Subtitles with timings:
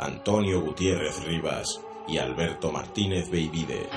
[0.00, 3.88] Antonio Gutiérrez Rivas y Alberto Martínez Beivide.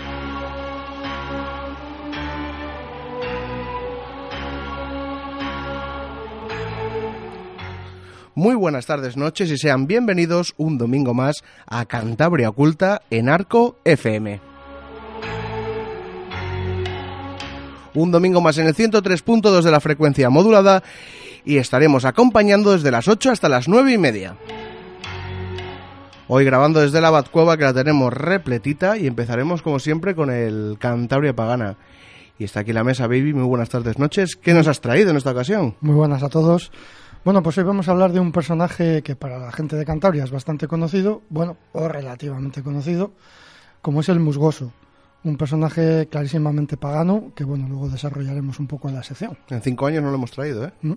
[8.33, 13.77] Muy buenas tardes, noches y sean bienvenidos un domingo más a Cantabria Oculta en Arco
[13.83, 14.41] FM.
[17.93, 20.81] Un domingo más en el 103.2 de la frecuencia modulada
[21.45, 24.35] y estaremos acompañando desde las 8 hasta las 9 y media.
[26.33, 30.77] Hoy grabando desde la Batcueva que la tenemos repletita y empezaremos como siempre con el
[30.79, 31.75] Cantabria Pagana.
[32.39, 33.33] Y está aquí la mesa, baby.
[33.33, 34.37] Muy buenas tardes, noches.
[34.37, 35.75] ¿Qué nos has traído en esta ocasión?
[35.81, 36.71] Muy buenas a todos.
[37.25, 40.23] Bueno, pues hoy vamos a hablar de un personaje que para la gente de Cantabria
[40.23, 43.11] es bastante conocido, bueno, o relativamente conocido,
[43.81, 44.71] como es el Musgoso.
[45.25, 49.37] Un personaje clarísimamente pagano que, bueno, luego desarrollaremos un poco en la sección.
[49.49, 50.71] En cinco años no lo hemos traído, ¿eh?
[50.81, 50.93] ¿Mm?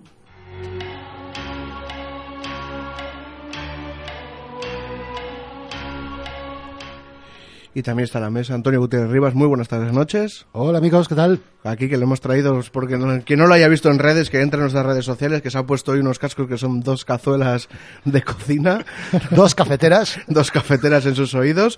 [7.77, 9.35] Y también está la mesa Antonio Gutiérrez Rivas.
[9.35, 10.45] Muy buenas tardes, noches.
[10.53, 11.41] Hola amigos, ¿qué tal?
[11.65, 14.39] Aquí que le hemos traído, porque no- quien no lo haya visto en redes, que
[14.41, 17.03] entre en nuestras redes sociales, que se ha puesto hoy unos cascos que son dos
[17.03, 17.67] cazuelas
[18.05, 18.85] de cocina,
[19.31, 20.17] Dos cafeteras.
[20.27, 21.77] dos cafeteras en sus oídos.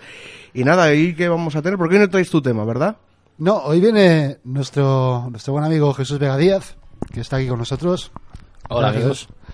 [0.53, 2.97] Y nada, ahí que vamos a tener, ¿por qué no traes tu tema, verdad?
[3.39, 6.75] No, hoy viene nuestro, nuestro buen amigo Jesús Vega Díaz,
[7.11, 8.11] que está aquí con nosotros.
[8.69, 9.29] Hola, Jesús.
[9.29, 9.46] amigos.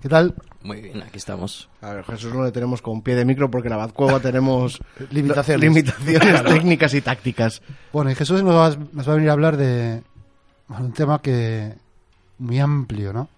[0.00, 0.34] ¿Qué tal?
[0.62, 1.68] Muy bien, aquí estamos.
[1.80, 4.78] A ver, Jesús no le tenemos con pie de micro porque en la Batcueva tenemos
[5.10, 5.60] Limitaciones.
[5.62, 7.62] limitaciones técnicas y tácticas.
[7.92, 10.02] Bueno, y Jesús nos va, nos va a venir a hablar de
[10.68, 11.74] bueno, un tema que
[12.38, 13.28] muy amplio, ¿no?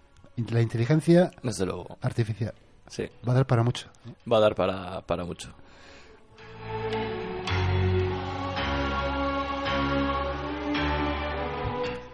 [0.51, 1.99] La inteligencia Desde luego.
[2.03, 2.55] artificial.
[2.89, 3.89] Sí, Va a dar para mucho.
[4.31, 5.51] va a dar para, para mucho.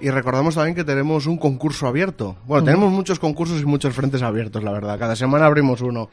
[0.00, 2.36] Y recordamos también que tenemos un concurso abierto.
[2.44, 4.98] Bueno, tenemos muchos concursos y muchos frentes abiertos, la verdad.
[4.98, 6.10] Cada semana abrimos uno.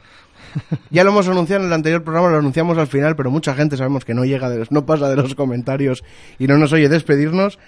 [0.90, 3.76] Ya lo hemos anunciado en el anterior programa, lo anunciamos al final, pero mucha gente
[3.76, 6.04] sabemos que no llega, de los- no pasa de los comentarios
[6.40, 7.60] y no nos oye despedirnos.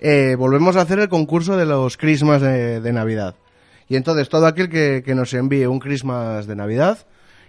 [0.00, 3.34] Eh, volvemos a hacer el concurso de los Christmas de, de Navidad.
[3.88, 6.98] Y entonces todo aquel que, que nos envíe un Christmas de Navidad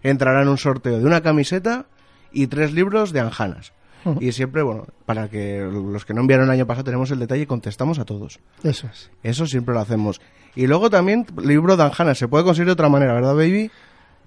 [0.01, 1.85] entrará en un sorteo de una camiseta
[2.31, 3.71] y tres libros de Anjanas.
[4.19, 7.41] Y siempre, bueno, para que los que no enviaron el año pasado tenemos el detalle
[7.43, 8.39] y contestamos a todos.
[8.63, 9.09] Eso es.
[9.23, 10.21] Eso siempre lo hacemos.
[10.55, 13.69] Y luego también, libro de Anjanas, se puede conseguir de otra manera, ¿verdad, baby?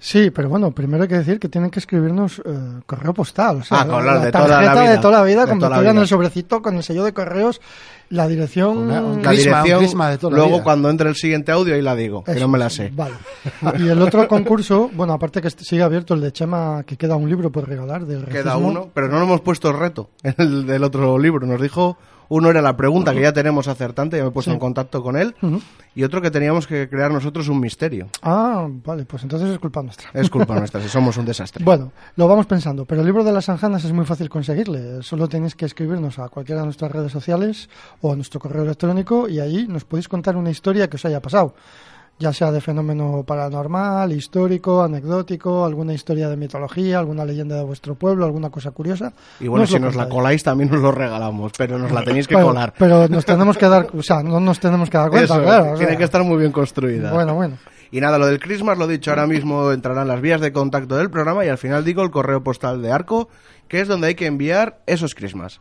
[0.00, 3.56] Sí, pero bueno, primero hay que decir que tienen que escribirnos eh, correo postal.
[3.58, 4.90] O sea, Ah, con la la, de toda la tarjeta vida.
[4.92, 7.02] de toda la vida, De con toda la metida en el sobrecito, con el sello
[7.04, 7.60] de correos,
[8.10, 8.78] la dirección...
[8.78, 10.64] Una- un La Crisma, dirección, un crisma de toda la luego vida.
[10.64, 12.90] cuando entre el siguiente audio ahí la digo, que no me la sé.
[12.94, 13.14] Vale.
[13.78, 17.28] Y el otro concurso, bueno, aparte que sigue abierto el de Chema, que queda un
[17.28, 18.68] libro por regalar del Queda racismo.
[18.68, 21.46] uno, pero no le hemos puesto el reto el del otro libro.
[21.46, 21.96] Nos dijo,
[22.30, 24.54] uno era la pregunta que ya tenemos acertante, ya me he puesto Sí.
[24.54, 25.34] en contacto con él,
[25.94, 28.08] y otro que teníamos que crear nosotros un misterio.
[28.22, 30.10] Ah, vale, pues entonces es culpa nuestra.
[30.12, 31.64] Es culpa nuestra, si somos un desastre.
[31.64, 35.02] Bueno, lo vamos pensando, pero el libro de las anjanas es muy fácil conseguirle.
[35.02, 37.70] Solo tenéis que escribirnos a cualquiera de nuestras redes sociales
[38.00, 41.20] o a nuestro correo electrónico y ahí nos podéis contar una historia que os haya
[41.20, 41.54] pasado.
[42.20, 47.94] Ya sea de fenómeno paranormal, histórico, anecdótico, alguna historia de mitología, alguna leyenda de vuestro
[47.94, 49.12] pueblo, alguna cosa curiosa.
[49.38, 52.26] Y bueno, Nos si nos la coláis también nos lo regalamos, pero nos la tenéis
[52.26, 52.74] que Bueno, colar.
[52.76, 55.64] Pero nos tenemos que dar, o sea, no nos tenemos que dar cuenta, Eso, claro.
[55.72, 55.96] o tiene sea.
[55.98, 57.12] que estar muy bien construida.
[57.12, 57.56] Bueno, bueno.
[57.92, 61.10] Y nada, lo del Christmas lo dicho, ahora mismo entrarán las vías de contacto del
[61.10, 63.28] programa y al final digo el correo postal de Arco,
[63.68, 65.60] que es donde hay que enviar esos Christmas.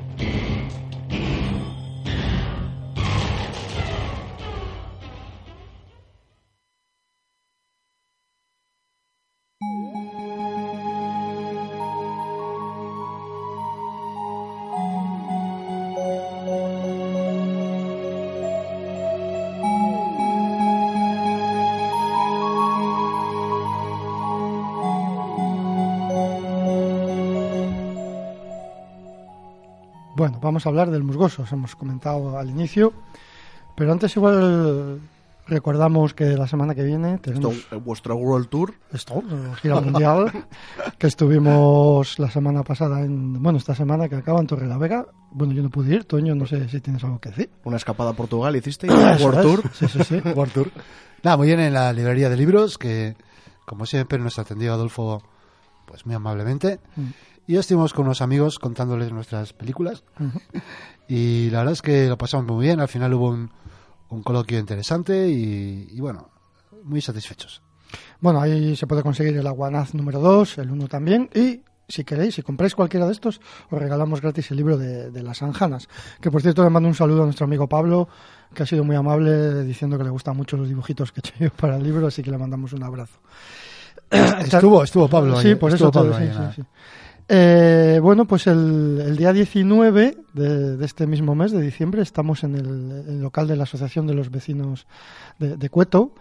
[30.51, 32.91] Vamos a hablar del musgoso, os hemos comentado al inicio,
[33.73, 34.99] pero antes igual
[35.47, 38.73] recordamos que la semana que viene tenemos Esto, vuestro World Tour.
[38.91, 40.29] esto, eh, gira mundial,
[40.99, 45.05] que estuvimos la semana pasada en, bueno, esta semana que acaba en Torre la Vega.
[45.31, 47.49] Bueno, yo no pude ir, Toño, no sé si tienes algo que decir.
[47.63, 48.87] Una escapada a Portugal hiciste.
[49.21, 49.41] World es.
[49.41, 49.63] Tour.
[49.73, 50.15] Sí, sí, sí.
[50.35, 50.71] World Tour.
[51.23, 53.15] Nada, muy bien en la librería de libros, que
[53.65, 55.23] como siempre nos atendió Adolfo
[55.91, 56.79] pues muy amablemente.
[56.95, 57.07] Mm.
[57.47, 60.03] Y estuvimos con unos amigos contándoles nuestras películas.
[61.07, 62.79] Y la verdad es que lo pasamos muy bien.
[62.79, 63.51] Al final hubo un,
[64.07, 66.29] un coloquio interesante y, y bueno,
[66.85, 67.61] muy satisfechos.
[68.21, 72.35] Bueno, ahí se puede conseguir el Aguanaz número 2, el 1 también, y si queréis,
[72.35, 75.89] si compráis cualquiera de estos, os regalamos gratis el libro de, de las Anjanas.
[76.21, 78.07] Que por cierto le mando un saludo a nuestro amigo Pablo,
[78.53, 81.33] que ha sido muy amable diciendo que le gustan mucho los dibujitos que he hecho
[81.37, 83.19] yo para el libro, así que le mandamos un abrazo.
[84.11, 85.49] Estuvo, estuvo Pablo ahí.
[85.49, 86.53] Sí, por estuvo eso Pablo sí, ahí, sí, nada.
[86.53, 86.61] sí.
[87.33, 92.43] Eh, bueno, pues el, el día 19 de, de este mismo mes de diciembre estamos
[92.43, 94.85] en el, el local de la Asociación de los Vecinos
[95.39, 96.13] de, de Cueto,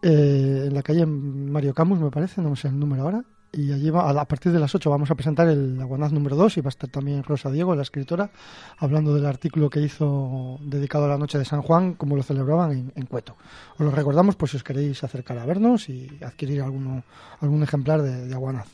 [0.00, 3.24] eh, en la calle Mario Camus, me parece, no sé el número ahora.
[3.56, 6.56] Y allí va- a, partir de las 8 vamos a presentar el Aguanaz número 2
[6.56, 8.30] y va a estar también Rosa Diego, la escritora,
[8.78, 12.72] hablando del artículo que hizo dedicado a la noche de San Juan, como lo celebraban
[12.72, 13.36] en, en Cueto.
[13.74, 17.04] Os lo recordamos por si os queréis acercar a vernos y adquirir alguno,
[17.40, 18.66] algún ejemplar de, de Aguanaz.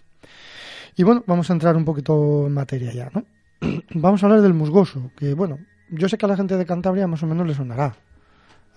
[0.97, 3.25] Y bueno, vamos a entrar un poquito en materia ya, ¿no?
[3.95, 5.59] vamos a hablar del musgoso, que bueno,
[5.91, 7.97] yo sé que a la gente de Cantabria más o menos le sonará.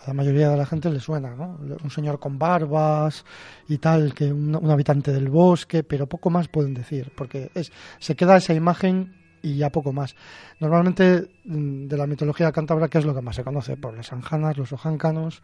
[0.01, 1.57] A la mayoría de la gente le suena, ¿no?
[1.83, 3.23] Un señor con barbas
[3.69, 7.71] y tal, que un, un habitante del bosque, pero poco más pueden decir, porque es,
[7.99, 10.15] se queda esa imagen y ya poco más.
[10.59, 13.77] Normalmente mm, de la mitología cántabra, ¿qué es lo que más se conoce?
[13.77, 15.41] Por las anjanas, los ojáncanos,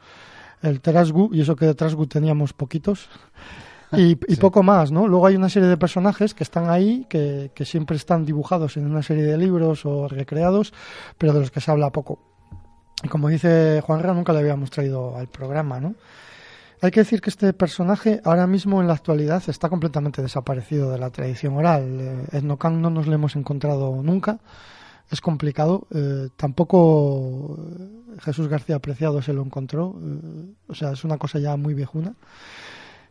[0.61, 3.07] el terasgu, y eso que de terasgu teníamos poquitos,
[3.93, 4.41] y, y Sí.
[4.41, 5.07] poco más, ¿no?
[5.07, 8.85] Luego hay una serie de personajes que están ahí, que, que siempre están dibujados en
[8.85, 10.73] una serie de libros o recreados,
[11.17, 12.19] pero de los que se habla poco.
[13.07, 15.95] Como dice Juanra, nunca le habíamos traído al programa, ¿no?
[16.81, 20.97] Hay que decir que este personaje ahora mismo en la actualidad está completamente desaparecido de
[20.97, 21.99] la tradición oral.
[21.99, 24.39] Eh, Etnocan no nos lo hemos encontrado nunca.
[25.11, 25.87] Es complicado.
[25.93, 29.93] Eh, tampoco eh, Jesús García Preciado se lo encontró.
[30.67, 32.15] O sea, es una cosa ya muy viejuna.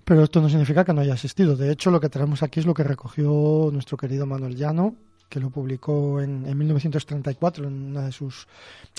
[0.03, 1.55] Pero esto no significa que no haya existido.
[1.55, 4.95] De hecho, lo que tenemos aquí es lo que recogió nuestro querido Manuel Llano,
[5.29, 8.47] que lo publicó en, en 1934 en una de sus,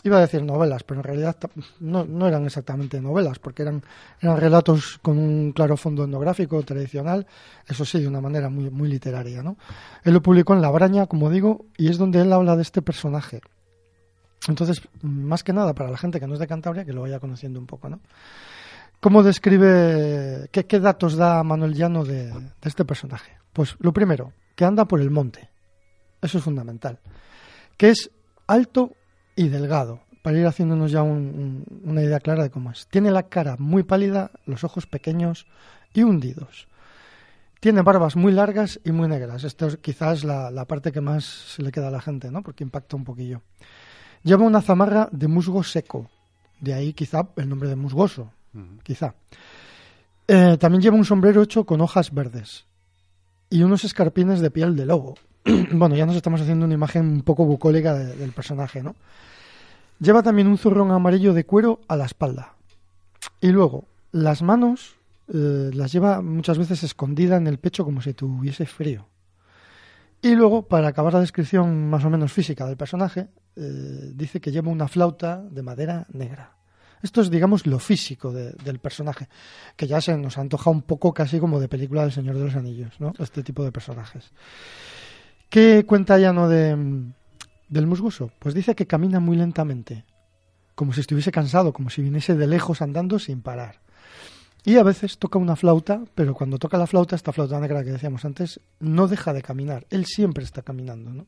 [0.04, 1.36] iba a decir novelas, pero en realidad
[1.80, 3.84] no, no eran exactamente novelas, porque eran,
[4.22, 7.26] eran relatos con un claro fondo etnográfico tradicional,
[7.68, 9.42] eso sí, de una manera muy, muy literaria.
[9.42, 9.58] ¿no?
[10.04, 12.82] Él lo publicó en La Braña, como digo, y es donde él habla de este
[12.82, 13.42] personaje.
[14.48, 17.20] Entonces, más que nada, para la gente que no es de Cantabria, que lo vaya
[17.20, 18.00] conociendo un poco, ¿no?
[19.00, 23.32] ¿Cómo describe, qué, qué datos da Manuel Llano de, de este personaje?
[23.54, 25.50] Pues lo primero, que anda por el monte.
[26.22, 27.00] Eso es fundamental.
[27.78, 28.12] Que es
[28.48, 28.92] alto
[29.36, 32.88] y delgado, para ir haciéndonos ya un- un- una idea clara de cómo es.
[32.88, 35.48] Tiene la cara muy pálida, los ojos pequeños
[35.94, 36.68] y hundidos.
[37.62, 39.44] Tiene barbas muy largas y muy negras.
[39.44, 42.42] Esto es quizás la, la parte que más se le queda a la gente, ¿no?
[42.42, 43.42] Porque impacta un poquillo.
[44.24, 46.10] Lleva una zamarra de musgo seco.
[46.60, 48.32] De ahí quizá el nombre de musgoso,
[48.84, 49.14] quizá.
[50.28, 52.66] Eh, también lleva un sombrero hecho con hojas verdes
[53.50, 55.16] y unos escarpines de piel de lobo.
[55.72, 58.96] bueno, ya nos estamos haciendo una imagen un poco bucólica de- del personaje, ¿no?
[60.00, 62.54] Lleva también un zurrón amarillo de cuero a la espalda.
[63.42, 64.96] Y luego, las manos
[65.34, 69.08] eh, las lleva muchas veces escondida en el pecho como si tuviese frío.
[70.22, 74.52] Y luego, para acabar la descripción más o menos física del personaje, eh, dice que
[74.52, 76.56] lleva una flauta de madera negra.
[77.02, 79.30] Esto es, digamos, lo físico de- del personaje,
[79.78, 82.56] que ya se nos antoja un poco casi como de película del Señor de los
[82.56, 83.14] Anillos, ¿no?
[83.20, 84.32] Este tipo de personajes.
[85.50, 87.14] ¿Qué cuenta Llano de, mm,
[87.70, 88.32] del musgoso?
[88.38, 90.06] Pues dice que camina muy lentamente,
[90.76, 93.80] como si estuviese cansado, como si viniese de lejos andando sin parar.
[94.64, 97.92] Y a veces toca una flauta, pero cuando toca la flauta, esta flauta negra que
[97.92, 99.88] decíamos antes, no deja de caminar.
[99.90, 101.26] Él siempre está caminando, ¿no?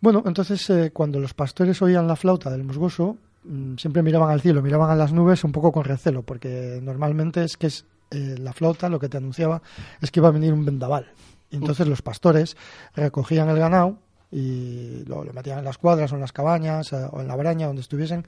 [0.00, 4.40] Bueno, entonces eh, cuando los pastores oían la flauta del musgoso, mm, siempre miraban al
[4.40, 8.36] cielo, miraban a las nubes un poco con recelo, porque normalmente es que es eh,
[8.38, 9.60] la flauta lo que te anunciaba
[10.00, 11.06] es que iba a venir un vendaval.
[11.56, 12.56] Entonces los pastores
[12.94, 13.98] recogían el ganado
[14.30, 17.36] y lo, lo metían en las cuadras o en las cabañas eh, o en la
[17.36, 18.26] braña donde estuviesen,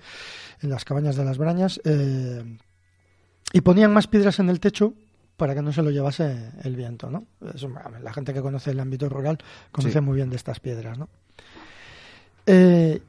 [0.62, 2.44] en las cabañas de las brañas, eh,
[3.52, 4.94] y ponían más piedras en el techo
[5.36, 7.24] para que no se lo llevase el viento, ¿no?
[7.54, 7.70] Eso,
[8.02, 9.38] la gente que conoce el ámbito rural
[9.72, 10.00] conoce Sí.
[10.00, 11.08] muy bien de estas piedras, ¿no?
[12.46, 13.02] Eh,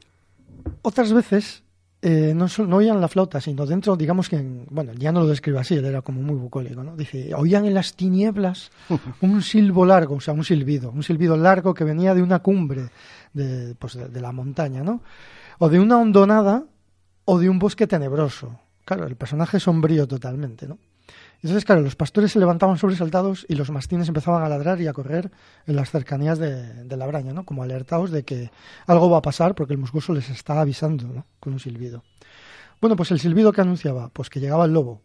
[0.82, 1.62] otras veces
[2.02, 5.58] eh, no, oían la flauta, sino dentro, digamos que, en- bueno, ya no lo describe
[5.58, 6.96] así, él era como muy bucólico, ¿no?
[6.96, 8.70] Dice, oían en las tinieblas
[9.20, 12.90] un silbo largo, o sea, un silbido, un silbido largo que venía de una cumbre
[13.32, 15.02] de, pues, de, de la montaña, ¿no?
[15.58, 16.64] O de una hondonada
[17.24, 18.60] o de un bosque tenebroso.
[18.84, 20.78] Claro, el personaje sombrío totalmente, ¿no?
[21.42, 24.92] Entonces, claro, los pastores se levantaban sobresaltados y los mastines empezaban a ladrar y a
[24.92, 25.30] correr
[25.66, 27.44] en las cercanías de, de la braña, ¿no?
[27.44, 28.50] Como alertados de que
[28.86, 31.26] algo va a pasar porque el musgoso les está avisando, ¿no?
[31.38, 32.02] Con un silbido.
[32.80, 35.00] Bueno, pues el silbido que anunciaba, pues que llegaba el lobo,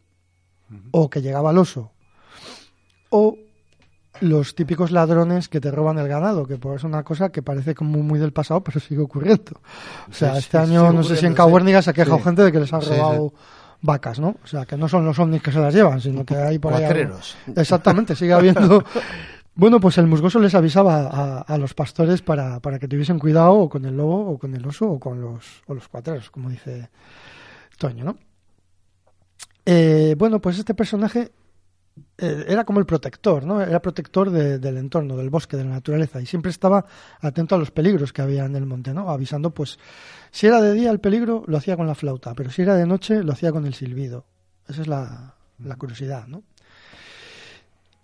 [0.92, 1.92] o que llegaba el oso,
[3.10, 3.38] o
[4.22, 7.74] los típicos ladrones que te roban el ganado, que pues es una cosa que parece
[7.76, 9.60] como muy del pasado, pero sigue ocurriendo.
[10.10, 11.36] O sea, Sí, este sí, año no sé si en ocurriendo, sí.
[11.36, 13.34] Cahuérniga se ha quejado gente de que les han robado
[13.84, 14.36] vacas, ¿no?
[14.44, 16.74] O sea, que no son los ovnis que se las llevan, sino que hay por
[16.74, 16.84] ahí...
[16.84, 17.38] algo- Cuatreros.
[17.56, 18.84] Exactamente, sigue habiendo...
[19.56, 23.54] Bueno, pues el musgoso les avisaba a, a los pastores para, para que tuviesen cuidado
[23.54, 26.50] o con el lobo o con el oso o con los, o los cuatreros, como
[26.50, 26.90] dice
[27.78, 28.18] Toño, ¿no?
[29.64, 31.32] Eh, bueno, pues este personaje
[32.18, 33.62] era como el protector, ¿no?
[33.62, 36.86] Era protector de- del entorno, del bosque, de la naturaleza, y siempre estaba
[37.22, 39.10] atento a los peligros que había en el monte, ¿no?
[39.10, 39.78] Avisando, pues,
[40.32, 42.86] si era de día el peligro, lo hacía con la flauta, pero si era de
[42.88, 44.26] noche, lo hacía con el silbido.
[44.68, 46.44] Esa es la, la curiosidad, ¿no?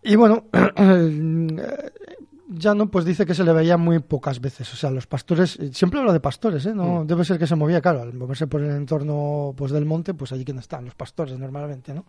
[0.03, 0.45] Y bueno,
[2.51, 4.71] ya no, pues dice que se le veía muy pocas veces.
[4.73, 6.73] O sea, los pastores, siempre habla de pastores, ¿eh?
[6.73, 10.13] No, debe ser que se movía, claro, al moverse por el entorno pues del monte,
[10.13, 12.05] pues allí quien están, los pastores normalmente, ¿no?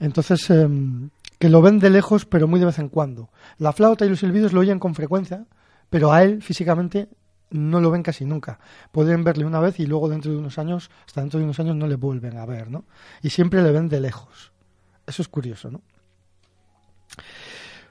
[0.00, 3.30] Entonces, em, que lo ven de lejos, pero muy de vez en cuando.
[3.58, 5.46] La flauta y los silbidos lo oyen con frecuencia,
[5.90, 7.08] pero a él físicamente
[7.50, 8.58] no lo ven casi nunca.
[8.92, 11.76] Pueden verle una vez y luego dentro de unos años, hasta dentro de unos años
[11.76, 12.84] no le vuelven a ver, ¿no?
[13.22, 14.52] Y siempre le ven de lejos.
[15.06, 15.80] Eso es curioso, ¿no?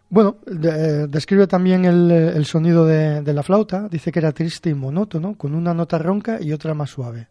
[0.10, 3.90] Bueno, eh, describe también el, eh, el sonido de la flauta.
[3.90, 7.28] Dice que era triste y monótono, con una nota ronca y otra más suave.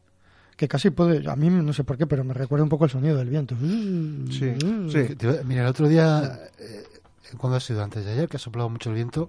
[0.56, 2.90] Que casi puede, a mí no sé por qué, pero me recuerda un poco el
[2.90, 3.54] sonido del viento.
[3.58, 3.64] Sí,
[4.64, 4.88] Mm.
[4.90, 5.14] sí.
[5.14, 6.82] Te iba- Mira, el otro día, eh,
[7.36, 9.28] cuando ha sido antes de ayer, que ha soplado mucho el viento,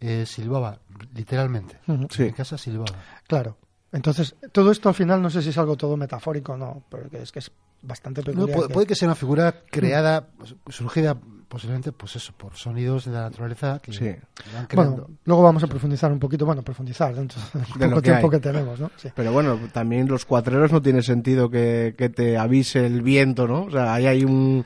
[0.00, 0.78] eh, silbaba,
[1.14, 1.78] literalmente.
[1.86, 2.06] Ujú.
[2.10, 2.22] Sí.
[2.22, 2.96] En mi casa silbaba.
[3.26, 3.58] Claro.
[3.92, 7.08] Entonces, todo esto al final no sé si es algo todo metafórico o no, pero
[7.10, 7.50] que es que es
[7.82, 8.56] bastante No, peculiar.
[8.56, 10.28] puede, que- puede que sea una figura creada,
[10.68, 11.16] surgida
[11.48, 14.00] posiblemente, pues eso, por sonidos de la naturaleza que Sí.
[14.00, 14.20] que
[14.54, 14.90] van creando.
[15.02, 18.10] Bueno, luego vamos a profundizar un poquito, bueno, profundizar dentro del De lo poco que
[18.10, 18.30] tiempo hay.
[18.32, 18.90] que tenemos, ¿no?
[18.96, 19.08] Sí.
[19.14, 23.62] Pero bueno, también los cuatreros no tiene sentido que, que te avise el viento, ¿no?
[23.64, 24.64] O sea, ahí hay un...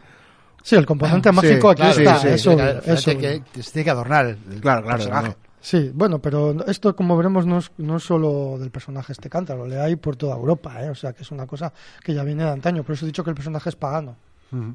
[0.63, 3.85] Sí, el componente mágico aquí claro, está, sí, sí, eso, que- eso- que se tiene
[3.85, 4.99] que adornar el Claro, claro.
[4.99, 5.29] personaje.
[5.29, 5.35] no.
[5.65, 9.65] Sí, bueno, pero esto, como veremos, no es, no es solo del personaje este cántaro,
[9.67, 10.91] le hay por toda Europa, ¿eh?
[10.91, 11.73] o sea que es una cosa
[12.03, 14.17] que ya viene de antaño, por eso he dicho que el personaje es pagano,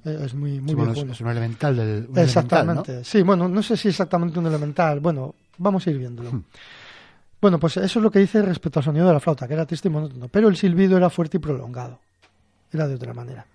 [0.05, 3.47] Eh, es muy, muy Sí, bueno, es, un elemental del un Exactamente, elemental, sí, bueno,
[3.47, 6.43] no sé si exactamente un elemental, bueno, vamos a ir viéndolo.
[7.39, 9.65] Bueno, pues eso es lo que dice respecto al sonido de la flauta, que era
[9.67, 11.99] triste y monótono, pero el silbido era fuerte y prolongado,
[12.71, 13.45] era de otra manera.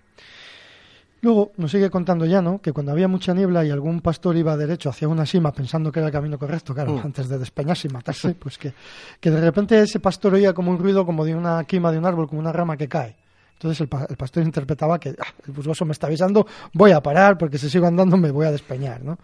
[1.21, 4.91] Luego nos sigue contando Llano que cuando había mucha niebla y algún pastor iba derecho
[4.91, 7.01] hacia una sima pensando que era el camino correcto, claro, Mm.
[7.05, 8.73] antes de despeñarse y matarse, pues que,
[9.21, 12.07] que de repente ese pastor oía como un ruido como de una quima de un
[12.07, 13.17] árbol, como una rama que cae.
[13.63, 17.01] Entonces el, pa- el pastor interpretaba que "Ah, el busgoso me está avisando, voy a
[17.01, 19.19] parar porque si sigo andando me voy a despeñar, ¿no?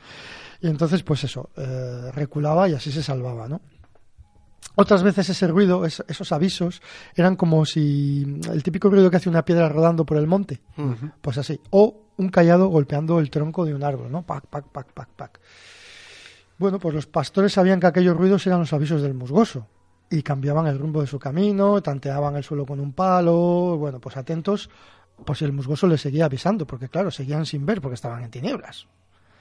[0.61, 3.61] Y entonces, pues eso, eh, reculaba y así se salvaba, ¿no?
[4.77, 6.81] Otras veces ese ruido, es- esos avisos,
[7.17, 10.61] eran como si el típico ruido que hace una piedra rodando por el monte,
[11.21, 14.23] pues así, o un callado golpeando el tronco de un árbol, ¿no?
[14.23, 15.41] Pac, pac, pac, pac, pac.
[16.59, 19.67] Bueno, pues los pastores sabían que aquellos ruidos eran los avisos del musgoso
[20.11, 24.17] y cambiaban el rumbo de su camino, tanteaban el suelo con un palo, bueno, pues
[24.17, 24.71] atentos
[25.25, 28.87] pues el musgoso les seguía avisando, porque claro, seguían sin ver porque estaban en tinieblas.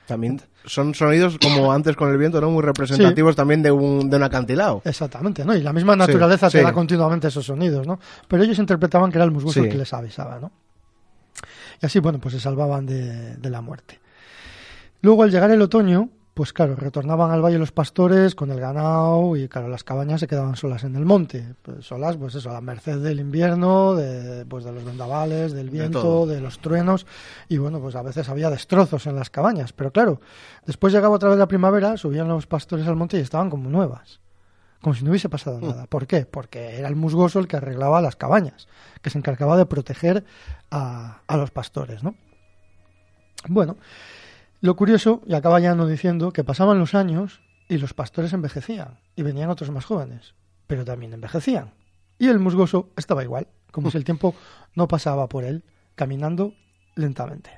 [0.08, 2.50] También son sonidos, como antes con el viento, ¿no?
[2.50, 4.82] Muy representativos también de un, de un acantilado.
[4.86, 5.54] Exactamente, ¿no?
[5.56, 6.64] Y la misma naturaleza Sí, te sí.
[6.64, 8.00] da continuamente esos sonidos, ¿no?
[8.28, 10.52] Pero ellos interpretaban que era el musgoso el que les avisaba, ¿no?
[11.82, 14.00] Y así, bueno, pues se salvaban de, de la muerte.
[15.02, 19.36] Luego, al llegar el otoño, pues claro, retornaban al valle los pastores con el ganado
[19.36, 21.56] y claro, las cabañas se quedaban solas en el monte.
[21.64, 25.72] Pues solas, pues eso, a la merced del invierno, de, pues de los vendavales, del
[25.72, 27.08] viento, de los truenos
[27.50, 29.74] y bueno, pues a veces había destrozos en las cabañas.
[29.74, 30.22] Pero claro,
[30.68, 34.20] después llegaba otra vez la primavera, subían los pastores al monte y estaban como nuevas.
[34.80, 35.88] Como si no hubiese pasado nada.
[35.88, 36.28] ¿Por qué?
[36.28, 38.68] Porque era el musgoso el que arreglaba las cabañas,
[39.02, 40.24] que se encargaba de proteger
[40.70, 42.14] a, a los pastores, ¿no?
[43.48, 43.78] Bueno,
[44.60, 49.00] lo curioso, y acaba ya no diciendo, que pasaban los años y los pastores envejecían,
[49.16, 50.34] y venían otros más jóvenes,
[50.66, 51.74] pero también envejecían.
[52.18, 54.34] Y el musgoso estaba igual, como si el tiempo
[54.74, 55.64] no pasaba por él,
[55.96, 56.54] caminando
[56.96, 57.52] lentamente.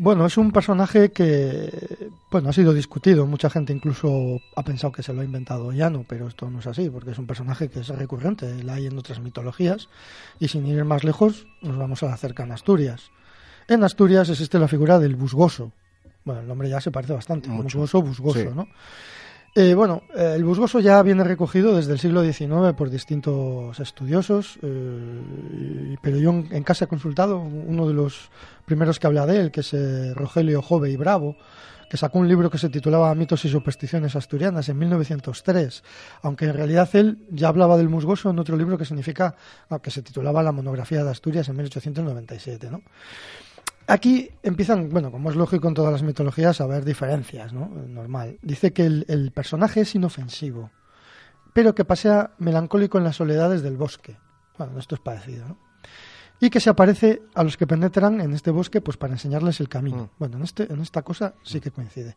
[0.00, 3.26] Bueno, es un personaje que bueno, ha sido discutido.
[3.26, 6.66] Mucha gente incluso ha pensado que se lo ha inventado Llano, pero esto no es
[6.68, 9.88] así, porque es un personaje que es recurrente, la hay en otras mitologías.
[10.38, 13.10] Y sin ir más lejos, nos vamos a la cercana Asturias.
[13.66, 15.72] En Asturias existe la figura del busgoso.
[16.24, 17.48] Bueno, el nombre ya se parece bastante.
[17.48, 17.78] Mucho.
[17.78, 18.48] Busgoso, busgoso, Sí.
[18.54, 18.68] ¿no?
[19.54, 24.58] Eh, bueno, eh, el busgoso ya viene recogido desde el siglo XIX por distintos estudiosos,
[24.62, 28.30] eh, pero yo en, en casa he consultado uno de los
[28.66, 31.36] primeros que habla de él, que es eh, Rogelio Jove y Bravo,
[31.88, 35.82] que sacó un libro que se titulaba Mitos y supersticiones asturianas en 1903,
[36.22, 39.34] aunque en realidad él ya hablaba del musgoso en otro libro que significa
[39.70, 42.82] ah, que se titulaba La monografía de Asturias en 1897, ¿no?
[43.90, 47.68] Aquí empiezan, bueno, como es lógico en todas las mitologías, a haber diferencias, ¿no?
[47.68, 48.38] Normal.
[48.42, 50.70] Dice que el, el personaje es inofensivo,
[51.54, 54.18] pero que pasea melancólico en las soledades del bosque.
[54.58, 55.58] Bueno, esto es parecido, ¿no?
[56.38, 59.70] Y que se aparece a los que penetran en este bosque pues para enseñarles el
[59.70, 60.04] camino.
[60.04, 60.18] Mm.
[60.18, 62.14] Bueno, en, este, en esta cosa sí que coincide.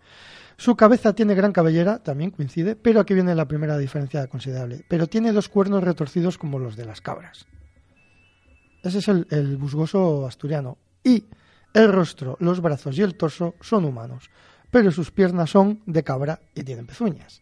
[0.57, 4.85] Su cabeza tiene gran cabellera, también coincide, pero aquí viene la primera diferencia considerable.
[4.89, 7.47] Pero tiene dos cuernos retorcidos como los de las cabras.
[8.83, 10.77] Ese es el, el busgoso asturiano.
[11.03, 11.23] Y
[11.73, 14.29] el rostro, los brazos y el torso son humanos,
[14.69, 17.41] pero sus piernas son de cabra y tienen pezuñas.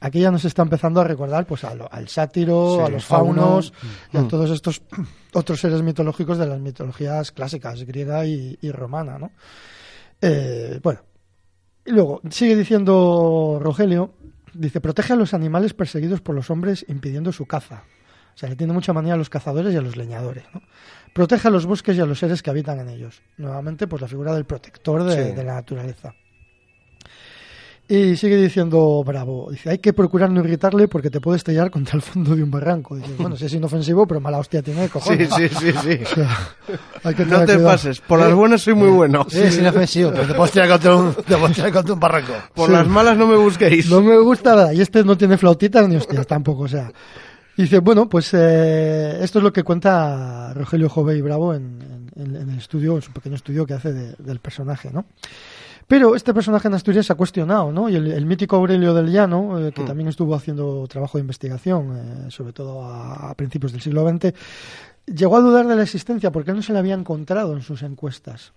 [0.00, 3.04] Aquí ya nos está empezando a recordar pues a lo- al sátiro, Sí, a los
[3.04, 3.42] fauno.
[3.42, 3.72] faunos
[4.12, 4.28] y a Mm.
[4.28, 4.80] todos estos
[5.34, 9.32] otros seres mitológicos de las mitologías clásicas, griega y, y romana, ¿no?
[10.20, 11.00] Eh, bueno,
[11.84, 14.14] y luego sigue diciendo Rogelio,
[14.54, 17.82] dice, protege a los animales perseguidos por los hombres impidiendo su caza.
[18.38, 20.62] O sea, le tiene mucha manía a los cazadores y a los leñadores, ¿no?
[21.12, 23.20] Protege a los bosques y a los seres que habitan en ellos.
[23.36, 25.32] Nuevamente, pues la figura del protector de, Sí.
[25.32, 26.14] de la naturaleza.
[27.90, 31.96] Y sigue diciendo Bravo, dice, hay que procurar no irritarle porque te puede estrellar contra
[31.96, 32.94] el fondo de un barranco.
[32.94, 35.30] Dice, bueno, si es inofensivo, pero mala hostia tiene de Sí, cojones.
[35.34, 35.98] sí, sí, sí.
[36.04, 36.38] O sea,
[37.02, 37.64] hay que No te cuidado.
[37.64, 38.00] pases.
[38.02, 39.26] Por las buenas soy muy bueno.
[39.30, 41.22] Sí, es inofensivo, pero te puedes tirar contra un, te
[41.54, 42.34] tirar contra un barranco.
[42.54, 42.72] Por Sí.
[42.74, 43.90] las malas no me busquéis.
[43.90, 44.74] No me gusta nada.
[44.74, 46.92] Y este no tiene flautitas ni hostias tampoco, o sea.
[47.58, 52.36] Dice, bueno, pues eh, esto es lo que cuenta Rogelio Jove y Bravo en, en-
[52.36, 55.04] en el estudio, en su pequeño estudio que hace de- del personaje, ¿no?
[55.88, 57.88] Pero este personaje en Asturias se ha cuestionado, ¿no?
[57.88, 59.86] Y el, el mítico Aurelio del Llano, eh, que Mm.
[59.86, 64.32] también estuvo haciendo trabajo de investigación, eh, sobre todo a, a principios del siglo XX,
[65.06, 68.52] llegó a dudar de la existencia porque no se le había encontrado en sus encuestas.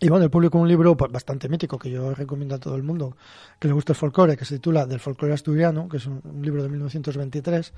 [0.00, 3.16] Y bueno, él publicó un libro bastante mítico que yo recomiendo a todo el mundo
[3.58, 6.42] que le guste el folclore, que se titula Del folclore asturiano, que es un, un
[6.42, 7.72] libro de 1923,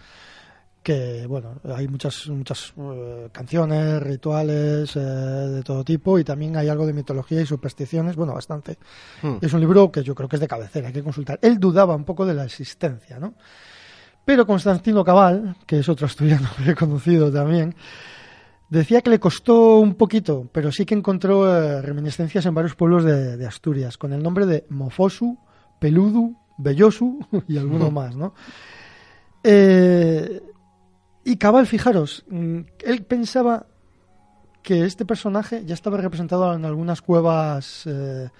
[0.83, 6.69] que bueno, hay muchas muchas eh, canciones, rituales eh, de todo tipo y también hay
[6.69, 8.79] algo de mitología y supersticiones, bueno, bastante.
[9.23, 9.37] Hmm.
[9.41, 11.39] Es un libro que yo creo que es de cabecera, hay que consultar.
[11.43, 13.35] Él dudaba un poco de la existencia, ¿no?
[14.25, 17.75] Pero Constantino Cabal, que es otro asturiano reconocido también,
[18.79, 23.05] decía que le costó un poquito, pero sí que encontró eh, reminiscencias en varios pueblos
[23.05, 25.39] de, de Asturias, con el nombre de Mofosu,
[25.79, 28.35] Peludu, Bellosu y alguno más, ¿no?
[29.45, 30.41] Eh,
[31.25, 33.67] y Cabal, fijaros, mm, él pensaba
[34.63, 38.31] que este personaje ya estaba representado en algunas cuevas eh,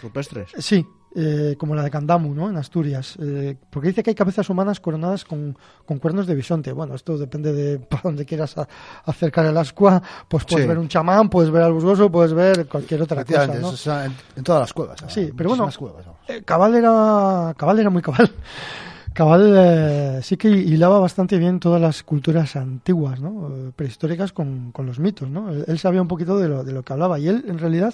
[0.00, 0.52] Rupestres.
[0.58, 2.48] Sí, eh, como la de Candamu, ¿no?
[2.48, 3.16] En Asturias.
[3.20, 6.72] Eh, porque dice que hay cabezas humanas coronadas con, con cuernos de bisonte.
[6.72, 8.66] Bueno, esto depende de para dónde quieras a-
[9.04, 10.02] acercar el ascua.
[10.28, 10.68] Pues puedes Sí.
[10.68, 14.60] ver un chamán, puedes ver al busgoso, puedes ver cualquier otra cosa, en, en todas
[14.62, 14.98] las cuevas.
[15.08, 16.06] Sí, pero bueno, cuevas.
[16.28, 18.30] Eh, Cabal era Cabal era muy cabal.
[19.14, 23.50] Cabal eh, sí que hilaba bastante bien todas las culturas antiguas, ¿no?
[23.54, 25.50] Eh, prehistóricas con, con los mitos, ¿no?
[25.50, 27.92] Él, él sabía un poquito de lo, de lo que hablaba y él en realidad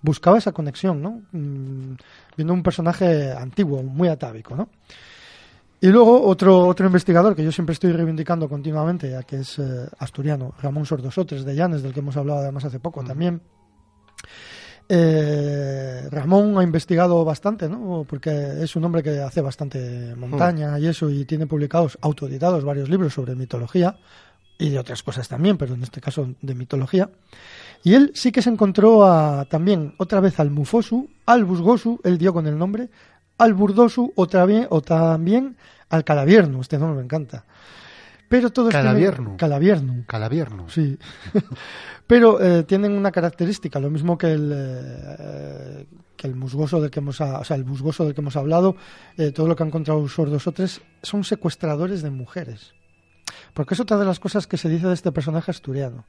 [0.00, 1.20] buscaba esa conexión, ¿no?
[2.38, 4.68] Viendo un personaje antiguo, muy atávico, ¿no?
[5.80, 9.88] Y luego otro, otro investigador que yo siempre estoy reivindicando continuamente, ya que es eh,
[9.98, 13.42] asturiano, Ramón Sordosotres de Llanes, del que hemos hablado además hace poco también.
[14.88, 18.06] Eh, Ramón ha investigado bastante, ¿no?
[18.08, 18.30] Porque
[18.62, 23.14] es un hombre que hace bastante montaña y eso, y tiene publicados, autoeditados, varios libros
[23.14, 23.96] sobre mitología
[24.58, 27.08] y de otras cosas también, pero en este caso de mitología.
[27.84, 32.18] Y él sí que se encontró a, también otra vez al Mufosu, al Busgosu, él
[32.18, 32.88] dio con el nombre,
[33.38, 35.56] al Burdosu otra vez, o también
[35.90, 37.44] al Calavierno, este nombre me encanta.
[38.28, 40.04] Pero todos tienen- Calavierno.
[40.68, 40.98] Sí.
[42.06, 47.00] Pero eh, tienen una característica, lo mismo que el, eh, que el musgoso del que
[47.00, 48.76] hemos, o sea, el musgoso del que hemos hablado,
[49.16, 52.74] eh, todo lo que han encontrado sordos o tres, son secuestradores de mujeres.
[53.54, 56.04] Porque es otra de las cosas que se dice de este personaje asturiano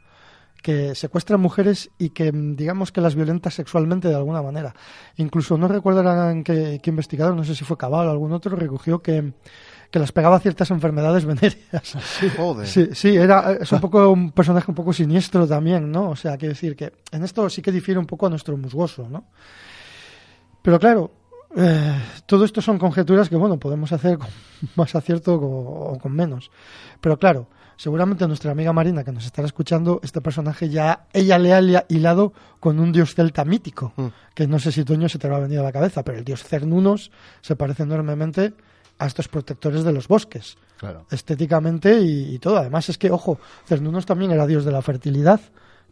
[0.62, 4.74] que secuestra mujeres y que mm, digamos que las violenta sexualmente de alguna manera.
[5.18, 5.70] Incluso no
[6.30, 9.34] en qué, qué investigador, no sé si fue Cabal o algún otro, recogió que,
[9.92, 11.98] que las pegaba ciertas enfermedades venéreas.
[12.38, 12.68] Joder.
[12.68, 16.10] Sí, sí, era, es un poco un personaje un poco siniestro también, ¿no?
[16.10, 19.08] O sea, quiero decir que en esto sí que difiere un poco a nuestro musgoso,
[19.10, 19.26] ¿no?
[20.62, 21.12] Pero claro,
[21.56, 24.28] eh, todo esto son conjeturas que, bueno, podemos hacer con
[24.76, 26.52] más acierto o, o con menos.
[27.02, 31.54] Pero claro, seguramente nuestra amiga Marina, que nos estará escuchando, este personaje ya, ella le
[31.54, 33.94] ha hilado con un dios celta mítico,
[34.34, 36.26] que no sé si Toño se te va a venir a la cabeza, pero el
[36.26, 37.10] dios Cernunos
[37.42, 38.54] se parece enormemente
[39.00, 41.06] a estos protectores de los bosques Claro.
[41.12, 42.58] estéticamente y, y todo.
[42.58, 45.40] Además es que, ojo, Cernunos también era dios de la fertilidad.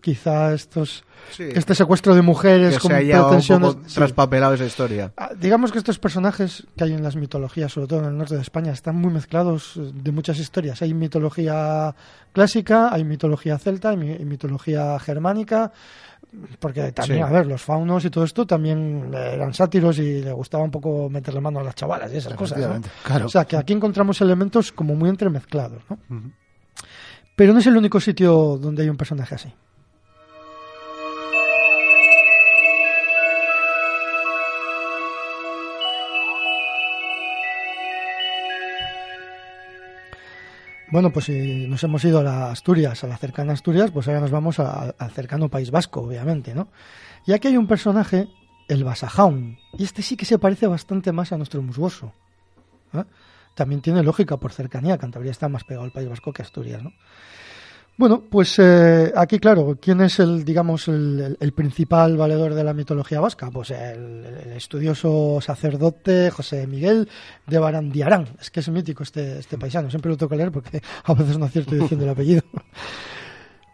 [0.01, 1.43] Quizá estos, Sí.
[1.53, 3.73] este secuestro de mujeres que con se haya un pretensiones...
[3.75, 3.95] poco sí.
[3.95, 5.11] traspapelado esa historia.
[5.17, 8.35] Ah, Digamos que estos personajes que hay en las mitologías, sobre todo en el norte
[8.35, 10.81] de España, están muy mezclados eh, de muchas historias.
[10.81, 11.93] Hay mitología
[12.31, 15.73] clásica, hay mitología celta, hay mi- mitología germánica,
[16.59, 17.23] porque también, Sí.
[17.23, 21.09] a ver, los faunos y todo esto también eran sátiros y le gustaba un poco
[21.09, 22.57] meterle mano a las chavalas y esas cosas.
[22.59, 22.63] ¿no?
[22.65, 23.25] Efectivamente, claro.
[23.25, 25.97] O sea, que aquí encontramos elementos como muy entremezclados, ¿no?
[27.35, 29.53] Pero no es el único sitio donde hay un personaje así.
[40.89, 44.21] Bueno, pues si nos hemos ido a la Asturias, a la cercana Asturias, pues ahora
[44.21, 46.69] nos vamos al cercano País Vasco, obviamente, ¿no?
[47.25, 48.29] Y aquí hay un personaje,
[48.69, 52.13] el Basajaun, y este sí que se parece bastante más a nuestro musgoso.
[52.93, 53.03] ¿eh?
[53.53, 56.93] También tiene lógica por cercanía, Cantabria está más pegado al País Vasco que Asturias, ¿no?
[57.97, 63.19] Bueno, pues eh, aquí, claro, ¿quién es el, digamos, el, principal valedor de la mitología
[63.19, 63.49] vasca?
[63.49, 67.09] Pues el, el estudioso sacerdote José Miguel
[67.47, 68.27] de Barandiarán.
[68.39, 71.39] Es que es mítico este, este paisano, siempre lo tengo que leer porque a veces
[71.39, 72.43] no acierto diciendo el apellido.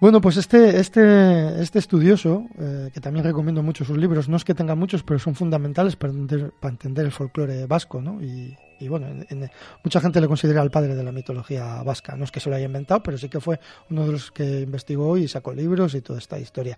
[0.04, 4.44] Bueno, pues este, este, este estudioso, eh, que también recomiendo mucho sus libros, no es
[4.44, 8.22] que tenga muchos, pero son fundamentales para entender, para entender el folclore vasco, ¿no?
[8.22, 9.50] Y, y bueno, en-
[9.84, 12.16] mucha gente le considera el padre de la mitología vasca.
[12.16, 14.62] No es que se lo haya inventado, pero sí que fue uno de los que
[14.62, 16.78] investigó y sacó libros y toda esta historia.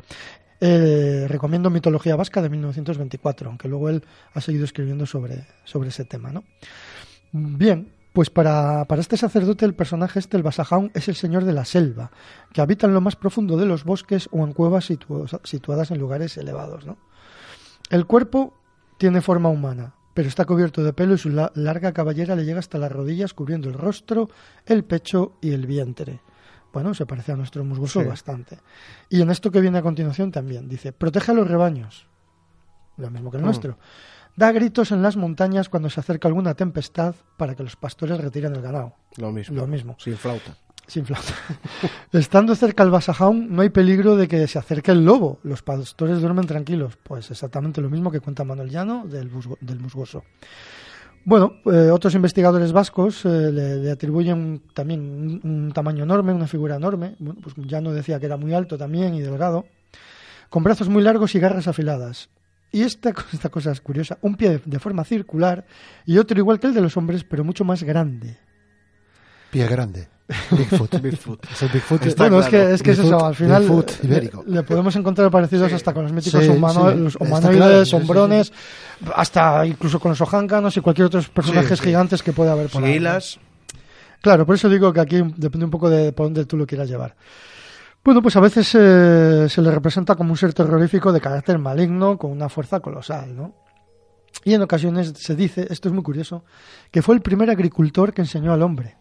[0.61, 6.05] Eh, recomiendo Mitología Vasca de 1924, aunque luego él ha seguido escribiendo sobre, sobre ese
[6.05, 6.43] tema, ¿no?
[7.33, 11.51] Bien, pues para, para este sacerdote el personaje este, el Basajaun, es el señor de
[11.51, 12.11] la selva,
[12.53, 15.99] que habita en lo más profundo de los bosques o en cuevas situ- situadas en
[15.99, 16.85] lugares elevados.
[16.85, 16.97] ¿no?
[17.89, 18.53] El cuerpo
[18.97, 22.58] tiene forma humana, pero está cubierto de pelo y su la- larga cabellera le llega
[22.58, 24.30] hasta las rodillas, cubriendo el rostro,
[24.65, 26.21] el pecho y el vientre.
[26.73, 28.08] Bueno, se parece a nuestro musgoso Sí.
[28.08, 28.58] bastante.
[29.10, 32.08] Y en esto que viene a continuación también, dice, protege a los rebaños,
[32.97, 33.45] lo mismo que el Mm.
[33.45, 33.78] nuestro.
[34.38, 38.56] Da gritos en las montañas cuando se acerca alguna tempestad para que los pastores retiren
[38.56, 38.93] el ganado.
[39.17, 39.56] Lo mismo.
[39.56, 39.95] Lo mismo.
[39.99, 40.58] Sin flauta.
[40.87, 41.33] Sin flauta.
[42.13, 45.39] Estando cerca el Basajaun, no hay peligro de que se acerque el lobo.
[45.43, 46.95] Los pastores duermen tranquilos.
[47.01, 50.23] Pues exactamente lo mismo que cuenta Manuel Llano del, busgo- del musgoso.
[51.23, 57.15] Bueno, eh, otros investigadores vascos eh, le, atribuyen también un, tamaño enorme, una figura enorme.
[57.17, 59.65] Bueno, pues Llano decía que era muy alto también y delgado,
[60.51, 62.29] con brazos muy largos y garras afiladas.
[62.71, 65.65] Y esta, co- esta cosa es curiosa, un pie de forma circular
[66.05, 68.37] y otro igual que el de los hombres, pero mucho más grande.
[69.49, 70.09] Pie grande.
[70.51, 70.99] Bigfoot.
[71.01, 71.45] Bigfoot.
[71.51, 72.05] Es el Bigfoot.
[72.05, 74.43] Está bueno, es que, es que es eso, al final Bigfoot le, ibérico.
[74.47, 77.89] le podemos encontrar parecidos hasta con los míticos Sí, humano- sí, los humanoides, claro, sí,
[77.91, 78.53] sí, hombrones,
[79.15, 81.85] hasta incluso con los ojáncanos y cualquier otros personajes sí.
[81.85, 82.99] gigantes que puede haber por ahí.
[84.21, 86.89] Claro, por eso digo que aquí depende un poco de por dónde tú lo quieras
[86.89, 87.15] llevar.
[88.03, 92.17] Bueno, pues a veces eh, se le representa como un ser terrorífico de carácter maligno
[92.17, 93.53] con una fuerza colosal, ¿no?
[94.43, 96.43] Y en ocasiones se dice, esto es muy curioso,
[96.91, 98.95] que fue el primer agricultor que enseñó al hombre,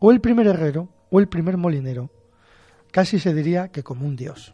[0.00, 2.10] o el primer herrero, o el primer molinero.
[2.90, 4.52] Casi se diría que como un dios.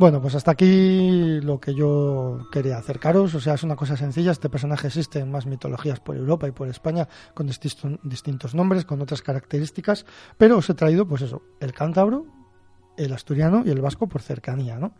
[0.00, 3.34] Bueno, pues hasta aquí lo que yo quería acercaros.
[3.34, 4.32] O sea, es una cosa sencilla.
[4.32, 8.86] Este personaje existe en más mitologías por Europa y por España con distintos, distintos nombres,
[8.86, 10.06] con otras características.
[10.38, 12.24] Pero os he traído, pues eso, el cántabro,
[12.96, 14.94] el asturiano y el vasco por cercanía, ¿no?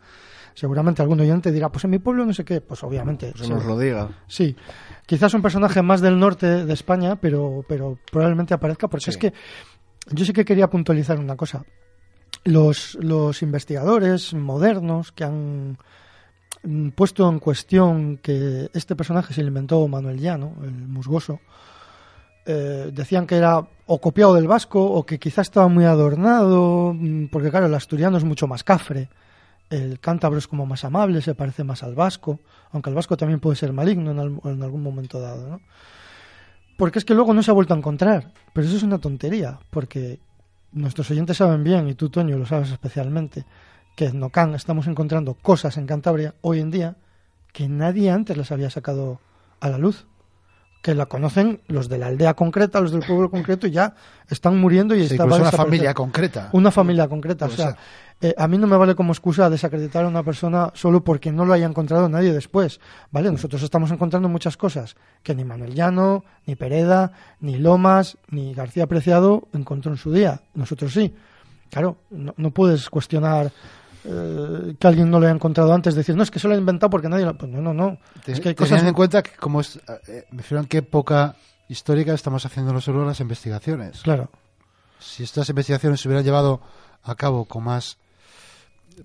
[0.53, 2.61] Seguramente algún oyente dirá, pues en mi pueblo no sé qué.
[2.61, 3.31] Pues obviamente.
[3.35, 3.51] Pues sí.
[3.51, 4.07] nos lo diga.
[4.27, 4.55] Sí,
[5.07, 9.09] quizás un personaje más del norte de España, pero, pero probablemente aparezca porque Sí.
[9.09, 9.33] es que
[10.11, 11.65] yo sí que quería puntualizar una cosa.
[12.43, 15.77] Los, los investigadores modernos que han
[16.95, 21.39] puesto en cuestión que este personaje se lo inventó Manuel Llano, el musgoso,
[22.45, 27.27] eh, decían que era o copiado del vasco o que quizás estaba muy adornado, mm,
[27.27, 29.09] porque claro, el asturiano es mucho más cafre,
[29.69, 32.39] el cántabro es como más amable, se parece más al vasco,
[32.71, 35.61] aunque el vasco también puede ser maligno en, en algún momento dado, ¿no?
[36.77, 39.59] Porque es que luego no se ha vuelto a encontrar, pero eso es una tontería,
[39.69, 40.19] porque
[40.71, 43.45] nuestros oyentes saben bien, y tú, Toño, lo sabes especialmente,
[43.95, 46.95] que en Nocán estamos encontrando cosas en Cantabria hoy en día
[47.53, 49.19] que nadie antes las había sacado
[49.59, 50.07] a la luz.
[50.81, 53.93] Que la conocen los de la aldea concreta, los del pueblo concreto, y ya
[54.27, 56.49] están muriendo y Sí, está incluso va a una familia concreta.
[56.53, 57.45] Una familia concreta.
[57.45, 57.77] O sea,
[58.21, 61.45] eh, a mí no me vale como excusa desacreditar a una persona solo porque no
[61.45, 62.79] lo haya encontrado nadie después.
[63.11, 63.31] ¿Vale?
[63.31, 68.87] Nosotros estamos encontrando muchas cosas que ni Manuel Llano, ni Pereda, ni Lomas, ni García
[68.87, 70.41] Preciado encontró en su día.
[70.53, 71.13] Nosotros sí.
[71.69, 73.51] Claro, no, no puedes cuestionar
[74.03, 76.57] eh, que alguien no lo haya encontrado antes, decir, no, es que se lo ha
[76.57, 77.37] inventado porque nadie lo...
[77.37, 77.97] Pues no, no, no.
[78.25, 78.83] Te- es que hay cosas...
[78.83, 81.35] en cuenta que como es, eh, me refiero en qué época
[81.69, 84.01] histórica estamos haciendo nosotros las investigaciones.
[84.01, 84.29] Claro.
[84.99, 86.59] Si estas investigaciones se hubieran llevado
[87.03, 87.97] a cabo con más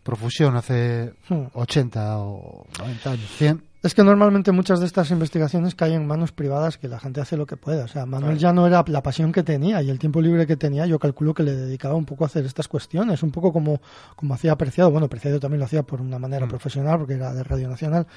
[0.03, 1.45] profusión hace Hmm.
[1.55, 6.33] 80 o 90 años, 100, Es que normalmente muchas de estas investigaciones caen en manos
[6.33, 7.83] privadas que la gente hace lo que puede.
[7.85, 10.57] O sea, Manuel ya no era la pasión que tenía y el tiempo libre que
[10.57, 13.81] tenía, yo calculo que le dedicaba un poco a hacer estas cuestiones, un poco como,
[14.17, 14.91] como hacía Apreciado.
[14.91, 18.09] Bueno, Apreciado también lo hacía por una manera profesional porque era de Radio Nacional,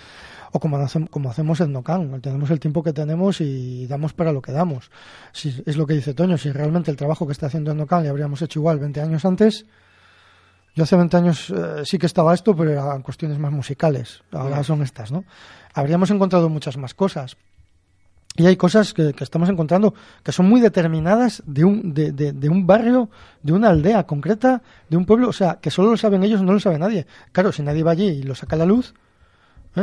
[0.53, 2.19] o como, hace- como hacemos en Nocan.
[2.19, 4.89] Tenemos el tiempo que tenemos y damos para lo que damos.
[5.33, 8.01] Si, es lo que dice Toño, si realmente el trabajo que está haciendo en Nocan
[8.01, 9.65] le habríamos hecho igual 20 años antes,
[10.75, 14.21] yo hace 20 años eh, sí que estaba esto, pero eran cuestiones más musicales.
[14.31, 15.23] Ahora son estas, ¿no?
[15.73, 17.37] Habríamos encontrado muchas más cosas.
[18.35, 22.31] Y hay cosas que, que estamos encontrando que son muy determinadas de un, de, de-
[22.31, 23.09] de un barrio,
[23.43, 26.53] de una aldea concreta, de un pueblo, o sea, que solo lo saben ellos, no
[26.53, 27.05] lo sabe nadie.
[27.33, 28.93] Claro, si nadie va allí y lo saca a la luz,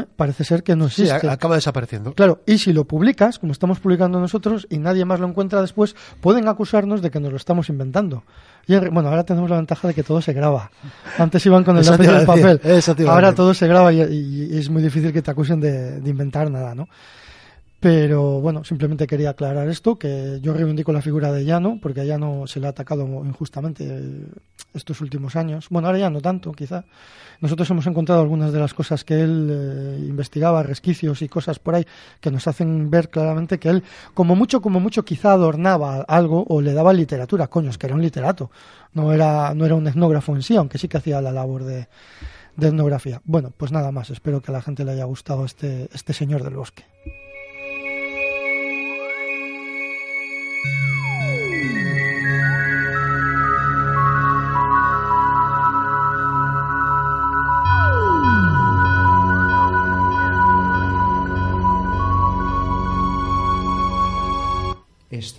[0.01, 0.07] ¿eh?
[0.17, 1.13] parece ser que no existe.
[1.29, 2.13] acaba desapareciendo.
[2.15, 5.97] Claro, y si lo publicas, como estamos publicando nosotros, y nadie más lo encuentra después,
[6.21, 8.25] pueden acusarnos de que nos lo estamos inventando.
[8.67, 10.71] Y bueno, ahora tenemos la ventaja de que todo se graba.
[11.19, 12.61] Antes iban con el lápiz y el papel.
[13.09, 16.75] Ahora todo se graba y, es muy difícil que te acusen de, de inventar nada,
[16.75, 16.89] ¿no?
[17.79, 22.05] Pero bueno, simplemente quería aclarar esto, que yo reivindico la figura de Llano, porque a
[22.05, 24.27] Llano se le ha atacado injustamente eh,
[24.77, 25.69] estos últimos años.
[25.71, 26.85] Bueno, ahora ya no tanto, quizá.
[27.41, 31.75] Nosotros hemos encontrado algunas de las cosas que él eh, investigaba, resquicios y cosas por
[31.75, 31.85] ahí,
[32.21, 33.83] que nos hacen ver claramente que él,
[34.15, 37.49] como mucho, como mucho, quizá adornaba algo o le daba literatura.
[37.49, 38.51] Coño, es que era un literato.
[38.95, 41.89] No era, no era un etnógrafo en sí, aunque sí que hacía la labor de,
[42.57, 43.21] de etnografía.
[43.25, 44.11] Bueno, pues nada más.
[44.11, 46.85] Espero que a la gente le haya gustado este, este señor del bosque.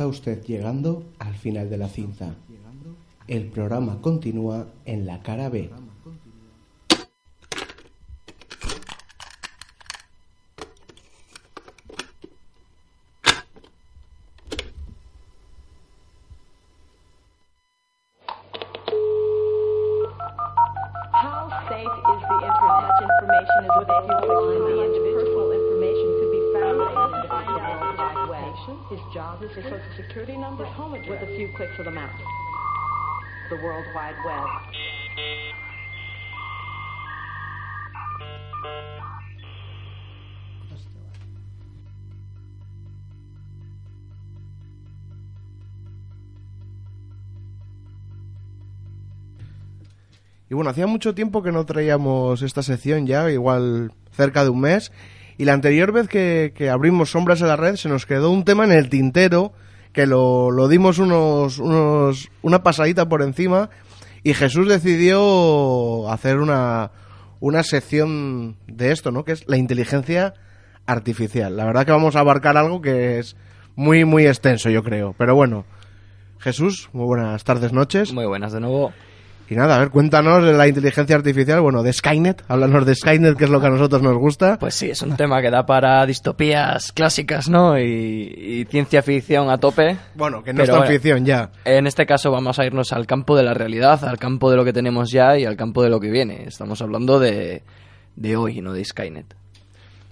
[0.07, 2.35] Usted llegando al final de la cinta.
[3.27, 5.69] El programa continúa en la cara B.
[29.97, 32.21] security number, his home address, with a few clicks of the mouse.
[33.49, 34.47] The World Wide Web.
[50.49, 54.61] Y bueno, hacía mucho tiempo que no traíamos esta sección ya, igual cerca de un
[54.61, 54.93] mes.
[55.37, 58.45] Y la anterior vez que, que abrimos Sombras en la Red se nos quedó un
[58.45, 59.51] tema en el tintero,
[59.97, 63.71] que lo, lo dimos unos, unos, una pasadita por encima.
[64.21, 66.91] Y Jesús decidió hacer una,
[67.39, 69.25] una sección de esto, ¿no?
[69.25, 70.35] Que es la inteligencia
[70.85, 71.57] artificial.
[71.57, 73.37] La verdad que vamos a abarcar algo que es
[73.75, 75.15] muy, muy extenso, yo creo.
[75.17, 75.65] Pero bueno,
[76.37, 78.13] Jesús, muy buenas tardes, noches.
[78.13, 78.93] Muy buenas de nuevo.
[79.49, 83.37] Y nada, a ver, cuéntanos de la inteligencia artificial, bueno, de Skynet, háblanos de Skynet,
[83.37, 84.57] que es lo que a nosotros nos gusta.
[84.59, 87.79] Pues sí, es un tema que da para distopías clásicas, ¿no?
[87.79, 89.97] Y, y ciencia ficción a tope.
[90.15, 91.49] Bueno, que no es tan eh, ficción ya.
[91.63, 94.65] En este caso vamos a irnos al campo de la realidad, al campo de lo
[94.65, 96.43] que tenemos ya y al campo de lo que viene.
[96.45, 97.63] Estamos hablando de,
[98.17, 99.33] de hoy, no de Skynet.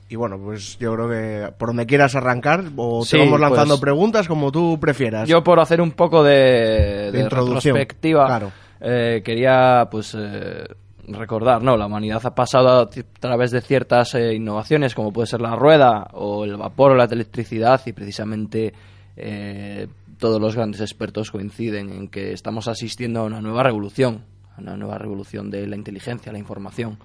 [0.08, 3.74] Y bueno, pues yo creo que por donde quieras arrancar, o te Sí, vamos lanzando
[3.74, 5.28] pues, preguntas como tú prefieras.
[5.28, 8.52] Yo por hacer un poco de, de introducción, retrospectiva, claro.
[8.82, 10.64] Eh, quería pues eh,
[11.08, 11.78] recordar, ¿no?
[11.78, 16.08] La humanidad ha pasado a, través de ciertas eh, innovaciones, como puede ser la rueda
[16.14, 18.74] o el vapor o la electricidad, y precisamente
[19.18, 19.88] eh,
[20.20, 24.24] todos los grandes expertos coinciden en que estamos asistiendo a una nueva revolución,
[24.58, 26.98] a una nueva revolución de la inteligencia, la información.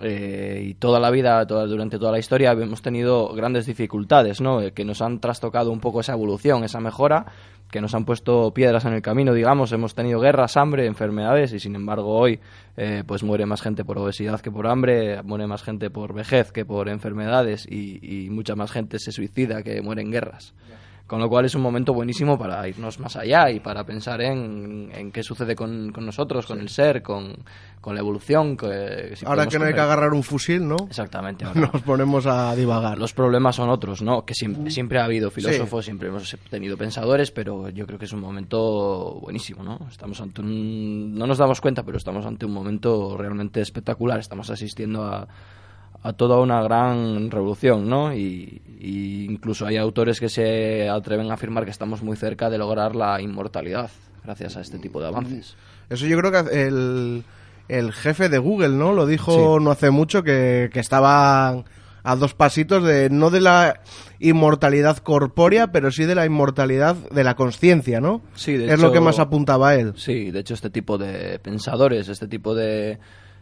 [0.00, 4.60] Eh, y toda la vida, toda- durante toda la historia, hemos tenido grandes dificultades, ¿no?
[4.60, 7.26] Eh, que nos han trastocado un poco esa evolución, esa mejora,
[7.72, 9.72] que nos han puesto piedras en el camino, digamos.
[9.72, 12.38] Hemos tenido guerras, hambre, enfermedades, y sin embargo hoy,
[12.76, 16.52] eh, pues muere más gente por obesidad que por hambre, muere más gente por vejez
[16.52, 20.52] que por enfermedades, y, y mucha más gente se suicida que muere en guerras.
[21.06, 24.90] Con lo cual es un momento buenísimo para irnos más allá y para pensar en,
[24.94, 27.34] en qué sucede con, con nosotros, con el ser, con,
[27.80, 28.56] con la evolución.
[28.56, 30.76] Que, si Ahora que no hay que agarrar un fusil, ¿no?
[30.88, 31.44] Exactamente.
[31.44, 32.98] ahora Nos ponemos a divagar.
[32.98, 34.24] los problemas son otros, ¿no?
[34.24, 38.12] Que siempre, siempre ha habido filósofos, siempre hemos tenido pensadores, pero yo creo que es
[38.12, 39.86] un momento buenísimo, ¿no?
[39.90, 41.14] Estamos ante un...
[41.14, 44.18] No nos damos cuenta, pero estamos ante un momento realmente espectacular.
[44.20, 45.28] Estamos asistiendo a,
[46.02, 48.14] a toda una gran revolución, ¿no?
[48.14, 52.58] Y, y incluso hay autores que se atreven a afirmar que estamos muy cerca de
[52.58, 53.90] lograr la inmortalidad
[54.24, 55.56] gracias a este tipo de avances.
[55.88, 57.24] Eso yo creo que el,
[57.68, 58.92] el jefe de Google, ¿no?
[58.92, 61.64] Lo dijo no hace mucho que, que estaban
[62.04, 63.80] a dos pasitos de no de la
[64.18, 68.22] inmortalidad corpórea, pero sí de la inmortalidad de la conciencia, ¿no?
[68.34, 69.92] Sí, de es lo que más apuntaba él.
[69.96, 72.98] Sí, de hecho este tipo de pensadores, este tipo de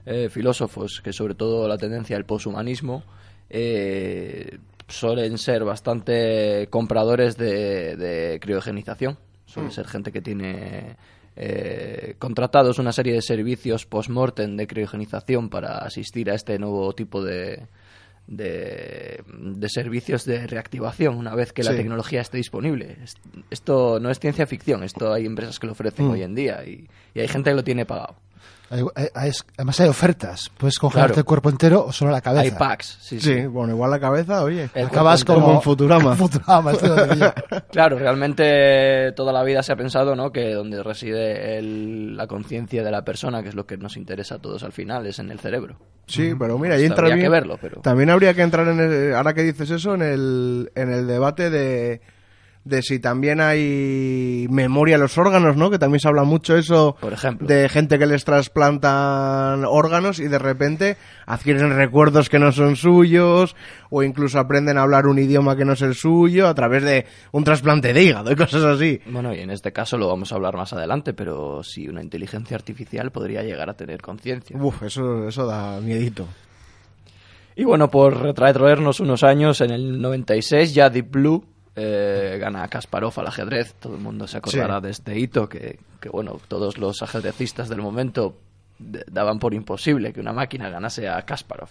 [0.06, 3.02] eh, filósofos, que sobre todo la tendencia al poshumanismo,
[3.48, 4.58] eh,
[4.88, 9.18] suelen ser bastante compradores de, de criogenización.
[9.46, 10.96] Suele ser gente que tiene
[11.36, 17.22] eh, contratados una serie de servicios post-mortem de criogenización para asistir a este nuevo tipo
[17.22, 17.66] de,
[18.28, 22.96] de, de servicios de reactivación una vez que la tecnología esté disponible.
[23.02, 23.14] Es-
[23.50, 26.10] Esto no es ciencia ficción, esto hay empresas que lo ofrecen Mm.
[26.10, 28.14] hoy en día y, y hay gente que lo tiene pagado.
[28.70, 30.50] Hay- hay- además hay ofertas.
[30.56, 31.20] Puedes congelarte Claro.
[31.20, 32.42] el cuerpo entero o solo la cabeza.
[32.42, 33.46] Hay packs, sí, Sí, sí.
[33.46, 34.70] bueno, igual la cabeza, oye.
[34.74, 36.14] El Acabas como, como en Futurama.
[36.16, 36.72] Futurama.
[37.72, 40.30] Claro, realmente toda la vida se ha pensado ¿no?
[40.32, 44.36] que donde reside el- la conciencia de la persona, que es lo que nos interesa
[44.36, 45.76] a todos al final, es en el cerebro.
[46.06, 47.26] Sí, pero mira, ahí entra habría bien.
[47.26, 50.72] que verlo, pero- También habría que entrar en el, ahora que dices eso, en el,
[50.74, 52.00] en el debate de,
[52.64, 55.70] de si también hay memoria en los órganos, ¿no?
[55.70, 57.46] Que también se habla mucho eso Por ejemplo.
[57.46, 60.96] de gente que les trasplantan órganos y de repente
[61.26, 63.56] adquieren recuerdos que no son suyos
[63.88, 67.06] o incluso aprenden a hablar un idioma que no es el suyo a través de
[67.32, 69.00] un trasplante de hígado y cosas así.
[69.06, 72.56] Bueno, y en este caso lo vamos a hablar más adelante, pero sí, una inteligencia
[72.56, 74.56] artificial podría llegar a tener conciencia.
[74.58, 76.26] Uf, eso, eso da miedito.
[77.56, 81.44] Y bueno, por retraernos unos años, en el 96 ya Deep Blue
[81.80, 83.74] eh, gana a Kasparov al ajedrez.
[83.74, 84.82] Todo el mundo se acordará Sí.
[84.84, 88.36] de este hito que, que, bueno, todos los ajedrecistas del momento
[88.78, 91.68] daban por imposible que una máquina ganase a Kasparov.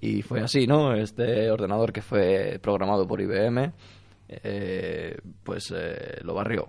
[0.00, 0.94] Y fue así, ¿no?
[0.94, 3.72] Este ordenador que fue programado por IBM,
[4.28, 6.68] eh, pues eh, lo barrió.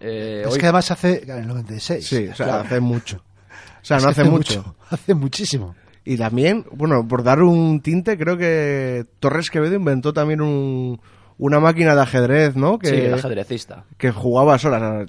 [0.00, 1.22] Eh, Es hoy- que además hace.
[1.24, 2.06] En el 96.
[2.06, 3.18] Sí, o sea, hace mucho.
[3.18, 4.76] O sea, Es no que hace mucho.
[4.90, 5.74] Hace muchísimo.
[6.04, 11.00] Y también, bueno, por dar un tinte, creo que Torres Quevedo inventó también un,
[11.38, 12.78] una máquina de ajedrez, ¿no?
[12.78, 13.84] Que, sí, el ajedrecista.
[13.98, 15.06] que jugaba sola,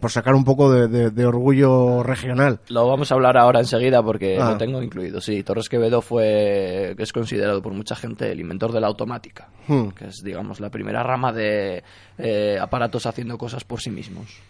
[0.00, 2.60] por sacar un poco de, de- de orgullo regional.
[2.68, 4.52] Lo vamos a hablar ahora enseguida porque Ah.
[4.52, 5.20] lo tengo incluido.
[5.20, 9.88] Sí, Torres Quevedo fue, es considerado por mucha gente el inventor de la automática, Hmm.
[9.88, 11.82] que es, digamos, la primera rama de
[12.16, 14.40] eh, aparatos haciendo cosas por sí mismos.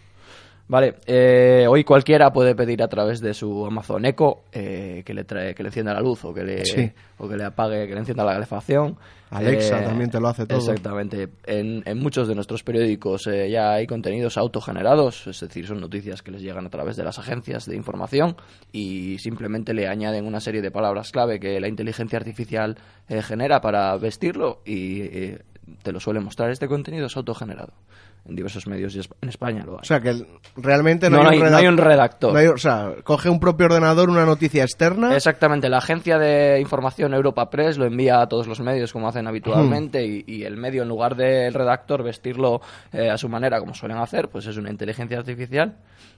[0.69, 5.23] Vale, eh, hoy cualquiera puede pedir a través de su Amazon Echo eh, que le
[5.23, 6.91] trae, que le encienda la luz o que le Sí.
[7.17, 8.95] o que le apague, que le encienda la calefacción.
[9.31, 10.59] Alexa también te lo hace todo.
[10.59, 11.27] Exactamente.
[11.47, 16.21] En, en muchos de nuestros periódicos eh, ya hay contenidos autogenerados, es decir, son noticias
[16.21, 18.35] que les llegan a través de las agencias de información
[18.71, 23.59] y simplemente le añaden una serie de palabras clave que la inteligencia artificial eh, genera
[23.59, 25.39] para vestirlo y eh,
[25.81, 26.51] te lo suele mostrar.
[26.51, 27.73] Este contenido es autogenerado.
[28.25, 29.79] En diversos medios y en España lo hay.
[29.81, 30.13] O sea, que
[30.57, 32.33] realmente no, No, hay, un hay- no hay redac- un redactor.
[32.33, 35.15] no hay- o sea, coge un propio ordenador una noticia externa.
[35.15, 39.27] Exactamente, la agencia de información Europa Press lo envía a todos los medios como hacen
[39.27, 42.61] habitualmente y, y el medio en lugar del redactor vestirlo
[42.93, 45.77] eh, a su manera como suelen hacer, pues es una inteligencia artificial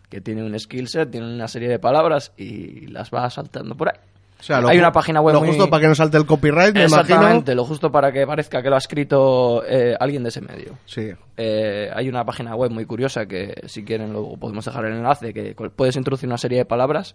[0.10, 3.90] que tiene un skill set, tiene una serie de palabras y las va saltando por
[3.90, 4.00] ahí.
[4.42, 6.26] O sea, lo Hay una página web Lo muy- justo para que no salte el
[6.26, 7.02] copyright, me imagino.
[7.02, 10.80] Exactamente, lo justo para que parezca que lo ha escrito eh, alguien de ese medio.
[10.86, 11.12] Sí.
[11.38, 15.32] Eh, hay una página web muy curiosa que si quieren luego podemos dejar el enlace,
[15.32, 17.14] que puedes introducir una serie de palabras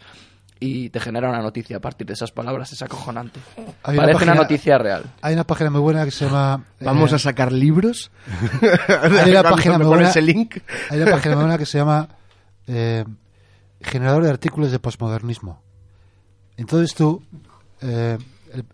[0.61, 3.41] y te genera una noticia a partir de esas palabras, es acojonante.
[3.83, 5.03] Hay Parece una página- noticia real.
[5.20, 6.64] Hay una página muy buena que se llama...
[6.81, 8.11] Vamos eh, a sacar libros.
[9.24, 10.59] Hay una página muy buena, link.
[10.91, 12.09] hay una página muy buena que se llama
[12.68, 13.05] eh,
[13.83, 15.61] Generador de artículos de posmodernismo.
[16.57, 17.22] Entonces tú,
[17.82, 18.16] eh,
[18.52, 18.64] el,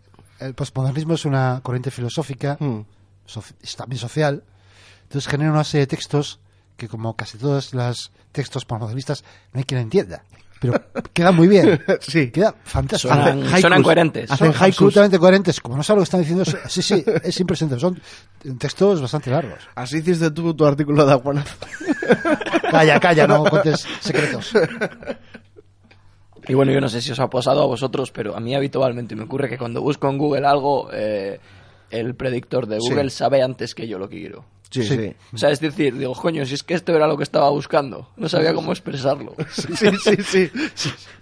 [0.40, 4.42] el posmodernismo es una corriente filosófica, soci- es también social,
[5.04, 6.38] entonces genera una serie de textos
[6.76, 10.22] que como casi todos los textos posmodernistas no hay quien entienda.
[10.60, 10.80] Pero
[11.12, 11.82] queda muy bien.
[12.00, 12.30] Sí.
[12.30, 13.12] Queda fantástico.
[13.12, 13.60] Suenan, haikus.
[13.60, 14.30] suenan coherentes.
[14.30, 15.60] Hacen Son absolutamente coherentes.
[15.60, 17.80] Como no sabes lo que están diciendo, sí, sí, es impresionante.
[17.80, 18.00] Son
[18.58, 19.58] textos bastante largos.
[19.74, 21.56] Así hiciste tú tu artículo de Aguanazo.
[22.70, 24.52] Calla, calla, no cuentes secretos.
[26.48, 29.14] Y bueno, yo no sé si os ha pasado a vosotros, pero a mí habitualmente
[29.14, 31.38] me ocurre que cuando busco en Google algo, eh,
[31.90, 32.88] el predictor de Sí.
[32.90, 34.44] Google sabe antes que yo lo quiero.
[34.70, 34.96] Sí, Sí.
[34.96, 35.14] sí.
[35.34, 38.08] O sea, es decir, digo, coño, si es que esto era lo que estaba buscando,
[38.16, 39.34] no sabía cómo expresarlo.
[39.50, 40.16] Sí, sí,
[40.74, 40.90] sí.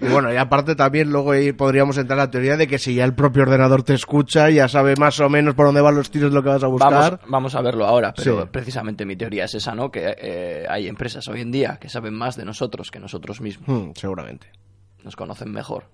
[0.00, 2.94] Y bueno, y aparte también luego ahí podríamos entrar a la teoría de que si
[2.94, 6.10] ya el propio ordenador te escucha, ya sabe más o menos por dónde van los
[6.10, 6.92] tiros lo que vas a buscar.
[6.92, 8.48] Vamos, vamos a verlo ahora, pero Sí.
[8.52, 9.90] precisamente mi teoría es esa, ¿no?
[9.90, 13.68] Que eh, hay empresas hoy en día que saben más de nosotros que nosotros mismos.
[13.68, 14.46] Hmm, seguramente.
[15.04, 15.84] Nos conocen mejor.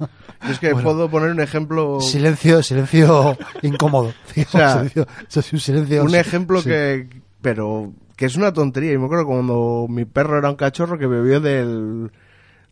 [0.00, 0.08] Yo
[0.50, 2.00] es que puedo poner un ejemplo.
[2.00, 4.12] Silencio, silencio incómodo.
[4.34, 6.02] digamos, O sea, silencio- eso es un silencio.
[6.04, 6.68] un ejemplo sí.
[6.68, 7.08] que.
[7.40, 8.92] Pero que es una tontería.
[8.92, 12.12] Y me acuerdo cuando mi perro era un cachorro que bebió del.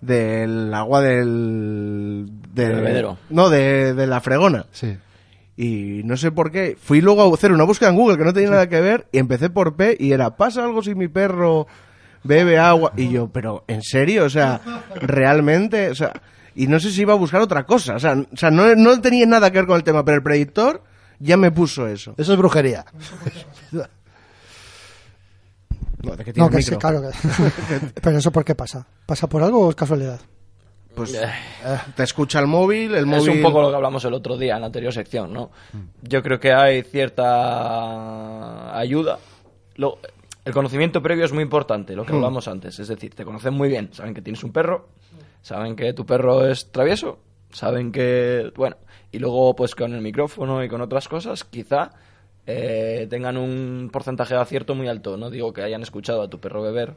[0.01, 2.30] del agua del.
[2.55, 3.18] Del bebedero.
[3.30, 4.66] No, de, de la fregona.
[4.70, 4.96] Sí.
[5.57, 6.76] Y no sé por qué.
[6.80, 9.09] Fui luego a hacer una búsqueda en Google que no tenía nada que ver.
[9.11, 11.66] Y empecé por P y era: ¿pasa algo si mi perro
[12.22, 12.92] bebe agua?
[12.96, 14.26] Y yo, ¿pero en serio?
[14.26, 14.61] O sea,
[15.03, 15.90] ¿realmente?
[15.90, 16.12] O sea.
[16.55, 17.96] Y no sé si iba a buscar otra cosa.
[17.96, 20.22] O sea, o sea no, no tenía nada que ver con el tema, pero el
[20.22, 20.84] predictor
[21.18, 22.14] ya me puso eso.
[22.16, 22.84] Eso es brujería.
[26.03, 27.09] No, de que tiene No, que sí, claro que...
[28.03, 28.86] Pero eso por qué pasa?
[29.07, 30.20] ¿Pasa por algo o es casualidad?
[30.94, 31.28] Pues Eh,
[31.94, 33.30] te escucha el móvil, el Es móvil...
[33.30, 35.51] un poco lo que hablamos el otro día en la anterior sección, ¿no?
[36.03, 39.18] Yo creo que hay cierta ayuda.
[39.76, 39.98] Lo-
[40.44, 42.78] el conocimiento previo es muy importante, lo que hablamos antes.
[42.78, 44.88] Es decir, te conocen muy bien, saben que tienes un perro,
[45.42, 47.18] saben que tu perro es travieso,
[47.53, 48.51] saben que...
[48.57, 48.76] Bueno,
[49.12, 51.90] y luego pues con el micrófono y con otras cosas, quizá
[52.47, 55.16] eh, tengan un porcentaje de acierto muy alto.
[55.16, 56.95] No digo que hayan escuchado a tu perro beber,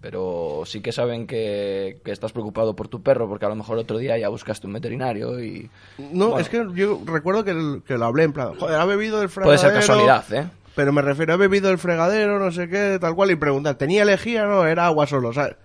[0.00, 3.78] pero sí que saben que, que estás preocupado por tu perro porque a lo mejor
[3.78, 5.68] otro día ya buscaste un veterinario y...
[5.98, 6.38] No, Bueno.
[6.38, 9.28] es que yo recuerdo que, el- que lo hablé en plan, joder, ha bebido el
[9.28, 9.58] Puede fregadero...
[9.58, 10.46] ser casualidad, ¿eh?
[10.76, 14.04] Pero me refiero, ha bebido el fregadero, no sé qué, tal cual, y preguntar, ¿tenía
[14.04, 14.44] lejía?
[14.46, 15.56] No, era agua solo, sea,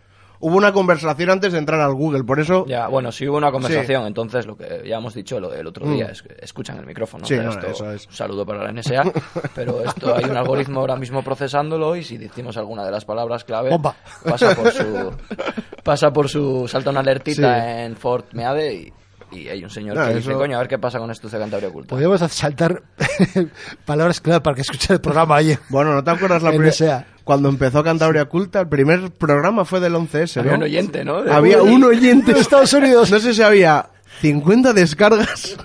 [0.46, 2.66] hubo una conversación antes de entrar al Google, por eso...
[2.68, 5.88] Ya, bueno, si hubo una conversación, entonces lo que ya hemos dicho lo del otro
[5.88, 6.12] día Mm.
[6.12, 7.26] es que escuchan el micrófono.
[7.26, 8.06] Sí, no, esto- eso es.
[8.08, 9.04] Un saludo para la NSA,
[9.56, 13.44] pero esto hay un algoritmo ahora mismo procesándolo y si decimos alguna de las palabras
[13.44, 13.96] clave, Bomba.
[14.24, 15.12] pasa por su
[15.84, 17.82] pasa por su salta una alertita Sí.
[17.84, 18.94] en Fort Meade y,
[19.36, 21.28] y hay un señor No, que dice, eso- coño, a ver qué pasa con esto
[21.30, 21.90] de Cantabria Oculta.
[21.90, 22.84] Podríamos saltar
[23.86, 25.60] palabras clave para que escuche el programa ayer.
[25.70, 27.08] Bueno, ¿no te acuerdas la primera...
[27.24, 30.42] Cuando empezó Cantabria Culta, el primer programa fue del 11S, ¿no?
[30.42, 31.22] Había un oyente, ¿no?
[31.24, 33.10] De- Había un oyente De Estados Unidos.
[33.12, 33.88] No sé si había
[34.22, 35.56] 50 descargas,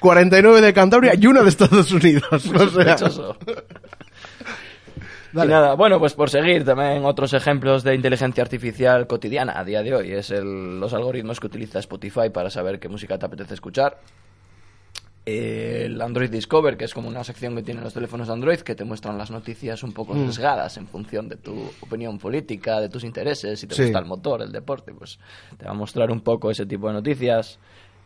[0.00, 2.22] 49 de Cantabria y una de Estados Unidos.
[2.54, 2.96] O sea,
[5.32, 9.82] Y nada, bueno, pues por seguir también otros ejemplos de inteligencia artificial cotidiana a día
[9.82, 13.54] de hoy es el- los algoritmos que utiliza Spotify para saber qué música te apetece
[13.54, 13.98] escuchar.
[15.26, 18.74] El Android Discover, que es como una sección que tienen los teléfonos de Android que
[18.74, 23.04] te muestran las noticias un poco sesgadas en función de tu opinión política, de tus
[23.04, 23.82] intereses, si te Sí.
[23.84, 25.18] gusta el motor, el deporte, pues
[25.58, 27.58] te va a mostrar un poco ese tipo de noticias.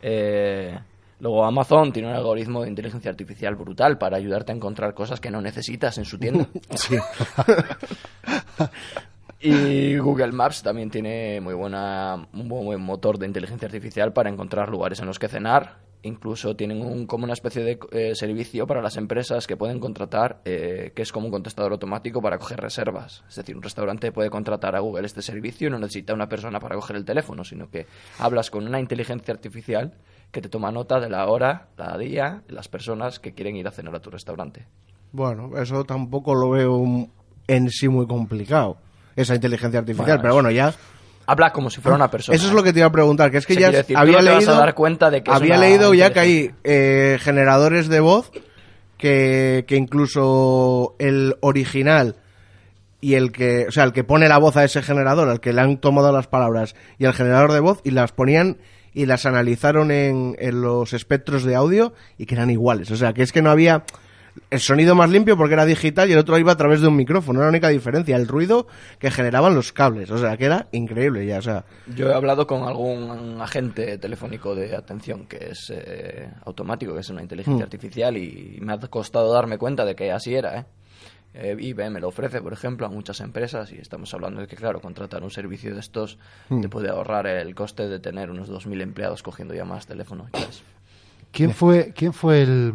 [0.03, 0.77] Eh,
[1.21, 5.31] luego Amazon tiene un algoritmo de inteligencia artificial brutal para ayudarte a encontrar cosas que
[5.31, 6.47] no necesitas en su tienda.
[6.75, 6.97] sí.
[9.47, 14.71] Y Google Maps también tiene muy buena, un buen, motor de inteligencia artificial para encontrar
[14.71, 15.81] lugares en los que cenar.
[16.01, 20.41] Incluso tienen un, como una especie de eh, servicio para las empresas que pueden contratar,
[20.47, 23.23] eh, que es como un contestador automático para coger reservas.
[23.29, 26.59] Es decir, un restaurante puede contratar a Google este servicio y no necesita una persona
[26.59, 27.87] para coger el teléfono, sino que
[28.19, 29.93] hablas con una inteligencia artificial
[30.35, 33.71] que te toma nota de la hora, la día, las personas que quieren ir a
[33.71, 34.67] cenar a tu restaurante.
[35.13, 37.09] Bueno, eso tampoco lo veo
[37.47, 38.77] en sí muy complicado,
[39.15, 40.75] esa inteligencia artificial, Bueno, pero bueno, ya...
[41.27, 42.35] Habla como si fuera una persona.
[42.37, 44.19] Eso es lo que te iba a preguntar, que es que Se ya decir, había
[44.19, 47.17] no te vas a leído, dar cuenta de que había leído ya que hay eh,
[47.21, 48.31] generadores de voz
[48.99, 52.17] que, que incluso el original
[53.01, 55.53] y el que, o sea, el que pone la voz a ese generador, al que
[55.53, 58.59] le han tomado las palabras y el generador de voz y las ponían
[58.95, 62.91] y las analizaron en, en los espectros de audio y que eran iguales.
[62.91, 63.85] O sea, que es que no había
[64.51, 66.97] el sonido más limpio porque era digital y el otro iba a través de un
[66.97, 67.39] micrófono.
[67.39, 68.67] Era la única diferencia, el ruido
[68.99, 70.11] que generaban los cables.
[70.11, 71.39] O sea, que era increíble ya.
[71.39, 71.65] O sea,
[71.95, 77.11] Yo he hablado con algún agente telefónico de atención que es eh, automático, que es
[77.11, 77.69] una inteligencia Mm.
[77.69, 80.65] artificial y me ha costado darme cuenta de que así era, ¿eh?
[81.35, 84.81] Eh, IBM lo ofrece, por ejemplo, a muchas empresas y estamos hablando de que, claro,
[84.81, 86.19] contratar un servicio de estos
[86.49, 86.61] Mm.
[86.61, 90.27] te puede ahorrar el coste de tener unos 2.000 empleados cogiendo llamadas teléfono.
[90.33, 90.39] y.
[91.33, 92.75] ¿Quién fue, quién fue el,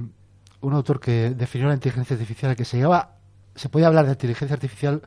[0.59, 3.15] un autor que definió la inteligencia artificial que se llegaba,
[3.55, 5.01] se podía hablar de inteligencia artificial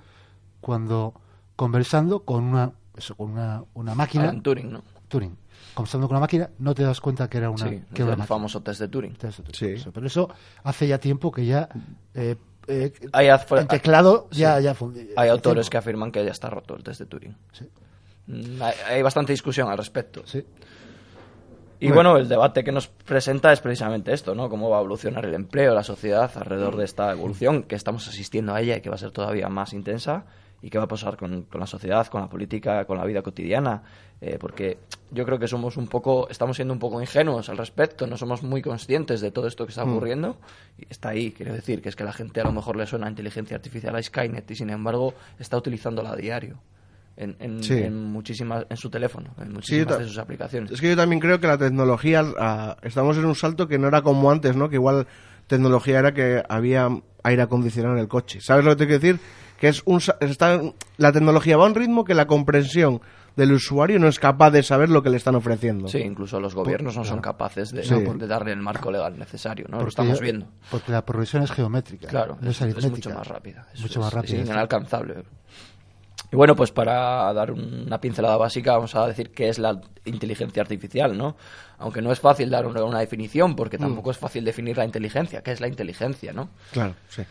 [0.62, 1.12] cuando
[1.57, 4.82] conversando con una, eso, con una, una máquina, Alan Turing, ¿no?
[5.09, 5.36] Turing,
[5.74, 8.12] conversando con una máquina, no te das cuenta que era una, sí, que era una
[8.14, 8.26] el máquina.
[8.26, 9.14] famoso test de Turing.
[9.16, 9.59] Te das cuenta.
[9.59, 9.66] Sí.
[9.66, 10.30] Eso, Pero eso
[10.64, 11.68] hace ya tiempo que ya
[12.14, 12.36] eh,
[12.68, 13.28] eh, Hay,
[13.68, 17.06] teclado ya, ya fun- Hay autores que afirman que ya está roto el test de
[17.06, 17.36] Turing.
[17.52, 17.68] Sí.
[18.26, 20.22] Mm, Hay, hay bastante discusión al respecto.
[20.26, 20.44] Sí.
[21.80, 24.48] Y bueno, el debate que nos presenta es precisamente esto, ¿no?
[24.48, 28.54] Cómo va a evolucionar el empleo, la sociedad alrededor de esta evolución que estamos asistiendo
[28.54, 30.24] a ella y que va a ser todavía más intensa
[30.62, 33.20] y qué va a pasar con, con la sociedad, con la política, con la vida
[33.22, 33.82] cotidiana.
[34.20, 34.78] Eh, porque
[35.10, 38.44] yo creo que somos un poco, estamos siendo un poco ingenuos al respecto, no somos
[38.44, 40.36] muy conscientes de todo esto que está ocurriendo.
[40.78, 43.06] Y está ahí, quiero decir, que es que la gente a lo mejor le suena
[43.08, 46.58] a inteligencia artificial a Skynet y sin embargo está utilizándola a diario.
[47.14, 47.74] En, en, Sí.
[47.74, 50.70] en muchísimas en su teléfono, en muchísimas de sus aplicaciones.
[50.70, 53.88] Es que yo también creo que la tecnología, ah, estamos en un salto que no
[53.88, 54.70] era como antes, ¿no?
[54.70, 55.06] Que igual
[55.46, 56.88] tecnología era que había
[57.22, 58.40] aire acondicionado en el coche.
[58.40, 59.20] ¿Sabes lo que te quiero decir?
[59.62, 60.60] Que es un, está,
[60.96, 63.00] la tecnología va a un ritmo que la comprensión
[63.36, 65.86] del usuario no es capaz de saber lo que le están ofreciendo.
[65.86, 67.94] Sí, incluso los gobiernos no son capaces de, Sí.
[67.94, 69.76] de darle el marco legal necesario, ¿no?
[69.76, 70.48] Lo Porque estamos ya- viendo.
[70.68, 72.08] Porque la progresión es geométrica.
[72.08, 73.08] Claro, no es, es, es aritmética.
[73.10, 73.66] mucho más rápida.
[73.72, 74.42] Es, Mucho más es- rápida.
[74.42, 75.22] Es inalcanzable.
[76.32, 80.60] Y bueno, pues para dar una pincelada básica, vamos a decir qué es la inteligencia
[80.60, 81.36] artificial, ¿no?
[81.78, 85.40] Aunque no es fácil dar una, una definición, porque tampoco es fácil definir la inteligencia.
[85.42, 86.48] ¿Qué es la inteligencia, no?
[86.72, 87.22] Claro, sí.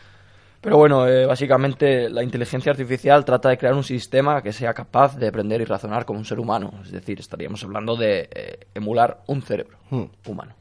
[0.62, 5.16] Pero bueno, eh, básicamente la inteligencia artificial trata de crear un sistema que sea capaz
[5.16, 6.72] de aprender y razonar como un ser humano.
[6.84, 10.04] Es decir, estaríamos hablando de eh, emular un cerebro Hmm.
[10.26, 10.54] humano.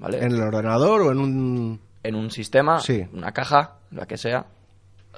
[0.00, 0.18] ¿Vale?
[0.18, 1.80] ¿En el ordenador o en un...?
[2.02, 3.06] en un sistema, Sí.
[3.14, 4.44] una caja, la que sea,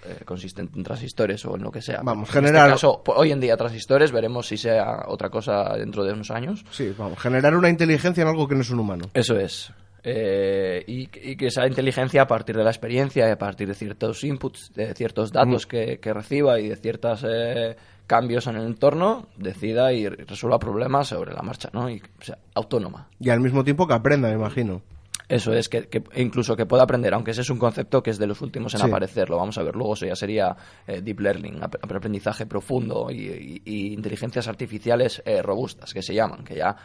[0.05, 2.01] eh, consistente en transistores o en lo que sea.
[2.05, 5.74] Vamos, En generar- Este caso, po- hoy en día transistores, veremos si sea otra cosa
[5.76, 6.64] dentro de unos años.
[6.70, 9.07] Sí, vamos, generar una inteligencia en algo que no es un humano.
[9.14, 9.72] Eso es.
[10.09, 13.74] Eh, y, y que esa inteligencia, a partir de la experiencia, y a partir de
[13.74, 17.76] ciertos inputs, de ciertos datos que, que reciba y de ciertos eh,
[18.07, 21.90] cambios en el entorno, decida y resuelva problemas sobre la marcha, ¿no?
[21.90, 23.09] Y, o sea, autónoma.
[23.18, 24.80] Y al mismo tiempo que aprenda, me imagino.
[25.28, 28.18] Eso es, que, que incluso que pueda aprender, aunque ese es un concepto que es
[28.18, 28.86] de los últimos en Sí.
[28.86, 30.54] aparecer, lo vamos a ver luego, eso ya sería
[30.86, 36.14] eh, deep learning, ap- aprendizaje profundo y, y- y inteligencias artificiales eh, robustas, que se
[36.14, 36.76] llaman, que ya,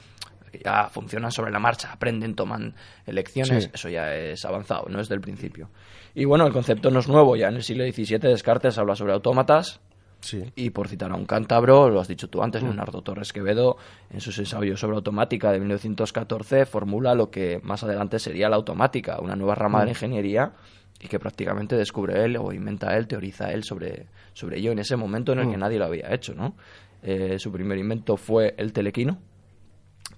[0.63, 2.73] ya funcionan sobre la marcha, aprenden, toman
[3.05, 3.69] elecciones, Sí.
[3.73, 5.69] eso ya es avanzado, no es del principio.
[6.13, 9.13] Y bueno, el concepto no es nuevo, ya en el siglo XVII Descartes habla sobre
[9.13, 9.79] autómatas,
[10.19, 10.43] Sí.
[10.55, 13.77] y por citar a un cántabro, lo has dicho tú antes, Leonardo Torres Quevedo,
[14.11, 19.19] en sus ensayos sobre automática de 1914, formula lo que más adelante sería la automática,
[19.19, 20.53] una nueva rama de la ingeniería
[20.99, 24.95] y que prácticamente descubre él o inventa él, teoriza él sobre, sobre ello en ese
[24.95, 26.35] momento en el que nadie lo había hecho.
[26.35, 26.55] ¿no?
[27.01, 29.17] Eh, su primer invento fue el telequino,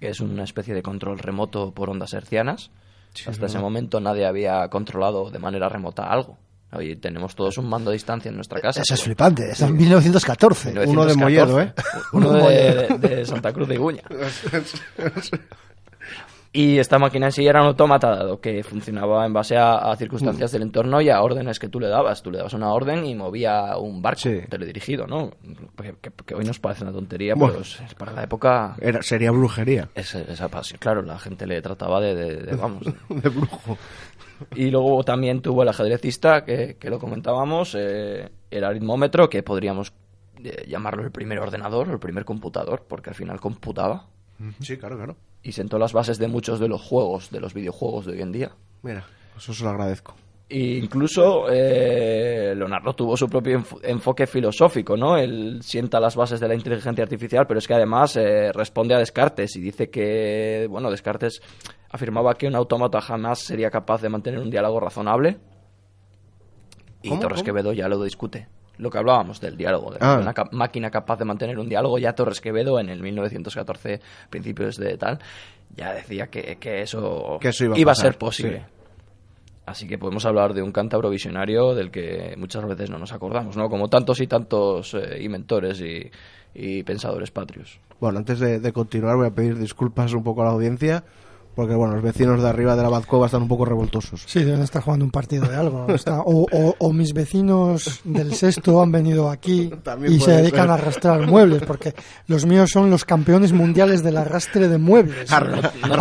[0.00, 2.70] que es una especie de control remoto por ondas hercianas.
[3.26, 6.36] Hasta ese momento nadie había controlado de manera remota algo.
[6.72, 8.80] Hoy tenemos todos un mando a distancia en nuestra casa.
[8.82, 9.50] Eso es pero- flipante.
[9.52, 10.70] Eso en 1914.
[10.70, 11.52] Uno de 1914.
[11.52, 11.72] Molledo, ¿eh?
[12.12, 14.02] Uno de, de- de Santa Cruz de Iguña.
[16.56, 19.96] Y esta máquina en sí era un autómata, dado que funcionaba en base a, a
[19.96, 22.22] circunstancias del entorno y a órdenes que tú le dabas.
[22.22, 24.40] Tú le dabas una orden y movía un barco Sí.
[24.48, 25.32] teledirigido, ¿no?
[25.76, 27.56] Que, que- que hoy nos parece una tontería, Bueno.
[27.98, 29.88] para la época Era, sería brujería.
[29.96, 30.78] es, esa pasión.
[30.78, 33.76] Claro, la gente le trataba de, de- de- vamos, de- De brujo.
[34.54, 39.92] y luego también tuvo el ajedrecista, que, que lo comentábamos, eh, el aritmómetro, que podríamos
[40.44, 44.06] eh, llamarlo el primer ordenador, el primer computador, porque al final computaba
[44.60, 45.16] Sí, claro, claro.
[45.42, 48.32] y sentó las bases de muchos de los juegos, de los videojuegos de hoy en
[48.32, 48.50] día.
[48.82, 49.04] Mira,
[49.36, 50.14] eso se lo agradezco.
[50.48, 55.16] E incluso eh, Leonardo tuvo su propio enfo- enfoque filosófico, ¿no?
[55.16, 58.98] Él sienta las bases de la inteligencia artificial, pero es que además eh, responde a
[58.98, 61.40] Descartes y dice que, bueno, Descartes
[61.90, 65.38] afirmaba que un autómata jamás sería capaz de mantener un diálogo razonable
[67.02, 67.20] Y ¿Cómo?
[67.22, 67.44] Torres ¿Cómo?
[67.46, 68.46] Quevedo ya lo discute.
[68.78, 70.18] Lo que hablábamos del diálogo, de Ah.
[70.20, 74.00] una máquina capaz de mantener un diálogo, ya Torres Quevedo en el 1914,
[74.30, 75.18] principios de tal,
[75.76, 78.58] ya decía que, que eso, Que eso iba a ser posible.
[78.58, 78.64] sí.
[79.66, 83.56] Así que podemos hablar de un cántabro visionario del que muchas veces no nos acordamos,
[83.56, 83.70] ¿no?
[83.70, 86.10] Como tantos y tantos eh, inventores y,
[86.54, 87.80] y pensadores patrios.
[87.98, 91.02] Bueno, antes de, de continuar voy a pedir disculpas un poco a la audiencia,
[91.54, 94.24] porque bueno, los vecinos de arriba de la Bazcova están un poco revoltosos.
[94.26, 95.86] Sí, deben estar jugando un partido de algo.
[95.88, 100.62] Está- o, o- o mis vecinos del sexto han venido aquí También y se dedican
[100.62, 100.70] ser.
[100.70, 101.94] a arrastrar muebles, porque
[102.26, 105.30] los míos son los campeones mundiales del arrastre de muebles.
[105.32, 105.40] A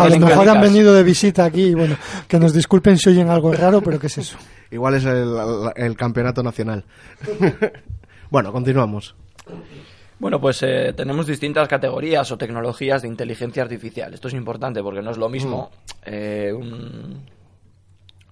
[0.10, 1.95] lo mejor han venido de visita aquí y bueno,
[2.28, 4.38] que nos disculpen si oyen algo raro, pero ¿qué es eso?
[4.72, 5.36] Igual es el,
[5.76, 6.84] el campeonato nacional.
[8.32, 9.16] bueno, continuamos.
[10.20, 14.14] Bueno, pues eh, tenemos distintas categorías o tecnologías de inteligencia artificial.
[14.14, 15.70] Esto es importante porque no es lo mismo
[16.05, 17.26] eh, un-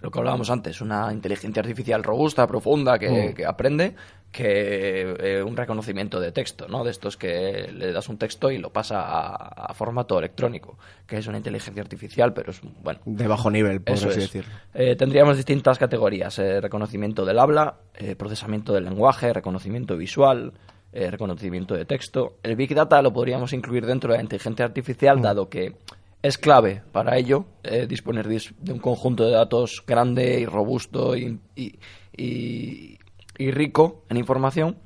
[0.01, 3.93] lo que hablábamos antes, una inteligencia artificial robusta, profunda, que, que aprende,
[4.31, 6.83] que eh, un reconocimiento de texto, ¿no?
[6.83, 11.17] De estos que le das un texto y lo pasa a, a formato electrónico, que
[11.19, 14.15] es una inteligencia artificial, pero es, bueno, De bajo nivel, por así es.
[14.15, 14.51] decirlo.
[14.73, 20.53] Eh, tendríamos distintas categorías: eh, reconocimiento del habla, eh, procesamiento del lenguaje, reconocimiento visual,
[20.93, 22.37] eh, reconocimiento de texto.
[22.43, 25.21] El Big Data lo podríamos incluir dentro de la inteligencia artificial, Mm.
[25.21, 25.75] dado que
[26.21, 31.15] es clave para ello eh, disponer dis- de un conjunto de datos grande y robusto
[31.15, 31.79] y, y-
[32.15, 32.99] y-
[33.37, 34.77] y rico en información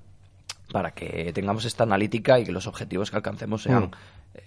[0.72, 3.92] para que tengamos esta analítica y que los objetivos que alcancemos sean Mm.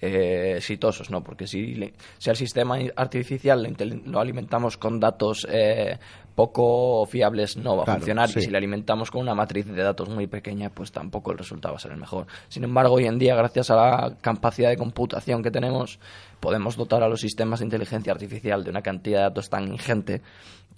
[0.00, 1.22] Eh, exitosos, ¿no?
[1.22, 3.74] Porque si, le- si al sistema artificial
[4.06, 5.98] lo alimentamos con datos eh,
[6.34, 8.28] poco fiables, no va a funcionar.
[8.28, 8.38] sí.
[8.38, 11.74] Y si le alimentamos con una matriz de datos muy pequeña, pues tampoco el resultado
[11.74, 12.26] va a ser el mejor.
[12.48, 15.98] Sin embargo, hoy en día, gracias a la capacidad de computación que tenemos,
[16.40, 20.22] podemos dotar a los sistemas de inteligencia artificial de una cantidad de datos tan ingente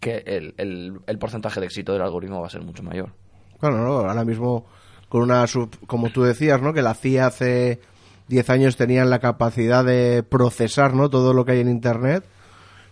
[0.00, 3.12] que el, el- el porcentaje de éxito del algoritmo va a ser mucho mayor.
[3.58, 3.92] Claro, ¿no?
[4.08, 4.64] ahora mismo
[5.11, 6.72] con una, sub- como tú decías, ¿no?
[6.72, 7.80] Que la CIA hace
[8.30, 11.10] 10 años tenían la capacidad de procesar, ¿no?
[11.10, 12.24] Todo lo que hay en Internet.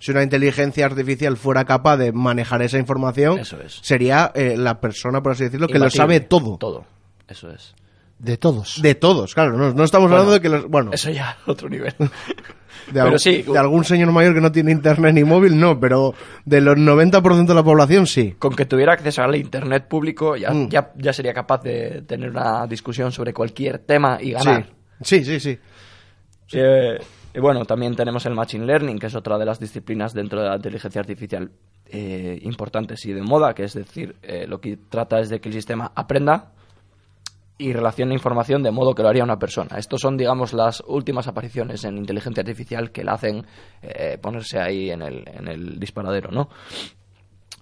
[0.01, 3.78] Si una inteligencia artificial fuera capaz de manejar esa información, Eso es.
[3.82, 6.57] sería eh, la persona, por así decirlo, que lo sabe todo.
[6.59, 6.84] Todo,
[7.28, 7.74] eso es.
[8.18, 8.82] De todos.
[8.82, 9.57] De todos, claro.
[9.57, 10.68] No, no estamos Bueno, hablando de que los...
[10.68, 11.95] Bueno, Eso ya, otro nivel.
[11.99, 12.09] de,
[12.93, 13.43] pero al- sí.
[13.43, 15.78] de algún señor mayor que no tiene Internet ni móvil, no.
[15.78, 16.14] Pero
[16.45, 18.34] de los 90% de la población, sí.
[18.39, 20.68] Con que tuviera acceso al internet público ya, Mm.
[20.68, 24.64] ya, ya sería capaz de tener una discusión sobre cualquier tema y ganar.
[24.66, 25.41] Sí, sí, sí.
[25.41, 25.59] sí.
[26.53, 26.99] Eh,
[27.35, 30.49] y bueno, también tenemos el Machine Learning, que es otra de las disciplinas dentro de
[30.49, 31.51] la inteligencia artificial
[31.87, 35.49] eh, importantes y de moda, que es decir, eh, lo que trata es de que
[35.49, 36.53] el sistema aprenda
[37.59, 39.79] y relacione información de modo que lo haría una persona.
[39.79, 43.45] Estos son, digamos, las últimas apariciones en inteligencia artificial que la hacen
[43.83, 46.49] eh, ponerse ahí en el, en el disparadero, ¿no?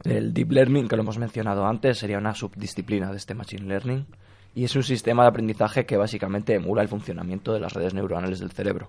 [0.04, 4.06] El Deep Learning, que lo hemos mencionado antes, sería una subdisciplina de este Machine Learning
[4.56, 8.40] y es un sistema de aprendizaje que básicamente emula el funcionamiento de las redes neuronales
[8.40, 8.88] del cerebro.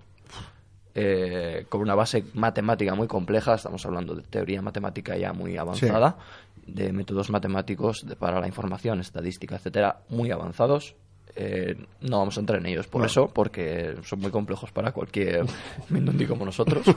[0.96, 6.18] Eh, con una base matemática muy compleja, estamos hablando de teoría matemática ya muy avanzada,
[6.66, 10.96] de métodos matemáticos de- para la información, estadística, etcétera, muy avanzados.
[11.36, 13.06] Eh, no vamos a entrar en ellos por No.
[13.08, 15.46] eso, porque son muy complejos para cualquier
[15.90, 16.84] mindundi como nosotros.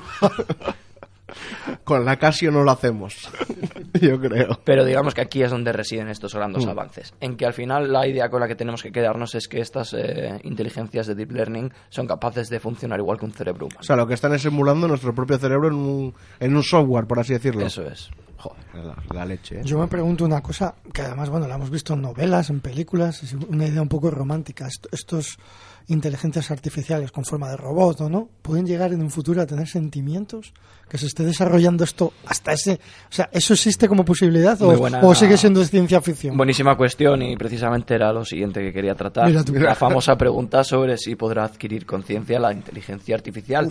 [1.84, 3.30] Con la Casio no lo hacemos.
[4.00, 4.60] Yo creo.
[4.64, 6.70] Pero digamos que aquí es donde residen estos grandes Mm.
[6.70, 7.14] avances.
[7.20, 9.94] En que al final la idea con la que tenemos que quedarnos es que estas
[9.94, 13.80] eh, inteligencias de deep learning son capaces de funcionar igual que un cerebro humano.
[13.80, 17.06] O sea, lo que están es emulando nuestro propio cerebro en un, en un software,
[17.06, 17.66] por así decirlo.
[17.66, 18.10] Eso es.
[18.36, 19.62] Joder, la, la leche, ¿eh?
[19.64, 23.22] Yo me pregunto una cosa que además, bueno, la hemos visto en novelas, en películas,
[23.22, 24.66] es una idea un poco romántica.
[24.66, 25.36] Est- estos
[25.90, 28.28] inteligencias artificiales con forma de robot, ¿o no?
[28.42, 30.52] ¿Pueden llegar en un futuro a tener sentimientos?
[30.88, 32.74] Que se esté desarrollando esto hasta ese...
[33.10, 36.36] O sea, ¿eso existe como posibilidad o, buena- o sigue siendo ciencia ficción?
[36.36, 39.28] Buenísima cuestión y precisamente era lo siguiente que quería tratar.
[39.28, 39.52] Mira tú.
[39.54, 43.68] La famosa pregunta sobre si podrá adquirir conciencia la inteligencia artificial.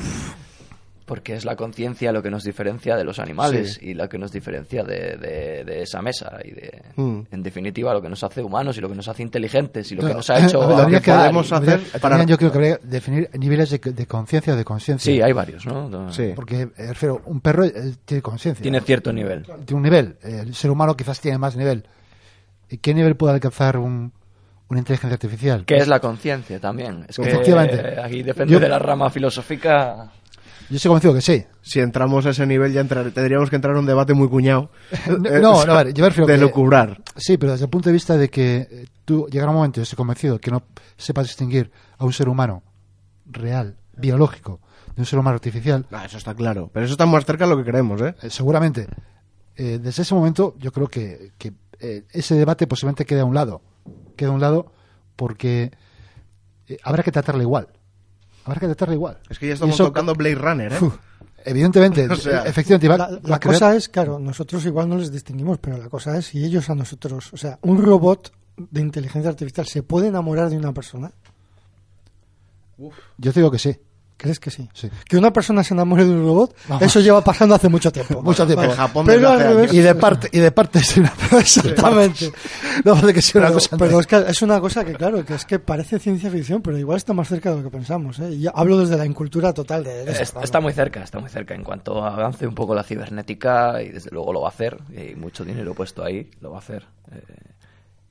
[1.09, 4.31] Porque es la conciencia lo que nos diferencia de los animales y lo que nos
[4.31, 6.37] diferencia de, de- de esa mesa.
[6.45, 7.21] Y de, Mm.
[7.31, 10.07] en definitiva, lo que nos hace humanos y lo que nos hace inteligentes y lo
[10.07, 10.61] que nos ha hecho.
[10.61, 13.29] A ver, lo que podemos habría- hacer para- también yo creo que habría que definir
[13.33, 15.11] niveles de, de conciencia o de conciencia.
[15.11, 16.11] Sí, hay varios, ¿no?
[16.13, 16.31] Sí.
[16.35, 17.73] Porque, eh, refiero, un perro eh,
[18.05, 18.61] tiene conciencia.
[18.61, 19.43] Tiene cierto nivel.
[19.65, 20.15] Tiene un nivel.
[20.23, 21.83] Eh, El ser humano quizás tiene más nivel.
[22.69, 24.13] ¿Y qué nivel puede alcanzar un,
[24.69, 25.65] una inteligencia artificial?
[25.65, 27.05] ¿Qué es la conciencia también?
[27.09, 27.75] Es que Efectivamente.
[27.79, 30.11] eh, aquí depende Yo- de la rama filosófica.
[30.69, 31.43] Yo estoy convencido que sí.
[31.61, 34.69] Si entramos a ese nivel ya entrar- tendríamos que entrar en un debate muy cuñado.
[35.07, 37.01] No, no, no, a ver, yo De que- lucubrar.
[37.15, 39.83] Sí, pero desde el punto de vista de que eh, tú llegará un momento, yo
[39.83, 40.63] estoy convencido, que no
[40.97, 42.61] sepas distinguir a un ser humano
[43.25, 44.59] real, biológico,
[44.95, 46.69] de un ser humano artificial, Ah, eso está claro.
[46.73, 48.15] Pero eso está más cerca de lo que creemos, ¿eh?
[48.21, 48.87] eh, seguramente
[49.55, 53.33] eh, desde ese momento yo creo que, que, eh, ese debate posiblemente quede a un
[53.35, 53.61] lado.
[54.15, 54.71] Queda a un lado
[55.15, 55.71] porque
[56.67, 57.67] eh, habrá que tratarle igual.
[58.45, 59.17] Habrá que tratarle igual.
[59.29, 60.77] Es que ya estamos eso- tocando Blade Runner, ¿eh?
[60.81, 60.95] Uf,
[61.45, 65.57] evidentemente, O sea, efectivamente, va, La, la cosa es, claro, nosotros igual no les distinguimos,
[65.59, 69.65] pero la cosa es si ellos a nosotros, o sea, un robot de inteligencia artificial
[69.67, 71.11] se puede enamorar de una persona.
[73.17, 73.75] yo te digo que sí.
[74.21, 74.67] ¿Crees que sí?
[74.73, 74.89] Sí.
[75.07, 78.21] Que una persona se enamore de un robot, eso lleva pasando hace mucho tiempo.
[78.29, 78.63] Mucho tiempo.
[78.63, 78.73] Vale.
[78.73, 82.29] En Japón pero al revés, Y de parte, y de parte es una Exactamente.
[82.83, 83.77] No de que sea una Pero, cosa.
[83.77, 86.77] pero es que es una cosa que, claro, que es que parece ciencia ficción, pero
[86.77, 88.19] igual está más cerca de lo que pensamos.
[88.19, 88.31] ¿eh?
[88.31, 91.55] Y hablo desde la incultura total de, de está muy cerca, está muy cerca.
[91.55, 95.15] En cuanto avance un poco la cibernética, y desde luego lo va a hacer, y
[95.15, 96.85] mucho dinero puesto ahí, lo va a hacer.
[97.11, 97.21] Eh,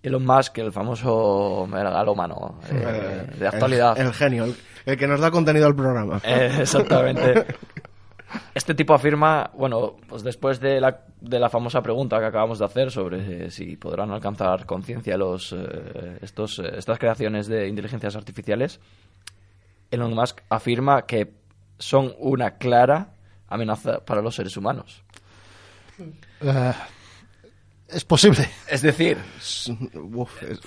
[0.02, 3.98] Elon Musk, el famoso megalómano eh, de actualidad.
[3.98, 4.54] El, el genio, el,
[4.89, 6.20] el que nos da contenido al programa.
[6.24, 7.47] Eh, exactamente.
[8.55, 12.64] Este tipo afirma, bueno, pues después de la, de la famosa pregunta que acabamos de
[12.64, 18.16] hacer sobre eh, si podrán alcanzar conciencia los eh, estos eh, estas creaciones de inteligencias
[18.16, 18.80] artificiales,
[19.91, 21.32] Elon Musk afirma que
[21.78, 23.12] son una clara
[23.49, 25.03] amenaza para los seres humanos.
[26.41, 26.72] Eh,
[27.89, 28.49] es posible.
[28.70, 29.16] Es decir,
[30.12, 30.61] Uf, es-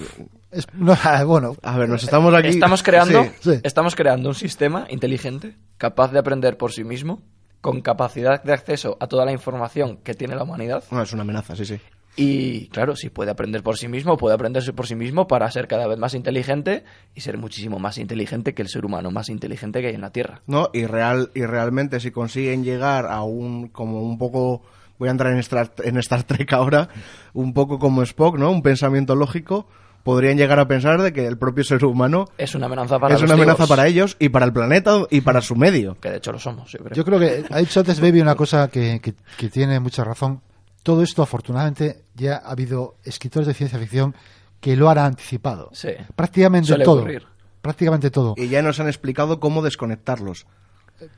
[0.52, 2.50] Es- no, ah, bueno, a ver, nos estamos aquí.
[2.50, 3.32] estamos creando, Sí.
[3.54, 3.60] Sí.
[3.64, 7.22] estamos creando un sistema inteligente, capaz de aprender por sí mismo,
[7.62, 10.84] con capacidad de acceso a toda la información que tiene la humanidad.
[10.92, 11.80] No, es una amenaza, sí, sí.
[12.18, 15.70] Y claro, si puede aprender por sí mismo, puede aprenderse por sí mismo para ser
[15.70, 16.84] cada vez más inteligente
[17.16, 20.12] y ser muchísimo más inteligente que el ser humano más inteligente que hay en la
[20.12, 20.42] Tierra.
[20.48, 24.62] No, y real y realmente si consiguen llegar a un como un poco
[25.02, 26.88] voy a entrar en Star, en Star Trek ahora,
[27.34, 28.52] un poco como Spock, ¿no?
[28.52, 29.66] Un pensamiento lógico,
[30.04, 33.22] podrían llegar a pensar de que el propio ser humano Es una amenaza para es
[33.24, 35.98] una amenaza para ellos y para el planeta y para su medio.
[36.00, 36.94] Que de hecho lo somos, yo creo.
[36.96, 40.42] yo creo que ha dicho antes Baby una cosa que, que- que tiene mucha razón.
[40.84, 44.14] Todo esto, afortunadamente, ya ha habido escritores de ciencia ficción
[44.60, 45.70] que lo han anticipado.
[45.74, 45.90] Sí.
[46.16, 47.00] Prácticamente Suele todo.
[47.00, 47.24] ocurrir.
[47.64, 48.36] Prácticamente todo.
[48.38, 50.46] Y ya nos han explicado cómo desconectarlos.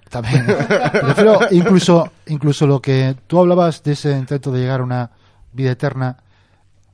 [0.10, 0.46] También.
[0.48, 5.12] Me refiero incluso, incluso lo que tú hablabas de ese intento de llegar a una
[5.52, 6.18] vida eterna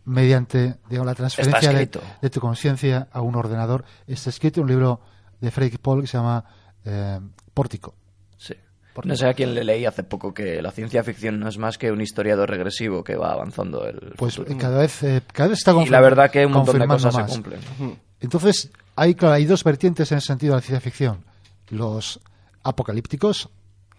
[0.06, 3.86] mediante digamos, la transferencia de, tu conciencia a un ordenador.
[4.08, 5.02] Está escrito en un libro
[5.40, 6.44] de Frederick Paul que se llama
[6.86, 7.20] eh,
[7.54, 7.94] Pórtico.
[8.38, 8.56] Sí.
[9.04, 11.78] No sé a quién le leí hace poco que la ciencia ficción no es más
[11.78, 14.56] que un historiador regresivo que va avanzando el Pues futuro.
[14.56, 17.08] eh, cada vez, eh, cada vez está y la verdad que un montón de confirmando
[17.08, 17.32] cosas se más.
[17.32, 18.00] cumplen.
[18.20, 21.24] Entonces, hay, claro, hay dos vertientes en el sentido de la ciencia ficción.
[21.70, 22.20] Los
[22.64, 23.50] apocalípticos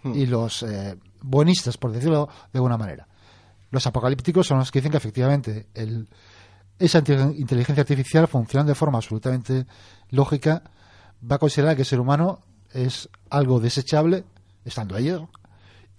[0.04, 3.06] y los eh, buenistas, por decirlo de alguna manera.
[3.70, 6.08] Los apocalípticos son los que dicen que efectivamente el,
[6.78, 9.66] esa inte- inteligencia artificial funcionando de forma absolutamente
[10.10, 10.62] lógica
[11.30, 12.40] va a considerar que el ser humano
[12.72, 14.24] es algo desechable,
[14.64, 15.22] estando ellos,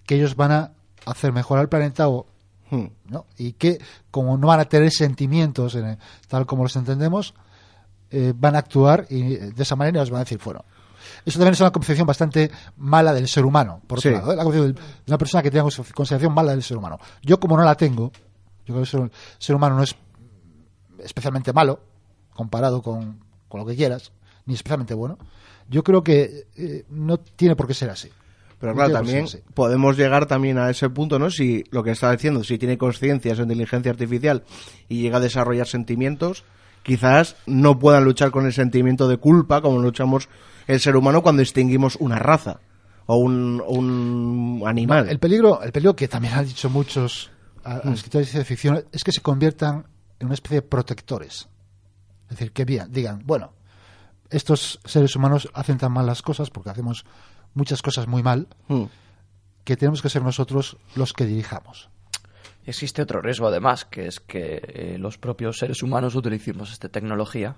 [0.05, 0.71] que ellos van a
[1.05, 2.25] hacer mejorar el planeta o
[2.73, 2.85] Hmm.
[3.09, 3.25] ¿no?
[3.37, 3.79] y que
[4.11, 5.97] como no van a tener sentimientos en el-
[6.29, 7.33] tal como los entendemos
[8.11, 10.63] eh, van a actuar y eh, de esa manera nos van a decir bueno
[11.25, 14.15] eso también es una concepción bastante mala del ser humano por otro Sí.
[14.15, 14.35] lado ¿eh?
[14.35, 17.57] la concepción de una persona que tenga una consideración mala del ser humano yo como
[17.57, 18.11] no la tengo
[18.65, 19.95] yo creo que el ser, el ser humano no es
[20.99, 21.79] especialmente malo
[22.33, 24.11] comparado con, con lo que quieras
[24.45, 25.17] ni especialmente bueno
[25.69, 28.09] yo creo que eh, no tiene por qué ser así
[28.59, 31.31] Pero claro, también podemos llegar también a ese punto, ¿no?
[31.31, 34.43] Si lo que está diciendo, si tiene conciencia esa inteligencia artificial
[34.89, 36.43] y llega a desarrollar sentimientos,
[36.83, 40.29] quizás no puedan luchar con el sentimiento de culpa como luchamos
[40.67, 42.59] el ser humano cuando extinguimos una raza
[43.05, 45.09] o un, un animal.
[45.09, 47.31] El peligro, el peligro que también han dicho muchos
[47.63, 47.93] a- a Mm.
[47.93, 49.85] escritores de ficción es que se conviertan
[50.19, 51.47] en una especie de protectores.
[52.25, 53.53] Es decir, que bien, digan, bueno,
[54.29, 57.05] estos seres humanos hacen tan mal las cosas porque hacemos
[57.53, 58.83] muchas cosas muy mal Hmm.
[59.65, 61.89] que tenemos que ser nosotros los que dirijamos.
[62.65, 67.55] Existe otro riesgo además, que es que eh, los propios seres humanos utilicemos esta tecnología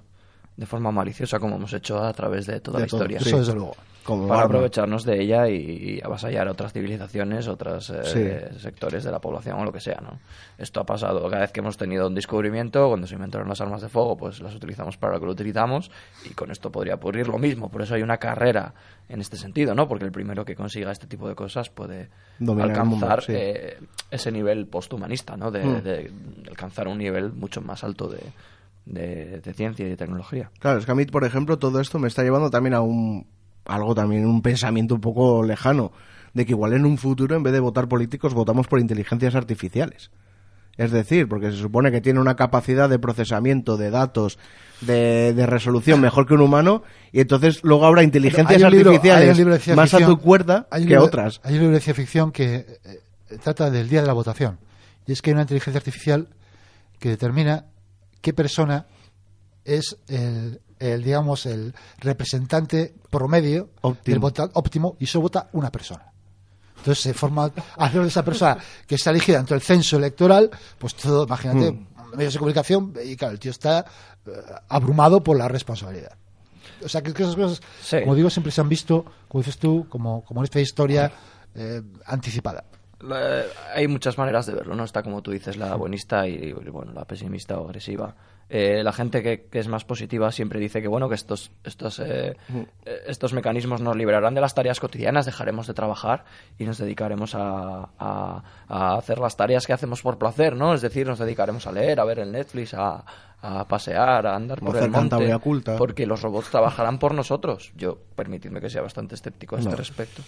[0.56, 3.18] de forma maliciosa como hemos hecho a través de toda De la todo, historia.
[3.20, 3.76] Eso desde luego.
[4.04, 4.56] Como para arma.
[4.56, 8.04] aprovecharnos de ella y avasallar a otras civilizaciones, otros eh,
[8.52, 8.60] Sí.
[8.60, 10.20] sectores de la población o lo que sea, ¿no?
[10.58, 13.82] Esto ha pasado cada vez que hemos tenido un descubrimiento, cuando se inventaron las armas
[13.82, 15.90] de fuego, pues las utilizamos para lo que lo utilizamos
[16.30, 17.70] y con esto podría ocurrir lo mismo.
[17.72, 18.74] Por eso hay una carrera
[19.08, 19.88] en este sentido, ¿no?
[19.88, 23.32] Porque el primero que consiga este tipo de cosas puede Dominar el mundo, alcanzar sí.
[23.34, 23.78] eh,
[24.12, 25.50] ese nivel posthumanista, ¿no?
[25.50, 25.82] De, Mm.
[25.82, 26.12] de
[26.50, 28.20] alcanzar un nivel mucho más alto de,
[28.86, 30.52] de- de ciencia y de tecnología.
[30.60, 33.28] Claro, es que a mí, por ejemplo, todo esto me está llevando también a un
[33.66, 35.94] algo también, un pensamiento un poco lejano,
[36.34, 40.12] de que igual en un futuro, en vez de votar políticos, votamos por inteligencias artificiales.
[40.76, 44.38] Es decir, porque se supone que tiene una capacidad de procesamiento de datos,
[44.82, 46.82] de, de resolución mejor que un humano,
[47.14, 49.94] y entonces luego habrá inteligencias Hay un libro- hay artificiales un libro de ciencia más
[49.94, 51.40] a tu cuerda hay un que libro- otras.
[51.44, 54.58] Hay un libro de ciencia ficción que eh, trata del día de la votación
[55.06, 56.28] Y es que hay una inteligencia artificial
[57.00, 57.66] que determina
[58.24, 58.88] qué persona
[59.64, 64.14] es el, el, digamos, el representante promedio Óptimo.
[64.14, 66.12] del voto óptimo y solo vota una persona.
[66.78, 68.58] Entonces se forma alrededor de esa persona
[68.88, 70.50] que está elegida dentro del censo electoral,
[70.80, 72.16] pues todo, imagínate, Mm.
[72.18, 73.86] medios de comunicación, y claro, el tío está
[74.26, 74.32] eh,
[74.70, 76.12] abrumado por la responsabilidad.
[76.84, 78.00] O sea, que, que esas cosas, Sí.
[78.02, 81.12] como digo, siempre se han visto, como dices tú, como, como esta historia
[81.56, 82.64] eh, anticipada.
[83.04, 83.44] La-
[83.74, 84.84] hay muchas maneras de verlo, ¿no?
[84.84, 88.16] Está como tú dices, la buenista y, bueno, la pesimista o agresiva.
[88.50, 91.98] Eh, la gente que, que es más positiva siempre dice que, bueno, que estos, estos,
[92.00, 92.36] eh,
[92.86, 96.26] eh, estos mecanismos nos liberarán de las tareas cotidianas, dejaremos de trabajar
[96.60, 100.74] y nos dedicaremos a, a- a hacer las tareas que hacemos por placer, ¿no?
[100.74, 103.04] Es decir, nos dedicaremos a leer, a ver el Netflix, a,
[103.42, 105.16] a pasear, a andar por el monte.
[105.78, 107.72] Porque los robots trabajarán por nosotros.
[107.76, 110.22] Yo, permitidme que sea bastante escéptico a este respecto.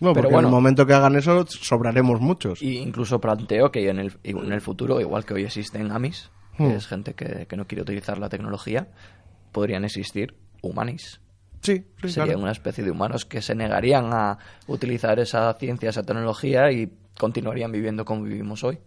[0.00, 0.38] Pero bueno.
[0.40, 2.62] en el momento que hagan eso sobraremos muchos.
[2.62, 6.64] Y incluso planteo que en el, en el futuro, igual que hoy existen AMIs, que
[6.64, 6.70] Hmm.
[6.72, 8.88] es gente que, que no quiere utilizar la tecnología,
[9.52, 11.20] podrían existir humanis.
[11.62, 12.40] Sí, sí, Serían claro.
[12.40, 17.70] una especie de humanos que se negarían a utilizar esa ciencia, esa tecnología y continuarían
[17.70, 18.78] viviendo como vivimos hoy.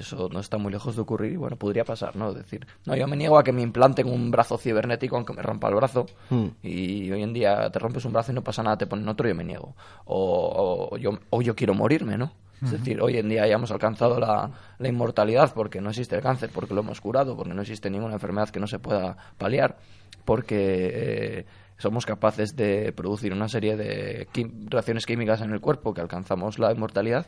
[0.00, 2.30] Eso no está muy lejos de ocurrir y bueno, podría pasar, ¿no?
[2.30, 5.42] Es decir, no, yo me niego a que me implanten un brazo cibernético aunque me
[5.42, 6.48] rompa el brazo Hmm.
[6.62, 9.26] y hoy en día te rompes un brazo y no pasa nada, te ponen otro
[9.26, 9.74] y yo me niego.
[10.06, 12.32] O, o yo, o yo quiero morirme, ¿no?
[12.62, 16.20] Es decir, hoy en día ya hemos alcanzado la, la inmortalidad porque no existe el
[16.20, 19.78] cáncer, porque lo hemos curado, porque no existe ninguna enfermedad que no se pueda paliar,
[20.26, 21.46] porque eh,
[21.78, 26.58] somos capaces de producir una serie de quim- reacciones químicas en el cuerpo que alcanzamos
[26.58, 27.26] la inmortalidad.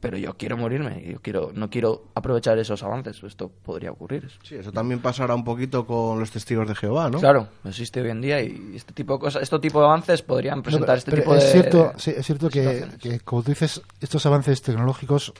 [0.00, 3.22] Pero yo quiero morirme, yo quiero, no quiero aprovechar esos avances.
[3.22, 4.30] Esto podría ocurrir.
[4.42, 7.18] Sí, eso también pasará un poquito con los testigos de Jehová, ¿no?
[7.20, 10.62] Claro, existe hoy en día y este tipo de cosas, este tipo de avances podrían
[10.62, 13.82] presentar No, este pero tipo es de Cierto, sí, es cierto que, como tú dices,
[14.00, 15.34] estos avances tecnológicos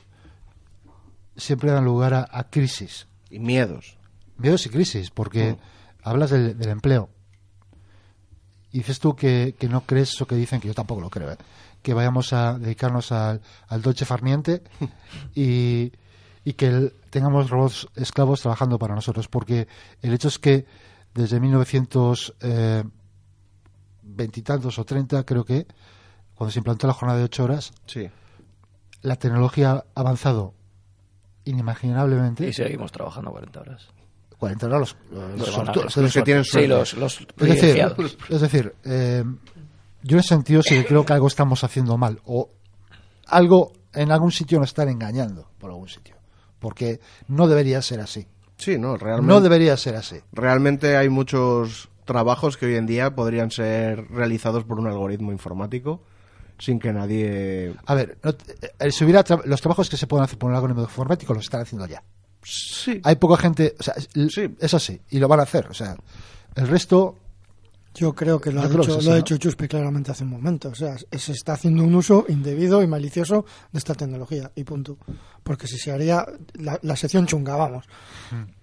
[1.36, 3.06] siempre dan lugar a, a crisis.
[3.30, 3.96] Y miedos.
[4.36, 5.56] Miedos y crisis, porque
[6.02, 7.08] hablas del, del empleo.
[8.72, 11.32] Y dices tú que, que no crees eso que dicen, que yo tampoco lo creo,
[11.32, 11.36] ¿eh?
[11.82, 14.62] Que vayamos a dedicarnos al, al dolce farniente
[15.34, 15.92] y,
[16.44, 19.66] y que el- tengamos robots esclavos trabajando para nosotros, porque
[20.02, 20.66] el hecho es que
[21.14, 22.90] desde 1920
[24.38, 25.66] y tantos o 30, creo que,
[26.34, 28.08] cuando se implantó la jornada de 8 horas, Sí.
[29.02, 30.54] la tecnología ha avanzado
[31.44, 32.48] inimaginablemente.
[32.48, 33.88] Y seguimos trabajando 40 horas.
[34.38, 35.84] 40 horas los, los, Los los- sonarios.
[35.84, 38.16] los- Los que tienen Sí, los, los es decir, privilegiados.
[38.30, 39.24] es decir eh,
[40.02, 42.50] yo en sentido sí que creo que algo estamos haciendo mal o
[43.26, 46.16] algo en algún sitio nos están engañando por algún sitio
[46.58, 48.26] porque no debería ser así
[48.56, 49.32] Sí, no, realmente.
[49.32, 54.64] no debería ser así Realmente hay muchos trabajos que hoy en día podrían ser realizados
[54.64, 56.02] por un algoritmo informático
[56.58, 57.74] sin que nadie...
[57.86, 60.50] a ver no te- eh, si hubiera tra- los trabajos que se pueden hacer por
[60.50, 62.02] un algoritmo informático los están haciendo ya
[62.42, 63.00] Sí.
[63.04, 63.94] hay poca gente o sea
[64.28, 64.54] Sí.
[64.60, 65.96] es así y lo van a hacer o sea
[66.56, 67.16] el resto
[67.94, 70.68] Yo creo que lo ha es lo ha dicho Chuspe claramente hace un momento.
[70.68, 74.96] O sea, se está haciendo un uso indebido y malicioso de esta tecnología y punto.
[75.42, 76.24] Porque si se haría
[76.54, 77.86] la, la sección chunga, vamos.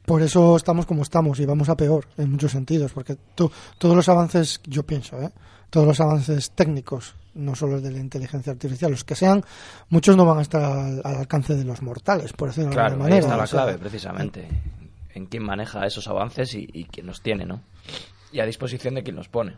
[0.06, 2.94] Por eso estamos como estamos y vamos a peor en muchos sentidos.
[2.94, 5.30] Porque to- todos los avances, yo pienso, ¿eh?
[5.70, 9.44] todos los avances técnicos, no solo de la inteligencia artificial, los que sean,
[9.90, 12.94] muchos no van a estar al, al alcance de los mortales, por decirlo de Claro,
[12.96, 13.20] ahí manera.
[13.20, 14.48] está la O sea, clave, precisamente.
[15.14, 17.60] En quién maneja esos avances y, y quién los tiene, ¿no?
[18.32, 19.56] Y a disposición de quién los pone.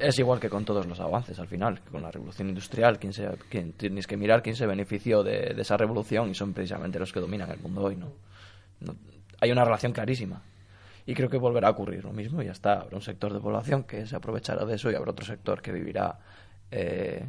[0.00, 3.28] Es igual que con todos los avances, al final, con la revolución industrial, quién se,
[3.48, 7.12] quién, tienes que mirar quién se benefició de, de esa revolución y son precisamente los
[7.12, 8.12] que dominan el mundo hoy, ¿no?
[8.80, 8.94] No-
[9.40, 10.40] Hay una relación clarísima.
[11.04, 12.42] Y creo que volverá a ocurrir lo mismo.
[12.42, 15.10] Y ya está, habrá un sector de población que se aprovechará de eso y habrá
[15.12, 16.18] otro sector que vivirá
[16.70, 17.24] eh,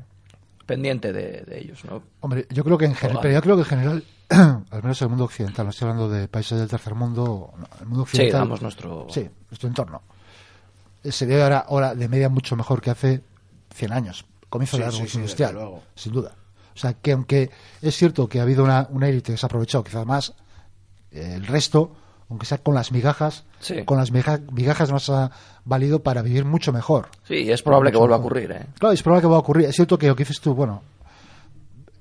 [0.65, 2.03] pendiente de, de ellos, ¿no?
[2.19, 4.03] Hombre, yo creo que en general, pero yo creo que en general,
[4.69, 7.85] al menos el mundo occidental, no estoy hablando de países del tercer mundo, no, el
[7.87, 9.07] mundo Sí, occidental, damos nuestro...
[9.09, 10.01] sí, nuestro entorno,
[11.03, 13.21] eh, sería ahora, ahora de media mucho mejor que hace
[13.73, 16.35] 100 años, comienzo de la Sí, sí, revolución sí, industrial, sin duda.
[16.75, 17.49] O sea, que aunque
[17.81, 20.33] es cierto que ha habido una, una élite que se ha aprovechado quizás más,
[21.11, 21.95] eh, el resto,
[22.29, 23.83] aunque sea con las migajas, Sí.
[23.85, 25.31] con las miga- migajas nos ha
[25.65, 27.07] valido para vivir mucho mejor.
[27.27, 28.65] Sí, es probable que vuelva a ocurrir, ¿eh?
[28.77, 29.65] Claro, es probable que va a ocurrir.
[29.67, 30.83] Es cierto que lo que dices tú, bueno,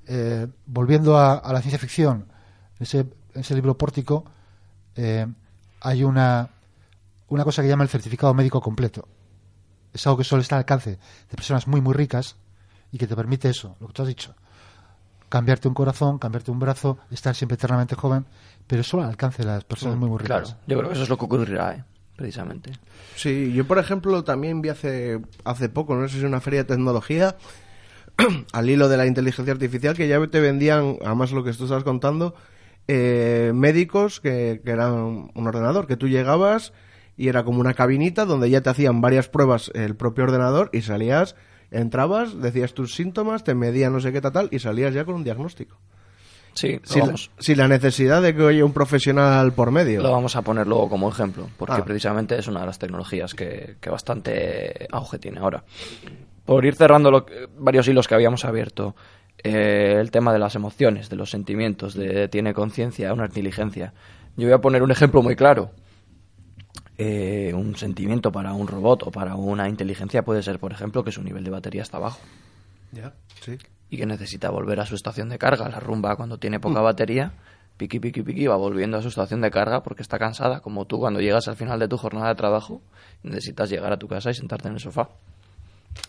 [0.07, 2.25] eh, volviendo a, a la ciencia ficción,
[2.79, 4.25] en ese, en ese libro pórtico,
[4.95, 5.25] eh,
[5.81, 6.49] hay una,
[7.29, 9.07] una cosa que llama el certificado médico completo.
[9.93, 12.37] Es algo que solo está al alcance de personas muy, muy ricas
[12.91, 14.35] y que te permite eso, lo que tú has dicho.
[15.29, 18.25] Cambiarte un corazón, cambiarte un brazo, estar siempre eternamente joven,
[18.65, 20.41] pero solo al alcance de las personas muy, muy ricas.
[20.41, 21.83] Claro, yo creo que eso es lo que ocurrirá, ¿eh?
[22.15, 22.71] Precisamente.
[23.15, 26.69] Sí, yo por ejemplo también vi hace, hace poco, no sé si una feria de
[26.69, 27.35] tecnología,
[28.53, 31.83] al hilo de la inteligencia artificial, que ya te vendían, además lo que tú estás
[31.83, 32.33] contando,
[32.87, 34.93] eh, médicos que, que eran
[35.33, 36.73] un ordenador, que tú llegabas
[37.17, 40.81] y era como una cabinita donde ya te hacían varias pruebas el propio ordenador y
[40.83, 41.35] salías,
[41.71, 45.23] entrabas, decías tus síntomas, te medían no sé qué tal, y salías ya con un
[45.23, 45.77] diagnóstico.
[46.53, 50.01] Sí, Sin, la- vamos, sin la necesidad de que haya un profesional por medio.
[50.01, 51.85] lo vamos a poner luego como ejemplo, porque Ah.
[51.85, 55.63] precisamente es una de las tecnologías que, que bastante auge tiene ahora.
[56.45, 57.25] Por ir cerrando lo
[57.59, 58.95] varios hilos que habíamos abierto,
[59.43, 63.93] eh, el tema de las emociones, de los sentimientos, de tiene conciencia, una inteligencia.
[64.35, 65.69] Yo voy a poner un ejemplo muy claro.
[66.97, 71.11] Eh, un sentimiento para un robot o para una inteligencia puede ser, por ejemplo, que
[71.11, 72.19] su nivel de batería está bajo.
[72.91, 73.57] Ya, sí.
[73.89, 75.69] y que necesita volver a su estación de carga.
[75.69, 76.61] La rumba cuando tiene Mm.
[76.61, 77.31] poca batería,
[77.77, 80.97] piqui, piqui, piqui, va volviendo a su estación de carga porque está cansada, como tú
[80.99, 82.81] cuando llegas al final de tu jornada de trabajo,
[83.23, 85.09] necesitas llegar a tu casa y sentarte en el sofá.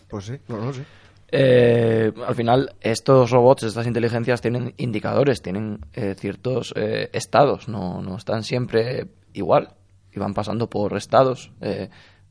[0.09, 0.83] Pues sí, no, no sé.
[1.31, 8.01] Eh, al final, estos robots, estas inteligencias tienen indicadores, tienen eh, ciertos eh, estados, no,
[8.01, 9.75] no están siempre igual
[10.13, 11.51] y van pasando por estados.
[11.61, 11.89] Eh,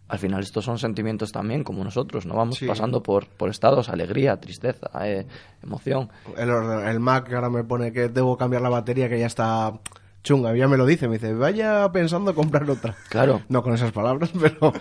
[0.08, 2.34] al final, estos son sentimientos también, como nosotros, ¿no?
[2.34, 2.66] Vamos Sí.
[2.66, 5.26] pasando por, por estados, alegría, tristeza, eh,
[5.62, 6.08] emoción.
[6.36, 9.78] El, el Mac ahora me pone que debo cambiar la batería que ya está
[10.22, 12.96] chunga, ya me lo dice, me dice, vaya pensando comprar otra.
[13.10, 13.42] Claro.
[13.50, 14.72] No con esas palabras, pero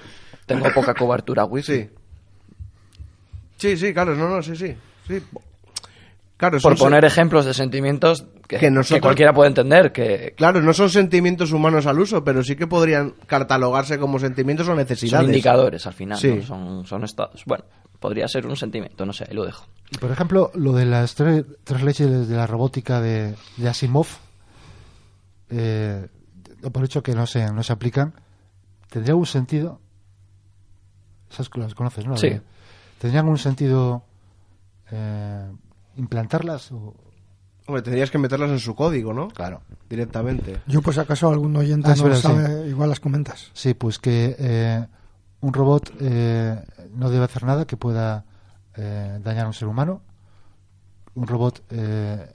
[0.45, 1.73] Tengo poca cobertura wifi.
[1.73, 1.89] sí.
[3.57, 4.75] Sí, sí, claro, no, no, sí, sí.
[5.07, 5.19] sí.
[6.37, 9.91] Claro, Por son poner se- ejemplos de sentimientos que, Que nosotros- que cualquiera puede entender,
[9.91, 14.67] que Claro, no son sentimientos humanos al uso, pero sí que podrían catalogarse como sentimientos
[14.67, 15.27] o son necesidades.
[15.27, 16.31] indicadores al final, Sí.
[16.35, 16.41] ¿no?
[16.43, 17.41] son, son estados.
[17.47, 17.65] Bueno,
[17.99, 19.65] podría ser un sentimiento, no sé, ahí lo dejo.
[19.89, 24.05] Y por ejemplo, lo de las tres, tres leches de la robótica de, de Asimov,
[25.49, 26.07] eh,
[26.71, 28.13] por hecho que no se, no se aplican,
[28.91, 29.79] ¿tendría algún sentido?
[31.31, 32.15] Esas las conoces, ¿no?
[32.15, 32.29] Sí.
[32.99, 34.03] ¿Tendrían algún sentido
[34.91, 35.47] eh,
[35.97, 36.71] implantarlas?
[36.71, 36.95] O...
[37.67, 39.27] Hombre, tendrías que meterlas en su código, ¿no?
[39.27, 39.61] Claro.
[39.89, 40.61] Directamente.
[40.67, 43.51] Yo, pues, acaso algún oyente Ah, no verdad, sabe, igual las comentas.
[43.53, 44.85] Sí, pues que eh,
[45.41, 48.25] un robot eh, no debe hacer nada que pueda
[48.75, 50.01] eh, dañar a un ser humano.
[51.15, 52.25] Un robot eh,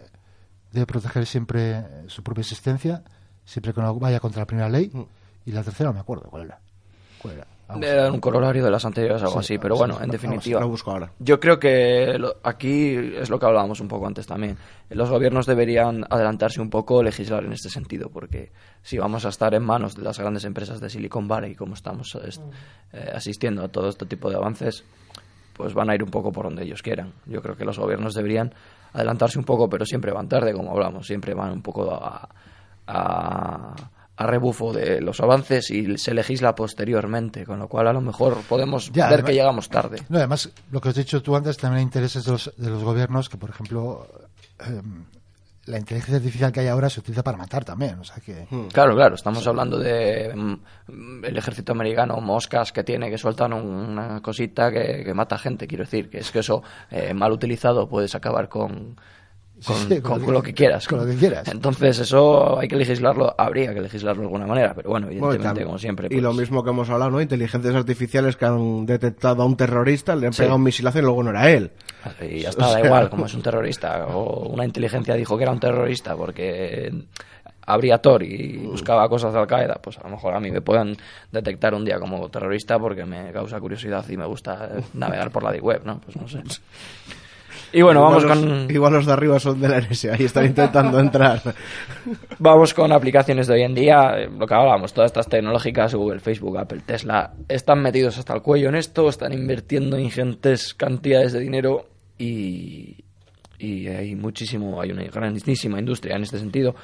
[0.73, 3.03] debe proteger siempre su propia existencia,
[3.45, 4.91] siempre que no vaya contra la primera ley.
[4.93, 5.03] Mm.
[5.47, 6.61] Y la tercera no me acuerdo cuál era.
[7.21, 7.47] ¿Cuál era?
[7.81, 10.13] Era un corolario de las anteriores, algo Sí, así, pero sí, bueno, sí, en vamos,
[10.21, 10.61] definitiva.
[10.61, 11.11] Lo busco ahora.
[11.19, 14.59] Yo creo que lo- aquí es lo que hablábamos un poco antes también.
[14.91, 18.53] Los gobiernos deberían adelantarse un poco, legislar en este sentido, porque
[18.83, 22.15] si vamos a estar en manos de las grandes empresas de Silicon Valley, como estamos
[22.25, 22.43] est-
[22.93, 24.85] eh, asistiendo a todo este tipo de avances,
[25.55, 27.13] pues van a ir un poco por donde ellos quieran.
[27.27, 28.53] Yo creo que los gobiernos deberían
[28.93, 32.29] adelantarse un poco, pero siempre van tarde, como hablamos, siempre van un poco a,
[32.87, 33.75] a,
[34.17, 38.37] a rebufo de los avances y se legisla posteriormente, con lo cual a lo mejor
[38.49, 40.03] podemos Ya, ver además- que llegamos tarde.
[40.09, 42.85] No, además, lo que has dicho tú antes, también hay intereses de los, de los
[42.85, 44.07] gobiernos que, por ejemplo,
[44.61, 44.83] eh,
[45.65, 47.97] la inteligencia artificial que hay ahora se utiliza para matar también.
[48.01, 48.47] O sea que.
[48.73, 53.65] Claro, claro, estamos hablando de mm, el ejército americano, moscas que tiene, que sueltan un-
[53.67, 57.89] una cosita que, que mata gente, quiero decir, que es que eso eh, mal utilizado
[57.89, 58.97] puedes acabar con,
[59.67, 60.87] con, Sí, con- con con lo que quieras.
[60.89, 61.47] con lo que quieras.
[61.49, 65.79] Entonces eso hay que legislarlo, habría que legislarlo de alguna manera, pero bueno, evidentemente, como
[65.79, 66.09] siempre.
[66.11, 67.21] Y lo pues, mismo que hemos hablado, ¿no?
[67.21, 70.39] Inteligencias artificiales que han detectado a un terrorista, le han Sí.
[70.43, 71.71] pegado un misilazo y luego no era él.
[72.21, 74.07] Y ya está, O da igual, como es un terrorista.
[74.09, 76.93] O una inteligencia dijo que era un terrorista porque
[77.65, 79.75] abría Tor y buscaba cosas de Al-Qaeda.
[79.83, 80.97] Pues a lo mejor a mí me puedan
[81.31, 85.53] detectar un día como terrorista porque me causa curiosidad y me gusta navegar por la
[85.53, 86.01] deep web, ¿no?
[86.01, 86.43] Pues no sé.
[87.73, 90.25] Y bueno, Igual vamos los- con, Igual los de arriba son de la NSA y
[90.25, 91.41] están intentando entrar.
[92.39, 94.27] vamos con aplicaciones de hoy en día.
[94.39, 98.69] Lo que hablábamos, todas estas tecnológicas, Google, Facebook, Apple, Tesla, están metidos hasta el cuello
[98.69, 103.05] en esto, están invirtiendo ingentes cantidades de dinero y,
[103.59, 106.75] y hay muchísimo, hay una grandísima industria en este sentido.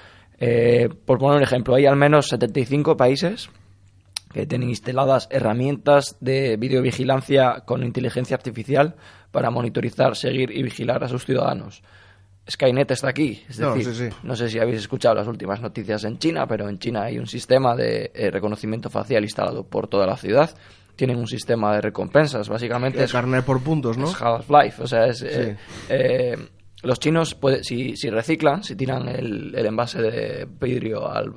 [0.40, 3.50] Eh, por poner un ejemplo, hay al menos 75 países
[4.32, 8.94] que tienen instaladas herramientas de videovigilancia con inteligencia artificial
[9.30, 11.82] para monitorizar, seguir y vigilar a sus ciudadanos.
[12.50, 14.16] Skynet está aquí, es No, decir, sí, sí.
[14.22, 17.26] no sé si habéis escuchado las últimas noticias en China, pero en China hay un
[17.26, 20.50] sistema de eh, reconocimiento facial instalado por toda la ciudad.
[20.96, 22.98] Tienen un sistema de recompensas, básicamente.
[22.98, 24.06] De es- carnet por puntos, ¿no?
[24.10, 25.22] es Half-Life, o sea, es...
[25.22, 25.56] eh,
[25.90, 26.36] eh,
[26.82, 31.32] los chinos, puede- si, si reciclan, si tiran el, el envase de vidrio al,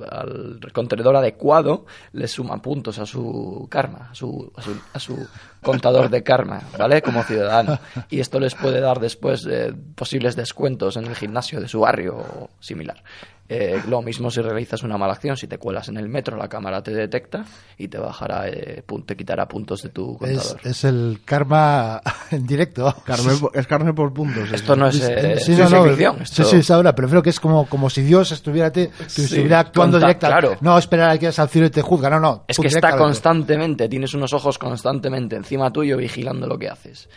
[0.72, 5.26] contenedor adecuado, les suman puntos a su karma, a su, a su, a su
[5.60, 7.02] contador de karma, ¿vale?
[7.02, 7.78] Como ciudadano.
[8.10, 12.16] Y esto les puede dar después eh, posibles descuentos en el gimnasio de su barrio
[12.16, 13.02] o similar.
[13.48, 16.48] Eh, lo mismo si realizas una mala acción, si te cuelas en el metro, la
[16.48, 17.44] cámara te detecta
[17.76, 20.60] y te bajará, eh, te quitará puntos de tu contador.
[20.64, 22.94] es el karma en directo.
[23.04, 24.50] Carne por- es carne por puntos.
[24.52, 27.08] Esto no es eh, Sí, ciencia no, no, ficción, sí, esto- sí, es ahora, pero
[27.08, 30.26] creo que es como, como si Dios estuviera, te, que Sí, estuviera actuando conta- directa.
[30.28, 30.56] claro.
[30.62, 32.44] No esperar a que al cielo y te juzga, no, no.
[32.48, 33.02] Es que está directamente.
[33.04, 37.08] constantemente, tienes unos ojos constantemente encima tuyo vigilando lo que haces.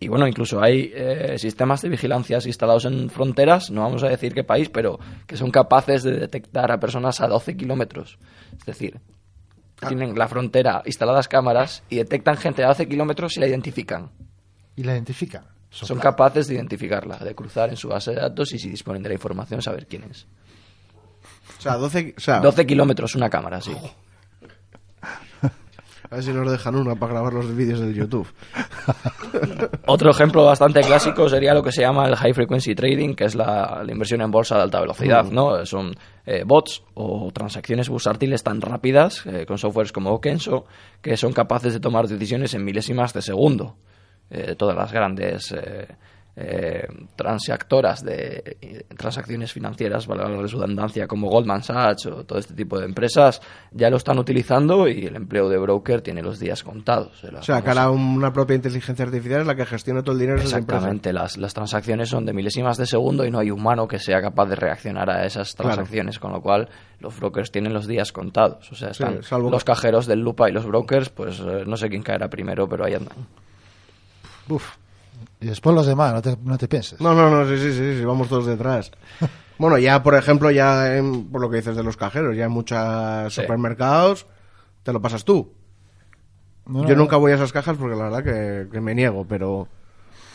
[0.00, 4.34] Y bueno, incluso hay eh, sistemas de vigilancia instalados en fronteras, no vamos a decir
[4.34, 8.18] qué país, pero que son capaces de detectar a personas a 12 kilómetros.
[8.58, 9.00] Es decir,
[9.86, 14.10] tienen la frontera instaladas cámaras y detectan gente a 12 kilómetros y la identifican.
[14.76, 15.44] Y la identifican.
[15.70, 19.08] Son capaces de identificarla, de cruzar en su base de datos y si disponen de
[19.08, 20.26] la información saber quién es.
[21.58, 22.14] O sea, 12...
[22.16, 23.72] O sea, 12 kilómetros una cámara, sí.
[26.14, 28.28] A ver si nos dejan una para grabar los vídeos del YouTube.
[29.86, 33.34] Otro ejemplo bastante clásico sería lo que se llama el high frequency trading, que es
[33.34, 35.66] la, la inversión en bolsa de alta velocidad, ¿no?
[35.66, 35.92] Son
[36.24, 40.66] eh, bots o transacciones bursátiles tan rápidas eh, con softwares como Kenso
[41.02, 43.74] que son capaces de tomar decisiones en milésimas de segundo.
[44.30, 45.52] Eh, todas las grandes
[46.36, 52.38] eh, eh, transactoras de eh, transacciones financieras, valga la redundancia, como Goldman Sachs o todo
[52.38, 56.38] este tipo de empresas, ya lo están utilizando y el empleo de broker tiene los
[56.38, 57.22] días contados.
[57.24, 60.46] O sea, ahora una propia inteligencia artificial es la que gestiona todo el dinero de
[60.46, 60.78] esa empresa.
[60.78, 64.20] Exactamente, las, las transacciones son de milésimas de segundo y no hay humano que sea
[64.20, 65.74] capaz de reaccionar a esas Claro.
[65.76, 66.68] transacciones, con lo cual
[67.00, 68.70] los brokers tienen los días contados.
[68.72, 71.76] O sea, Sí, están salvo los cajeros del Lupa y los brokers, pues eh, no
[71.76, 73.16] sé quién caerá primero, pero ahí andan.
[74.48, 74.76] Uf.
[75.44, 76.98] Y después los demás, no te, no te pienses.
[77.02, 78.90] No, no, no, sí, sí, sí, sí, vamos todos detrás.
[79.56, 82.50] Bueno, ya, por ejemplo, ya en- por lo que dices de los cajeros, ya en
[82.50, 83.40] muchos Sí.
[83.42, 84.26] supermercados
[84.82, 85.52] te lo pasas tú.
[86.66, 89.68] No, Yo nunca voy a esas cajas porque la verdad que, que me niego, pero...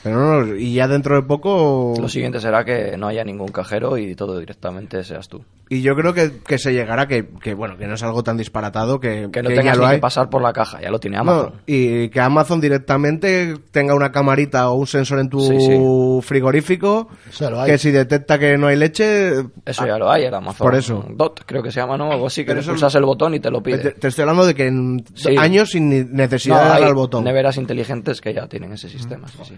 [0.03, 1.93] Pero no, y ya dentro de poco...
[1.99, 5.43] Lo siguiente será que no haya ningún cajero y todo directamente seas tú.
[5.67, 8.37] Y yo creo que, que se llegará, que, que bueno, que no es algo tan
[8.37, 10.89] disparatado, que, Que no que tengas ya ni lo que pasar por la caja, ya
[10.89, 11.53] lo tiene No, Amazon.
[11.67, 16.27] y que Amazon directamente tenga una camarita o un sensor en tu Sí, sí.
[16.27, 17.71] frigorífico, Eso lo hay.
[17.71, 19.31] que si detecta que no hay leche...
[19.65, 21.05] Eso ya lo hay, el Amazon Por eso.
[21.13, 22.11] Dot, creo que se llama, ¿no?
[22.11, 23.91] Algo así, que pulsas el botón y te lo Te, pide.
[23.91, 25.35] te estoy hablando de que en Sí.
[25.37, 27.23] años sin ni- necesidad No, de hay al botón.
[27.25, 29.27] neveras inteligentes que ya tienen ese sistema.
[29.27, 29.55] sí, sí.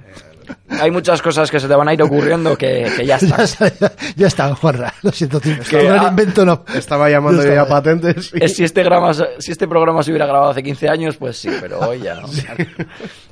[0.80, 3.42] Hay muchas cosas que se te van a ir ocurriendo que, que ya Ya, están.
[3.68, 4.94] está, ya está, Juanra.
[5.04, 5.56] Lo siento, tío.
[5.70, 6.64] Que, no ah, invento, no.
[6.74, 8.32] Estaba llamando Ya ya patentes.
[8.34, 11.50] y- Si este, programa, si este programa se hubiera grabado hace 15 años, pues sí,
[11.60, 12.28] pero hoy ya no.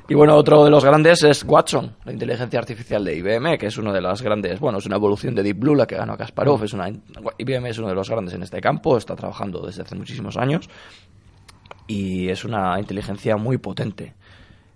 [0.08, 3.78] Y bueno, otro de los grandes es Watson, la inteligencia artificial de IBM, que es
[3.78, 6.16] uno de las grandes, bueno, es una evolución de Deep Blue, la que ganó a
[6.16, 6.88] Kasparov, es una,
[7.38, 10.68] IBM es uno de los grandes en este campo, está trabajando desde hace muchísimos años
[11.86, 14.14] y es una inteligencia muy potente.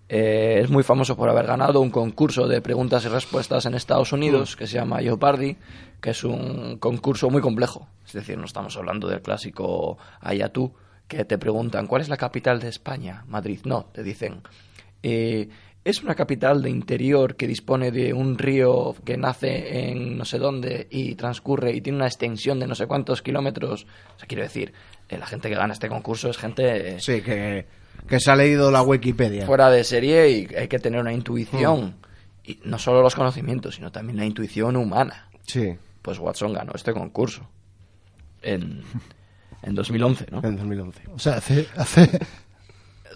[0.09, 4.13] Eh, es muy famoso por haber ganado un concurso de preguntas y respuestas en Estados
[4.13, 5.57] Unidos que se llama Jeopardy,
[6.01, 7.89] que es un concurso muy complejo.
[8.07, 10.75] Es decir, no estamos hablando del clásico Ayatú,
[11.09, 13.25] que te preguntan ¿cuál es la capital de España?
[13.29, 13.61] Madrid.
[13.65, 14.43] No, te dicen
[15.03, 15.49] eh,
[15.85, 20.39] es una capital de interior que dispone de un río que nace en no sé
[20.39, 23.85] dónde y transcurre y tiene una extensión de no sé cuántos kilómetros.
[24.17, 24.73] O sea, quiero decir,
[25.11, 27.67] eh, la gente que gana este concurso es gente eh, Sí, que,
[28.09, 29.47] que se ha leído la Wikipedia.
[29.47, 31.97] fuera de serie y hay que tener una intuición.
[32.45, 35.29] Y no solo los conocimientos, sino también la intuición humana.
[35.47, 37.49] Sí, Pues Watson ganó este concurso
[38.43, 38.83] en,
[39.63, 40.41] en 2011, ¿no?
[40.45, 41.03] en 2011.
[41.15, 42.19] O sea, hace, hace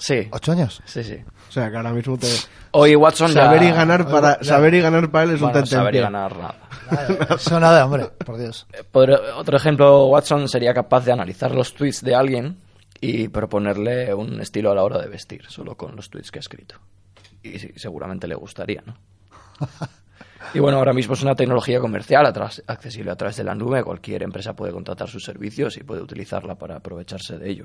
[0.00, 0.80] Sí, ocho años.
[0.86, 1.16] sí, sí.
[1.48, 2.28] O sea, que ahora mismo te...
[2.70, 4.44] Hoy Watson ya- Saber y ganar para, Ya.
[4.44, 6.54] saber y ganar para él es un Bueno, saber y ganar nada.
[6.90, 8.66] Nada, Eso nada, hombre, por Dios.
[8.92, 12.56] Podr- otro ejemplo, Watson sería capaz de analizar los tweets de alguien
[13.00, 16.40] y proponerle un estilo a la hora de vestir, solo con los tweets que ha
[16.40, 16.76] escrito.
[17.42, 18.96] Y sí, seguramente le gustaría, ¿no?
[20.54, 23.82] Y bueno, ahora mismo es una tecnología comercial atras- accesible a través de la nube.
[23.82, 27.64] Cualquier empresa puede contratar sus servicios y puede utilizarla para aprovecharse de ello.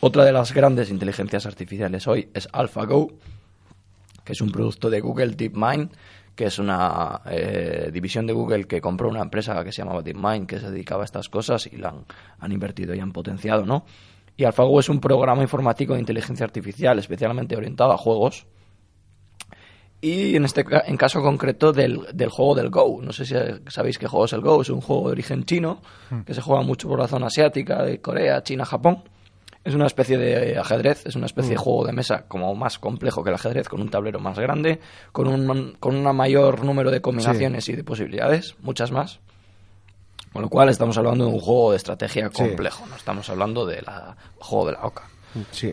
[0.00, 3.12] Otra de las grandes inteligencias artificiales hoy es AlphaGo,
[4.24, 5.90] que es un producto de Google DeepMind,
[6.34, 10.46] que es una eh, división de Google que compró una empresa que se llamaba DeepMind,
[10.46, 12.06] que se dedicaba a estas cosas y la han,
[12.40, 13.84] han invertido y han potenciado, ¿no?
[14.36, 18.46] Y AlphaGo es un programa informático de inteligencia artificial especialmente orientado a juegos.
[20.00, 23.00] Y en este en caso concreto del, del juego del Go.
[23.00, 23.34] No sé si
[23.68, 24.60] sabéis qué juego es el Go.
[24.60, 25.80] Es un juego de origen chino
[26.26, 29.04] que se juega mucho por la zona asiática, de Corea, China, Japón.
[29.64, 33.24] Es una especie de ajedrez, es una especie de juego de mesa como más complejo
[33.24, 34.78] que el ajedrez, con un tablero más grande,
[35.10, 39.20] con un con un mayor número de combinaciones y de posibilidades, muchas más.
[40.34, 43.86] Con lo cual estamos hablando de un juego de estrategia complejo, no estamos hablando del
[44.40, 45.04] juego de la oca.
[45.52, 45.72] Sí.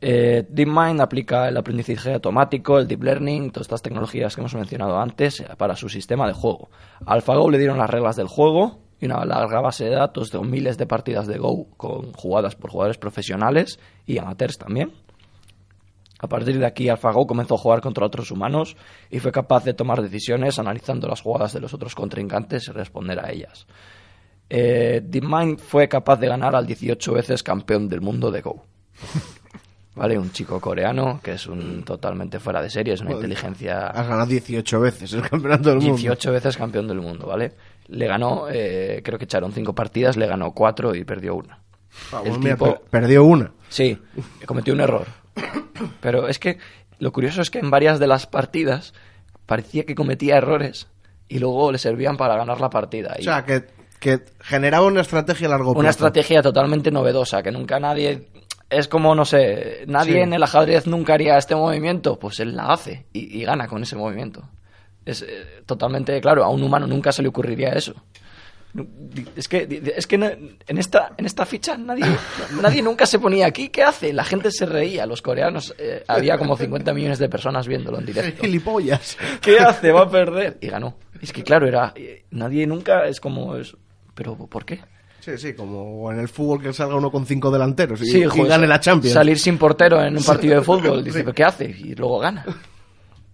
[0.00, 4.96] Eh, DeepMind aplica el aprendizaje automático, el deep learning, todas estas tecnologías que hemos mencionado
[4.96, 6.70] antes eh, para su sistema de juego.
[7.04, 10.38] A AlphaGo le dieron las reglas del juego y una larga base de datos de
[10.38, 14.92] miles de partidas de Go con jugadas por jugadores profesionales y amateurs también.
[16.22, 18.76] A partir de aquí, AlphaGo comenzó a jugar contra otros humanos
[19.10, 23.18] y fue capaz de tomar decisiones analizando las jugadas de los otros contrincantes y responder
[23.24, 23.66] a ellas.
[24.48, 28.64] Eh, DeepMind fue capaz de ganar al 18 veces campeón del mundo de Go.
[29.94, 30.18] ¿Vale?
[30.18, 33.88] Un chico coreano que es un totalmente fuera de serie, es una inteligencia...
[33.88, 35.96] Has ganado 18 veces el campeonato del mundo.
[35.96, 37.52] 18 veces campeón del mundo, ¿vale?
[37.88, 41.58] Le ganó, eh, creo que echaron cinco partidas, le ganó cuatro y perdió una.
[42.12, 43.52] Ah, El bueno, mira, tipo- per- perdió una.
[43.68, 43.98] Sí,
[44.46, 45.06] cometió un error.
[46.00, 46.58] Pero es que
[46.98, 48.92] lo curioso es que en varias de las partidas
[49.46, 50.88] parecía que cometía errores
[51.28, 53.16] y luego le servían para ganar la partida.
[53.18, 53.64] O sea, que,
[53.98, 55.80] que generaba una estrategia a largo plazo.
[55.80, 58.28] una estrategia totalmente novedosa que nunca nadie
[58.68, 60.18] es como no sé nadie Sí.
[60.20, 63.82] en el ajedrez nunca haría este movimiento pues él la hace y, y gana con
[63.82, 64.42] ese movimiento
[65.04, 67.94] es eh, totalmente claro a un humano nunca se le ocurriría eso
[69.36, 72.04] es que es que en esta en esta ficha nadie
[72.62, 76.38] nadie nunca se ponía aquí qué hace la gente se reía los coreanos eh, había
[76.38, 79.16] como 50 millones de personas viéndolo en directo Gilipollas.
[79.40, 79.90] ¿Qué hace?
[79.90, 80.58] Va a perder.
[80.60, 80.96] Y ganó.
[81.20, 81.92] Es que claro, era.
[81.96, 83.56] eh, Nadie nunca es como.
[83.56, 83.76] Es,
[84.14, 84.80] ¿Pero por qué?
[85.20, 88.24] Sí, sí, como en el fútbol que salga uno con cinco delanteros y, Sí, y
[88.24, 89.12] joder, gane la Champions.
[89.14, 91.04] Salir sin portero en un partido de fútbol.
[91.04, 91.64] Dice, ¿pero qué hace?
[91.64, 92.44] Y luego gana.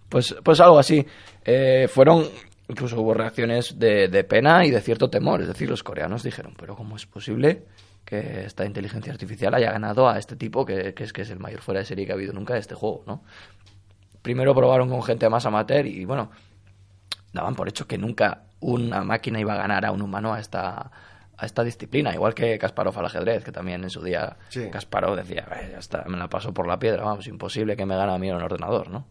[0.08, 1.04] Pues, pues algo así.
[1.44, 2.24] Eh, fueron.
[2.68, 5.40] Incluso hubo reacciones de, de pena y de cierto temor.
[5.40, 7.64] Es decir, los coreanos dijeron, ¿pero cómo es posible
[8.04, 11.38] que esta inteligencia artificial haya ganado a este tipo que, que es, que es el
[11.38, 13.22] mayor fuera de serie que ha habido nunca de este juego, ¿no?
[14.22, 16.30] Primero probaron con gente más amateur y bueno,
[17.32, 20.90] daban por hecho que nunca una máquina iba a ganar a un humano a esta,
[21.36, 24.68] a esta disciplina, igual que Kasparov al ajedrez, que también en su día Sí.
[24.70, 27.96] Kasparov decía, "Eh, ya está, me la paso por la piedra, vamos, imposible que me
[27.96, 29.06] gane a mí en un ordenador, ¿no?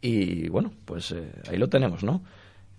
[0.00, 2.22] Y bueno, pues eh, ahí lo tenemos, ¿no?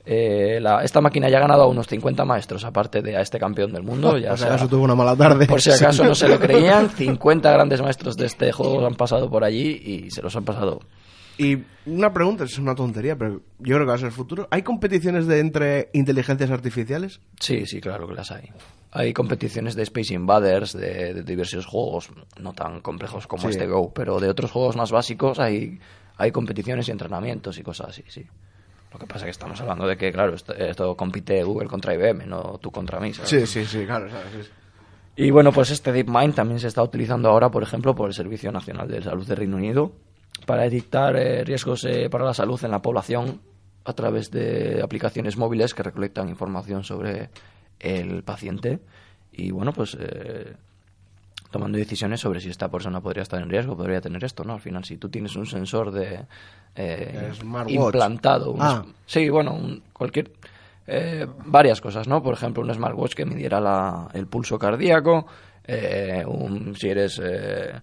[0.09, 3.37] Eh, la- esta máquina ya ha ganado a unos 50 maestros, aparte de a este
[3.39, 4.17] campeón del mundo.
[4.17, 5.47] Ya Por si sea- acaso tuvo una mala tarde.
[5.47, 9.29] por si acaso no se lo creían, 50 grandes maestros de este juego han pasado
[9.29, 10.79] por allí y se los han pasado.
[11.37, 14.47] Y una pregunta, es una tontería, pero yo creo que va a ser el futuro.
[14.49, 17.19] ¿Hay competiciones de entre inteligencias artificiales?
[17.39, 18.49] Sí, sí, claro que las hay.
[18.91, 22.09] Hay competiciones de Space Invaders, de, de diversos juegos,
[22.41, 23.49] no tan complejos como Sí.
[23.49, 25.79] este Go, pero de otros juegos más básicos hay,
[26.15, 28.25] hay competiciones y entrenamientos y cosas así, sí.
[28.93, 31.93] Lo que pasa es que estamos hablando de que, claro, esto, esto compite Google contra
[31.93, 33.13] IBM, no tú contra mí.
[33.13, 33.29] ¿sabes?
[33.29, 34.09] Sí, sí, sí, claro.
[34.09, 34.51] sabes, es-
[35.15, 38.51] Y bueno, pues este DeepMind también se está utilizando ahora, por ejemplo, por el Servicio
[38.51, 39.91] Nacional de Salud de Reino Unido
[40.45, 43.41] para detectar eh, riesgos eh, para la salud en la población
[43.83, 47.29] a través de aplicaciones móviles que recolectan información sobre
[47.79, 48.79] el paciente
[49.31, 50.53] y bueno, pues eh,
[51.51, 54.53] tomando decisiones sobre si esta persona podría estar en riesgo, podría tener esto, ¿no?
[54.53, 56.25] Al final, si tú tienes un sensor de
[56.75, 57.73] eh, Smartwatch.
[57.73, 58.85] implantado, un Ah.
[59.05, 60.31] sí, bueno, un- cualquier
[60.89, 62.23] eh, varias cosas, ¿no?
[62.23, 65.27] Por ejemplo, un smartwatch que midiera la- el pulso cardíaco,
[65.65, 67.73] eh, un- si eres eh,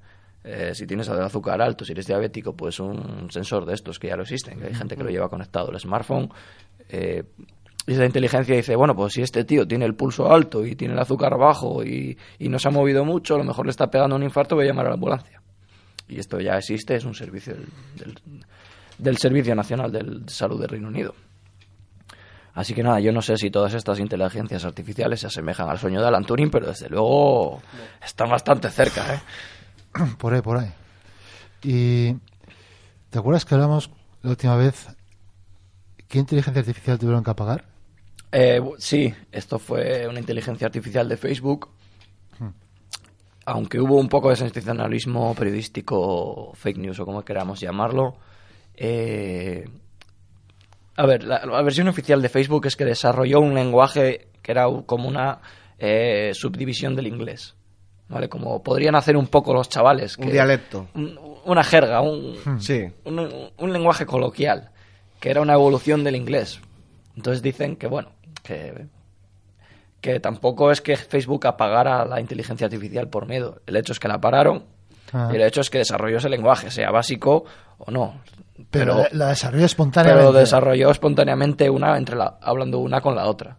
[0.43, 4.17] eh, si tienes azúcar alto, si eres diabético, pues un sensor de estos que ya
[4.17, 6.31] lo existen, que hay gente que lo lleva conectado al smartphone.
[7.87, 10.95] Y esa inteligencia dice, bueno, pues si este tío tiene el pulso alto y tiene
[10.95, 13.89] el azúcar bajo y, y no se ha movido mucho, a lo mejor le está
[13.89, 15.41] pegando un infarto, voy a llamar a la ambulancia.
[16.09, 18.15] Y esto ya existe, es un servicio del,
[18.99, 21.15] del- Servicio Nacional de Salud del Reino Unido.
[22.55, 26.01] Así que nada, yo no sé si todas estas inteligencias artificiales se asemejan al sueño
[26.01, 27.61] de Alan Turing, pero desde luego
[28.05, 29.21] están bastante cerca, ¿eh?
[30.19, 30.73] Por ahí, por ahí.
[31.63, 32.15] Y
[33.11, 33.91] ¿te acuerdas que hablamos
[34.23, 34.87] la última vez
[36.09, 37.65] qué inteligencia artificial tuvieron que apagar?
[38.37, 41.69] Eh, sí, esto fue una inteligencia artificial de Facebook.
[43.47, 48.17] Aunque hubo un poco de sensacionalismo periodístico, fake news o como queramos llamarlo.
[48.75, 49.65] eh,
[50.97, 54.67] a ver, la, la versión oficial de Facebook es que desarrolló un lenguaje que era
[54.87, 55.41] como una
[55.79, 57.55] eh, subdivisión del inglés.
[58.09, 58.29] ¿Vale?
[58.29, 60.17] Como podrían hacer un poco los chavales.
[60.19, 60.87] Un dialecto.
[60.95, 62.85] un- una jerga, un, Sí.
[63.05, 64.71] un, un lenguaje coloquial,
[65.21, 66.61] que era una evolución del inglés.
[67.17, 68.11] Entonces dicen que, bueno,
[68.45, 68.87] que,
[70.01, 73.61] que tampoco es que Facebook apagara la inteligencia artificial por miedo.
[73.67, 74.73] El hecho es que la pararon
[75.13, 75.29] Ah.
[75.33, 77.45] y el hecho es que desarrolló ese lenguaje, sea básico
[77.79, 78.21] o no.
[78.71, 80.27] Pero, Pero, la, desarrolló espontáneamente.
[80.29, 83.57] pero desarrolló espontáneamente una entre la, hablando una con la otra.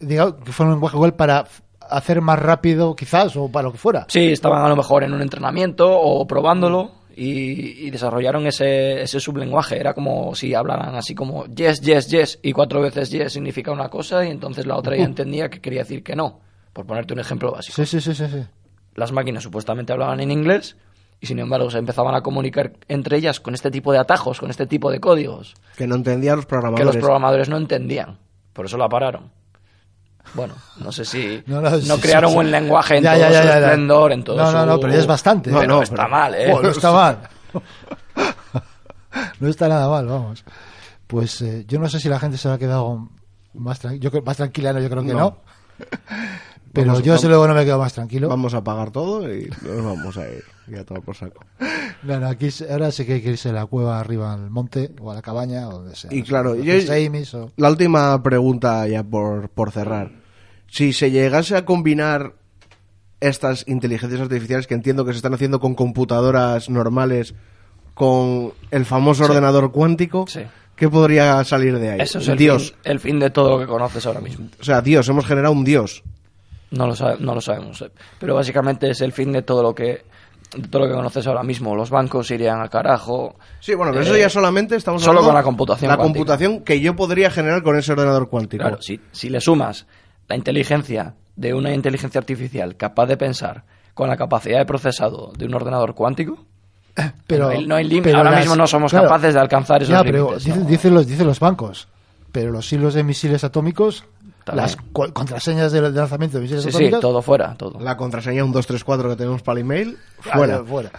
[0.00, 1.44] Diga que fue un lenguaje igual para
[1.80, 4.04] hacer más rápido, quizás, o para lo que fuera.
[4.08, 9.20] Sí, estaban a lo mejor en un entrenamiento o probándolo y, y desarrollaron ese, ese
[9.20, 9.78] sublenguaje.
[9.78, 13.88] Era como si hablaran así como yes, yes, yes y cuatro veces yes significa una
[13.88, 16.40] cosa y entonces la otra ya entendía que quería decir que no.
[16.72, 17.76] Por ponerte un ejemplo básico.
[17.76, 18.26] Sí, sí, sí, sí.
[18.30, 18.44] sí.
[18.94, 20.76] Las máquinas supuestamente hablaban en inglés
[21.20, 24.50] Y sin embargo se empezaban a comunicar entre ellas con este tipo de atajos, con
[24.50, 26.86] este tipo de códigos, Que no entendían los que programadores.
[26.86, 28.18] los programadores no entendían.
[28.52, 29.30] Por eso la pararon.
[30.32, 32.38] Bueno, no sé si No, no, no, sí, crearon sí, sí.
[32.40, 33.58] un lenguaje en Ya, todo ya, ya, su ya, ya.
[33.66, 35.50] esplendor, en todo No, no, su- no, pero ya es bastante.
[35.50, 36.48] No, Pero no, está mal, ¿eh?
[36.52, 37.18] No está mal.
[39.40, 40.44] no está nada mal, vamos.
[41.06, 43.08] Pues eh, yo no sé si la gente se ha quedado
[43.54, 45.18] más, tran- yo creo- más tranquila, no, yo creo que no.
[45.18, 45.36] No.
[46.72, 48.28] Pero Vamos- yo desde luego no me quedo más tranquilo.
[48.28, 50.42] Vamos a pagar todo y nos vamos a ir.
[50.66, 51.44] Ya todo por saco.
[52.02, 54.90] No, no, aquí ahora sí que hay que irse a la cueva arriba al monte
[55.00, 56.12] o a la cabaña o donde sea.
[56.12, 60.10] Y claro, yo- los Amis o- La última pregunta ya por, por cerrar.
[60.66, 62.32] Si se llegase a combinar
[63.20, 67.34] estas inteligencias artificiales que entiendo que se están haciendo con computadoras normales
[67.94, 70.40] con el famoso ordenador cuántico, Sí.
[70.76, 72.00] ¿qué podría salir de ahí?
[72.00, 72.70] Eso es el Dios.
[72.72, 74.48] fin, el fin de todo lo que conoces ahora mismo.
[74.60, 76.02] O sea, Dios, hemos generado un Dios.
[76.72, 77.80] No lo, sabe- no lo sabemos.
[77.82, 77.90] eh.
[78.18, 80.02] Pero básicamente es el fin de todo lo que
[80.70, 81.74] todo lo que conoces ahora mismo.
[81.74, 83.34] Los bancos irían al carajo.
[83.60, 86.18] Sí, bueno, pero Eh, eso ya solamente estamos solo hablando con la computación La cuántica.
[86.18, 88.62] computación que yo podría generar con ese ordenador cuántico.
[88.62, 89.86] Claro, si, si le sumas
[90.28, 93.64] la inteligencia de una inteligencia artificial capaz de pensar
[93.94, 96.44] con la capacidad de procesado de un ordenador cuántico,
[97.26, 98.04] pero no hay, no hay límite.
[98.10, 100.44] pero Ahora las- mismo no somos claro, capaces de alcanzar esos ya, pero límites.
[100.44, 100.68] dicen, ¿no?
[100.68, 101.88] dicen los, dicen los bancos.
[102.32, 104.04] Pero los hilos de misiles atómicos,
[104.44, 104.62] También.
[104.66, 107.00] las co- contraseñas de, lanzamiento de misiles Sí, sí, atómicos.
[107.00, 107.80] todo fuera, todo.
[107.80, 109.98] La contraseña 1234 que tenemos para el email,
[110.30, 110.64] Ah, fuera.
[110.64, 110.90] fuera.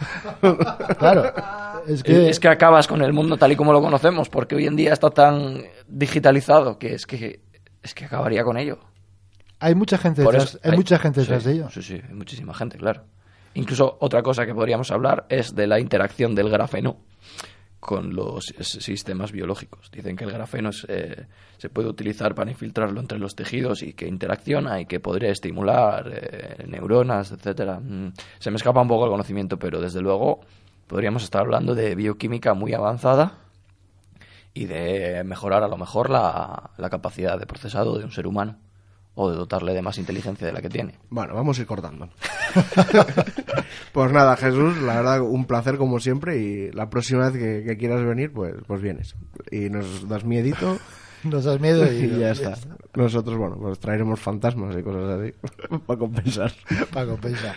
[0.98, 1.34] claro.
[1.88, 4.66] Es que, Es que acabas con el mundo tal y como lo conocemos, porque hoy
[4.66, 7.42] en día está tan digitalizado que es que
[7.84, 8.80] es que acabaría con ello.
[9.60, 11.70] hay mucha gente Por detrás, eso- hay mucha gente detrás sí, de ello.
[11.70, 13.04] Sí, sí, hay muchísima gente, claro.
[13.54, 16.98] Incluso otra cosa que podríamos hablar es de la interacción del grafeno
[17.86, 19.92] con los sistemas biológicos.
[19.92, 24.08] Dicen que el grafeno eh, se puede utilizar para infiltrarlo entre los tejidos y que
[24.08, 27.80] interacciona y que podría estimular eh, neuronas, etcétera.
[27.80, 30.40] Mm, Se me escapa un poco el conocimiento, pero desde luego
[30.88, 33.38] podríamos estar hablando de bioquímica muy avanzada
[34.56, 38.58] y de mejorar a lo mejor la, la capacidad de procesado de un ser humano
[39.16, 40.96] o de dotarle de más inteligencia de la que tiene.
[41.10, 42.10] Bueno, vamos a ir cortando.
[43.94, 47.78] pues nada, Jesús, la verdad, un placer como siempre y la próxima vez que, que
[47.78, 49.16] quieras venir, pues, pues vienes.
[49.52, 50.78] Y nos das miedito
[51.26, 52.56] Nos das miedo y, y ya está.
[52.94, 55.34] Nosotros, bueno, pues traeremos fantasmas y cosas así
[55.86, 56.52] para compensar.
[56.94, 57.56] Para compensar.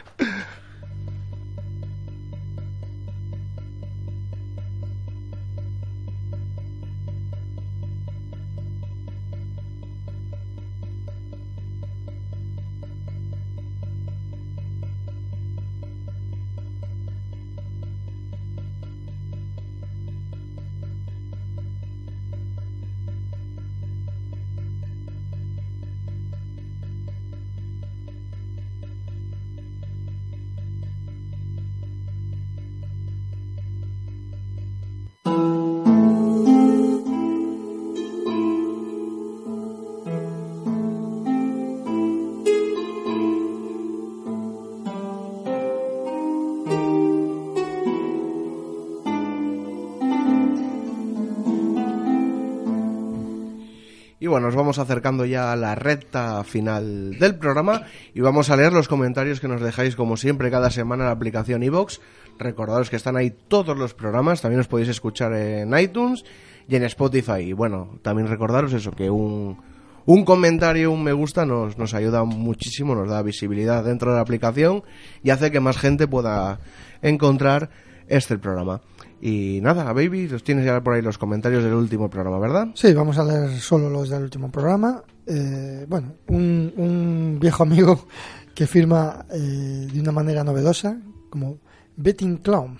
[54.48, 57.82] Nos vamos acercando ya a la recta final del programa
[58.14, 61.12] y vamos a leer los comentarios que nos dejáis como siempre cada semana en la
[61.12, 62.00] aplicación iVox.
[62.38, 66.24] Recordaros que están ahí todos los programas, también os podéis escuchar en iTunes
[66.66, 67.40] y en Spotify.
[67.40, 69.58] Y bueno, también recordaros eso, que un,
[70.06, 74.22] un comentario, un me gusta nos, nos ayuda muchísimo, nos da visibilidad dentro de la
[74.22, 74.82] aplicación
[75.22, 76.58] y hace que más gente pueda
[77.02, 77.68] encontrar
[78.08, 78.80] este programa.
[79.20, 82.68] Y nada, baby, los tienes ya por ahí los comentarios del último programa, ¿verdad?
[82.74, 85.02] Sí, vamos a leer solo los del último programa.
[85.26, 88.06] Eh, bueno, un, un viejo amigo
[88.54, 90.96] que firma eh, de una manera novedosa,
[91.30, 91.58] como
[91.96, 92.78] Betting Clown.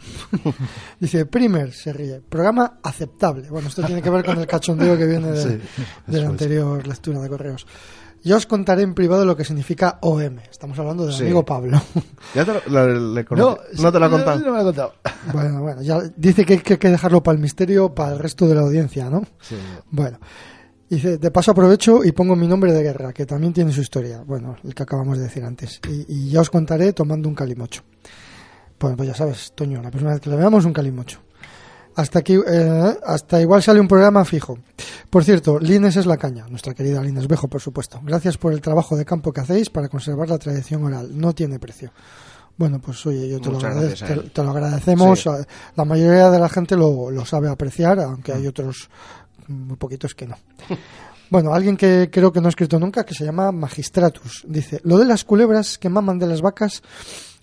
[1.01, 2.21] Dice, Primer, se ríe.
[2.21, 3.51] Programa aceptable.
[3.51, 5.63] Bueno, esto tiene que ver con el cachondeo que viene de, Sí, de eso
[6.07, 6.25] la es.
[6.29, 7.67] anterior lectura de correos.
[8.25, 10.39] Ya os contaré en privado lo que significa OM.
[10.51, 11.23] Estamos hablando del Sí.
[11.25, 11.81] amigo Pablo.
[12.35, 14.39] ¿Ya te lo, le- le conoce- no, te lo ha contado?
[14.41, 14.95] No, me lo ha contado.
[15.33, 18.55] bueno, bueno, ya dice que, hay que dejarlo para el misterio, para el resto de
[18.55, 19.23] la audiencia, ¿no?
[19.41, 19.57] Sí.
[19.91, 20.19] Bueno,
[20.91, 24.23] dice, de paso aprovecho y pongo mi nombre de guerra, que también tiene su historia.
[24.27, 25.81] Bueno, el que acabamos de decir antes.
[25.89, 27.83] Y, y ya os contaré tomando un calimocho.
[28.81, 31.21] Bueno, pues ya sabes, Toño, la próxima vez que lo veamos, un calimocho.
[31.99, 34.57] Hasta aquí, eh, hasta igual sale un programa fijo.
[35.11, 38.01] Por cierto, Lines es la caña, nuestra querida Lines Bejo, por supuesto.
[38.05, 41.11] Gracias por el trabajo de campo que hacéis para conservar la tradición oral.
[41.19, 41.91] No tiene precio.
[42.57, 45.21] Bueno, pues oye, yo te, lo, agradez- a te- lo agradecemos.
[45.23, 45.29] Sí.
[45.75, 48.89] La mayoría de la gente lo, lo sabe apreciar, aunque hay otros
[49.49, 50.37] muy poquitos que no.
[51.31, 54.97] Bueno, alguien que creo que no ha escrito nunca, que se llama Magistratus, dice, lo
[54.97, 56.81] de las culebras que maman de las vacas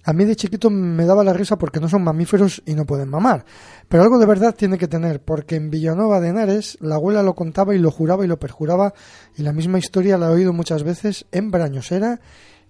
[0.05, 3.09] A mí de chiquito me daba la risa porque no son mamíferos y no pueden
[3.09, 3.45] mamar.
[3.87, 7.35] Pero algo de verdad tiene que tener, porque en Villanueva de Henares la abuela lo
[7.35, 8.93] contaba y lo juraba y lo perjuraba,
[9.35, 12.19] y la misma historia la he oído muchas veces en Brañosera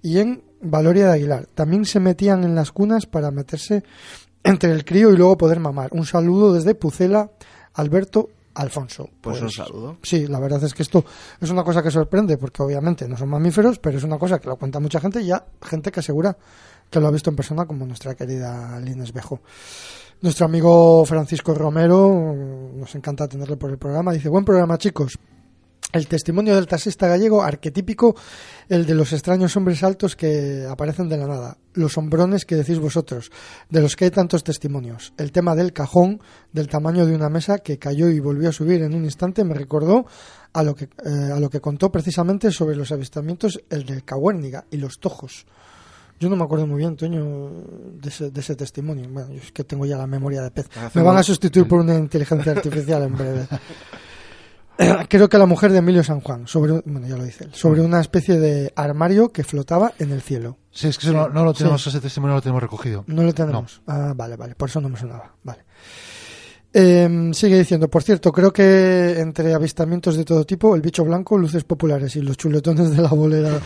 [0.02, 1.48] y en Valoria de Aguilar.
[1.54, 3.84] También se metían en las cunas para meterse
[4.44, 5.90] entre el crío y luego poder mamar.
[5.94, 7.32] Un saludo desde Pucela,
[7.74, 9.10] Alberto Alfonso.
[9.22, 9.98] Pues un saludo.
[10.02, 11.04] Sí, la verdad es que esto
[11.42, 14.48] es una cosa que sorprende, porque obviamente no son mamíferos, pero es una cosa que
[14.48, 16.38] lo cuenta mucha gente y ya gente que asegura
[16.90, 19.42] que lo ha visto en persona, como nuestra querida Lines Bejo.
[20.22, 22.34] Nuestro amigo Francisco Romero,
[22.76, 25.20] nos encanta tenerle por el programa, dice, buen programa chicos.
[25.92, 28.16] El testimonio del taxista gallego, arquetípico,
[28.68, 32.80] el de los extraños hombres altos que aparecen de la nada, los hombrones que decís
[32.80, 33.32] vosotros,
[33.70, 35.14] de los que hay tantos testimonios.
[35.18, 36.22] El tema del cajón,
[36.52, 39.54] del tamaño de una mesa que cayó y volvió a subir en un instante, me
[39.54, 40.06] recordó
[40.54, 44.66] a lo que, eh, a lo que contó precisamente sobre los avistamientos, el del Cahuérniga
[44.72, 45.46] y los tojos.
[46.20, 47.50] Yo no me acuerdo muy bien, Toño,
[48.02, 49.08] de ese, de ese testimonio.
[49.10, 50.70] Bueno, yo es que tengo ya la memoria de pez.
[50.94, 53.48] Me van a sustituir por una inteligencia artificial en breve.
[55.10, 57.80] Creo que la mujer de Emilio San Juan, sobre, bueno, ya lo dice él, sobre
[57.82, 60.58] una especie de armario que flotaba en el cielo.
[60.72, 61.60] Sí, es que eso no, no lo Sí.
[61.60, 63.04] tenemos, ese testimonio no lo tenemos recogido.
[63.08, 63.82] No lo tenemos.
[63.88, 65.34] Ah, vale, vale, por eso no me sonaba.
[65.44, 65.64] Vale.
[66.74, 71.38] Eh, sigue diciendo, por cierto, creo que entre avistamientos de todo tipo, el bicho blanco,
[71.38, 73.58] luces populares y los chuletones de la bolera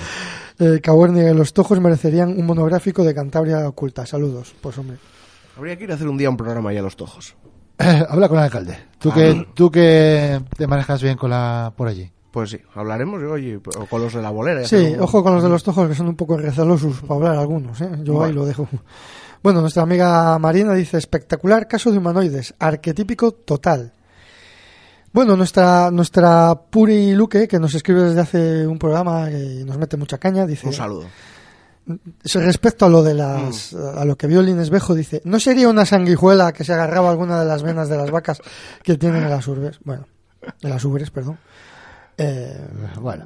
[0.60, 4.06] eh, Cahuérniga y los tojos merecerían un monográfico de Cantabria oculta.
[4.06, 4.54] Saludos.
[4.62, 4.98] Pues hombre.
[5.58, 7.36] Habría que ir a hacer un día un programa ahí a los tojos.
[7.78, 8.78] Habla con el alcalde.
[8.98, 9.16] Tú Ah.
[9.16, 12.12] que tú que te manejas bien con la por allí.
[12.32, 14.64] Pues sí, hablaremos yo, oye, o con los de la bolera.
[14.66, 17.82] Sí, ojo con los de los tojos que son un poco recelosos para hablar algunos,
[17.82, 17.90] ¿eh?
[18.04, 18.34] Yo ahí Bueno.
[18.42, 18.68] lo dejo.
[19.42, 23.94] Bueno, nuestra amiga Marina dice, espectacular caso de humanoides, arquetípico total.
[25.12, 29.98] Bueno, nuestra nuestra Puri Luque, que nos escribe desde hace un programa y nos mete
[29.98, 30.68] mucha caña, dice...
[30.68, 31.06] Un saludo.
[32.24, 35.68] Se- Respecto a lo de las a lo que vio Lines Bejo dice, ¿no sería
[35.70, 38.40] una sanguijuela que se agarraba a alguna de las venas de las vacas
[38.84, 39.80] que tienen en las urbes?
[39.84, 40.06] Bueno,
[40.62, 41.40] de las ubres, perdón.
[42.22, 42.54] Eh,
[43.02, 43.26] Bueno,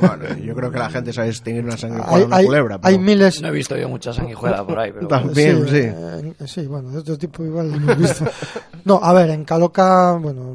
[0.00, 2.78] Bueno, yo creo que la gente sabe distinguir una hay, con una hay- culebra.
[2.82, 5.08] hay miles No he visto yo mucha sanguijuela por ahí, pero...
[5.08, 5.78] También, sí.
[5.78, 8.24] eh, sí, bueno, de otro tipo igual lo hemos visto.
[8.84, 10.54] No, a ver, en Caloca, bueno,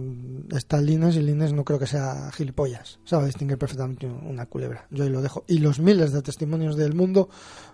[0.52, 3.00] está Lines y Lines no creo que sea gilipollas.
[3.06, 4.86] Sabe distinguir perfectamente una culebra.
[4.92, 5.44] Yo ahí lo dejo.
[5.48, 7.30] Y los miles de testimonios del mundo,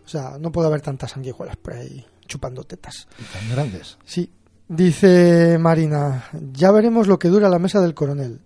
[0.06, 3.08] o sea, no puede haber tantas sanguijuelas por ahí chupando tetas.
[3.34, 3.98] tan grandes.
[4.06, 4.30] Sí.
[4.68, 8.40] Dice Marina, ya veremos lo que dura la mesa del coronel.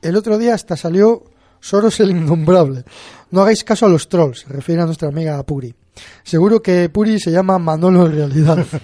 [0.00, 1.24] El otro día hasta salió
[1.58, 2.84] Soros el innombrable.
[3.32, 5.74] No hagáis caso a los trolls, se refiere a nuestra amiga Puri.
[6.22, 8.64] Seguro que Puri se llama Manolo en realidad.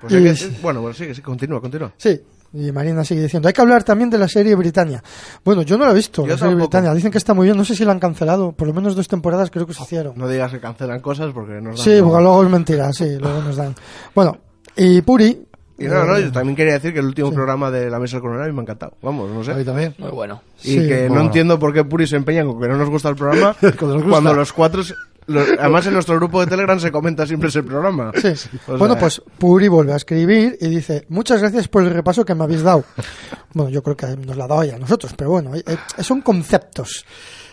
[0.00, 1.92] Pues que- Y- Bueno, bueno, sí, sí, continúa, continúa.
[1.96, 2.20] Sí.
[2.56, 5.02] Y Marina sigue diciendo, hay que hablar también de la serie Britannia.
[5.44, 6.68] Bueno, yo no la he visto, Yo la serie tampoco.
[6.68, 6.94] Britannia.
[6.94, 8.52] Dicen que está muy bien, no sé si la han cancelado.
[8.52, 10.14] Por lo menos dos temporadas creo que se hicieron.
[10.16, 13.42] No digas que cancelan cosas porque nos dan Sí, porque luego es mentira, sí, luego
[13.42, 13.74] nos dan.
[14.14, 14.38] Bueno,
[14.76, 15.46] y Puri...
[15.76, 17.34] Y no, no, eh, yo también quería decir que el último sí.
[17.34, 18.92] programa de la mesa del coronel me ha encantado.
[19.02, 19.64] Vamos, no A mí sé.
[19.64, 19.92] también.
[19.98, 20.40] Muy bueno.
[20.62, 20.86] Y Sí.
[20.86, 21.24] que no Bueno.
[21.24, 23.94] entiendo por qué Puri se empeña con que no nos gusta el programa Cuando nos
[24.04, 24.10] gusta.
[24.10, 24.84] cuando los cuatro...
[24.84, 24.94] se-
[25.28, 28.12] además en nuestro grupo de Telegram se comenta siempre ese programa.
[28.20, 28.32] Sí.
[28.68, 32.34] O bueno, pues Puri vuelve a escribir y dice, muchas gracias por el repaso que
[32.34, 32.84] me habéis dado.
[33.52, 36.02] Bueno, yo creo que nos la ha dado ella a nosotros, pero bueno, eh, eh,
[36.02, 37.04] son conceptos.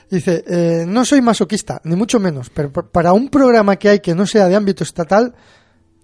[0.09, 3.99] Dice, eh, no soy masoquista, ni mucho menos, pero pa- para un programa que hay
[4.01, 5.33] que no sea de ámbito estatal,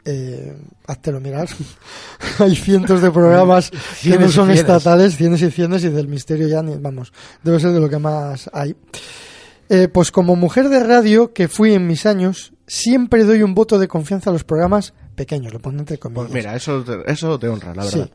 [0.06, 0.56] eh,
[0.88, 1.50] háztelo mirar.
[2.40, 3.70] hay cientos de programas
[4.02, 7.12] que no son estatales, cienes y cienes, y del misterio ya, ni- vamos,
[7.44, 8.74] debe ser de lo que más hay.
[9.70, 13.78] Eh, pues como mujer de radio que fui en mis años, siempre doy un voto
[13.80, 16.26] de confianza a los programas pequeños, lo pongo entre comillas.
[16.26, 18.00] Pues mira, eso te, eso te honra, la Sí.
[18.00, 18.14] verdad.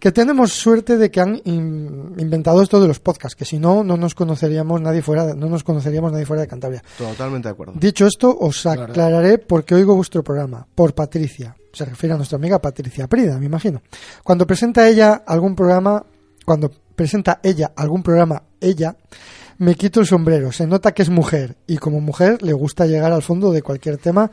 [0.00, 3.84] Que tenemos suerte de que han in- inventado esto de los podcasts, que si no,
[3.84, 6.82] no nos conoceríamos nadie fuera de, no nos conoceríamos nadie fuera de Cantabria.
[6.96, 7.74] Totalmente de acuerdo.
[7.76, 10.66] Dicho esto, os aclararé por qué oigo vuestro programa.
[10.74, 11.54] Por Patricia.
[11.72, 13.82] Se refiere a nuestra amiga Patricia Prida, me imagino.
[14.24, 16.02] Cuando presenta ella algún programa,
[16.46, 18.96] cuando presenta ella algún programa, ella,
[19.58, 20.52] me quito el sombrero.
[20.52, 23.98] Se nota que es mujer y como mujer le gusta llegar al fondo de cualquier
[23.98, 24.30] tema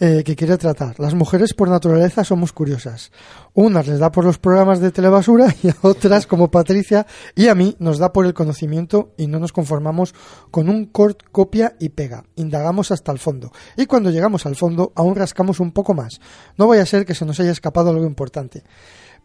[0.00, 0.98] eh, que quiere tratar.
[0.98, 3.12] Las mujeres por naturaleza somos curiosas.
[3.54, 7.06] Unas les da por los programas de telebasura y a otras, como Patricia
[7.36, 10.12] y a mí, nos da por el conocimiento y no nos conformamos
[10.50, 12.24] con un cort copia y pega.
[12.34, 13.52] Indagamos hasta el fondo.
[13.76, 16.20] Y cuando llegamos al fondo, aún rascamos un poco más.
[16.58, 18.64] No vaya a ser que se nos haya escapado algo importante.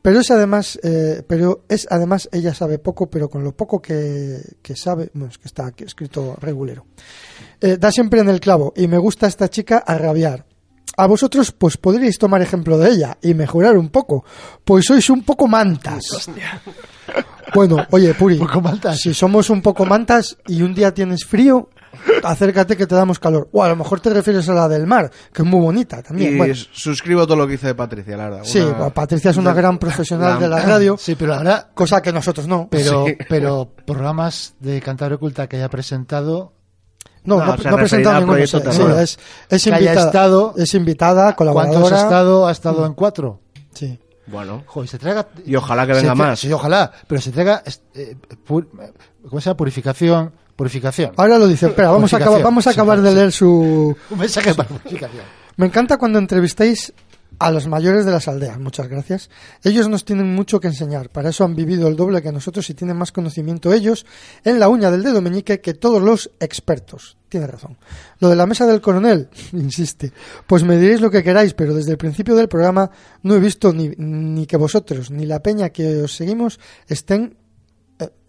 [0.02, 4.40] Pero es además, eh, pero es además ella sabe poco, pero con lo poco que,
[4.62, 6.86] que sabe, bueno, es que está aquí escrito regulero.
[7.60, 10.46] Eh, da siempre en el clavo y me gusta esta chica a rabiar.
[10.98, 14.26] A vosotros, pues podríais tomar ejemplo de ella y mejorar un poco,
[14.64, 16.30] pues sois un poco mantas.
[17.54, 19.00] Bueno, oye, Puri, poco mantas.
[19.00, 21.70] si somos un poco mantas y un día tienes frío,
[22.24, 23.50] acércate que te damos calor.
[23.52, 26.34] O a lo mejor te refieres a la del mar, que es muy bonita también.
[26.36, 28.42] Y Bueno, suscribo todo lo que dice de Patricia, la verdad.
[28.44, 32.02] sí, Una- Patricia es una gran profesional la- de la radio, Sí, pero ahora, cosa
[32.02, 32.68] que nosotros no.
[32.70, 33.18] pero, Sí.
[33.28, 36.54] pero programas de Cantabria Oculta que haya presentado,
[37.22, 38.38] No, No, no, no ha presentado ninguno.
[38.48, 38.58] sí,
[39.02, 41.80] es, es Que invitada, estado- es invitada, colaboradora.
[41.82, 42.48] ¿cuántos ha estado?
[42.48, 43.42] Ha estado en cuatro.
[43.74, 44.00] Sí.
[44.28, 45.28] Bueno, Joder, se traiga.
[45.46, 46.40] y ojalá que venga más.
[46.40, 47.62] Sí, ojalá, pero se traiga.
[47.94, 48.16] eh,
[48.48, 49.58] ¿Cómo se llama?
[49.58, 50.32] Purificación.
[50.60, 51.14] Purificación.
[51.16, 53.96] Ahora lo dice, espera, vamos a acabar, vamos a acabar Sí, de leer su...
[54.10, 55.24] Un mensaje para purificación.
[55.56, 56.92] Me encanta cuando entrevistáis
[57.40, 59.30] a los mayores de las aldeas, muchas gracias.
[59.64, 62.74] Ellos nos tienen mucho que enseñar, para eso han vivido el doble que nosotros y
[62.74, 64.06] tienen más conocimiento ellos
[64.44, 67.16] en la uña del dedo meñique que todos los expertos.
[67.30, 67.78] Tiene razón.
[68.20, 70.12] Lo de la mesa del coronel, insiste,
[70.46, 72.92] pues me diréis lo que queráis, pero desde el principio del programa
[73.24, 76.60] no he visto ni, ni que vosotros ni la peña que os seguimos
[76.90, 77.38] estén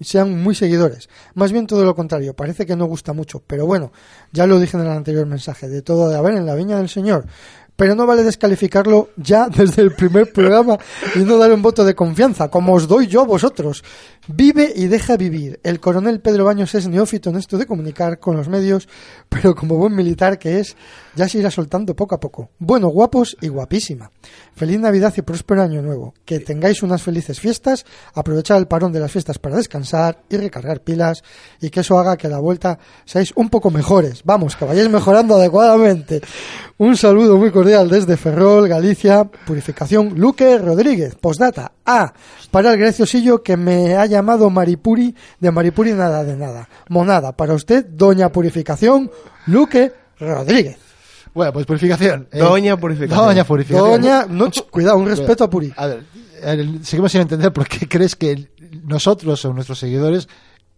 [0.01, 1.09] sean muy seguidores.
[1.35, 3.43] Más bien todo lo contrario, parece que no gusta mucho.
[3.47, 3.93] Pero bueno,
[4.33, 6.89] ya lo dije en el anterior mensaje, de todo de haber en la viña del
[6.89, 7.27] Señor.
[7.77, 10.79] Pero no vale descalificarlo ya desde el primer programa
[11.15, 13.83] y no dar un voto de confianza, como os doy yo a vosotros.
[14.33, 15.59] Vive y deja vivir.
[15.65, 18.89] El coronel Pedro Baños es neófito en esto de comunicar con los medios,
[19.29, 20.77] pero como buen militar que es,
[21.17, 22.51] ya se irá soltando poco a poco.
[22.61, 24.13] Bueno, guapos y guapísima.
[24.55, 26.15] Feliz Navidad y próspero año nuevo.
[26.25, 27.85] Que tengáis unas felices fiestas,
[28.15, 31.25] aprovechar el parón de las fiestas para descansar y recargar pilas
[31.61, 34.23] y que eso haga que a la vuelta seáis un poco mejores.
[34.25, 36.21] Vamos, que vayáis mejorando adecuadamente.
[36.79, 41.73] Un saludo muy cordial desde Ferrol, Galicia, Purificación, Luque Rodríguez, postdata.
[41.85, 42.13] Ah,
[42.51, 46.69] para el graciosillo que me ha llamado Maripuri, de Maripuri nada de nada.
[46.89, 49.11] Monada, para usted, Doña Purificación,
[49.47, 50.79] Luque Rodríguez.
[51.33, 52.29] Bueno, pues purificación.
[52.33, 53.27] Eh, Doña Purificación.
[53.27, 53.91] Doña Purificación.
[53.91, 55.73] Doña, no, cuidado, un respeto a Puri.
[55.77, 56.05] A ver,
[56.83, 58.49] seguimos sin entender por qué crees que
[58.85, 60.29] nosotros o nuestros seguidores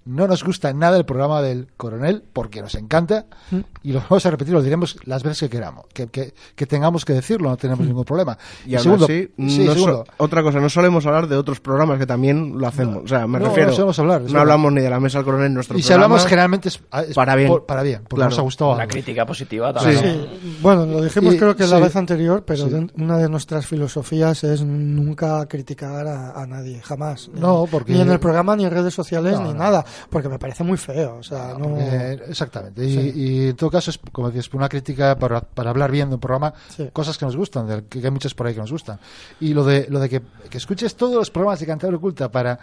[0.05, 3.59] no nos gusta nada el programa del coronel, porque nos encanta, Mm.
[3.83, 7.05] y lo vamos a repetir, lo diremos las veces que queramos, que, que, que tengamos
[7.05, 7.59] que decirlo, no Mm.
[7.59, 8.37] tenemos ningún problema.
[8.67, 11.61] Y, aún segundo, así, sí, no segundo, so- otra cosa, no solemos hablar de otros
[11.61, 13.05] programas que también lo hacemos.
[13.05, 13.71] o sea, me no, refiero.
[13.71, 15.89] no solemos hablar, no hablamos ni de la mesa del coronel en nuestro y si
[15.89, 16.05] programa.
[16.07, 17.49] hablamos generalmente es, es Para bien.
[17.49, 18.31] por- para bien, porque Claro.
[18.31, 19.99] nos ha gustado La crítica positiva también.
[20.01, 23.67] Sí, bueno, lo dijimos Y- creo que la vez anterior, pero de- una de nuestras
[23.67, 27.29] filosofías es nunca criticar a, a nadie, jamás.
[27.35, 29.59] No, porque- Ni en el programa, ni en redes sociales, No, ni no.
[29.59, 31.17] nada, porque me parece muy feo.
[31.17, 31.77] O sea, no...
[31.79, 32.85] Eh, exactamente.
[32.85, 36.15] Y, y en todo caso, es como dices, una crítica para, para hablar bien de
[36.17, 36.89] un programa, Sí.
[36.93, 38.99] cosas que nos gustan, de- que hay muchas por ahí que nos gustan.
[39.41, 42.59] Y lo de, lo de que, que escuches todos los programas de Cantabria Oculta para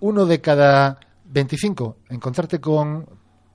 [0.00, 3.06] uno de cada 25 encontrarte con,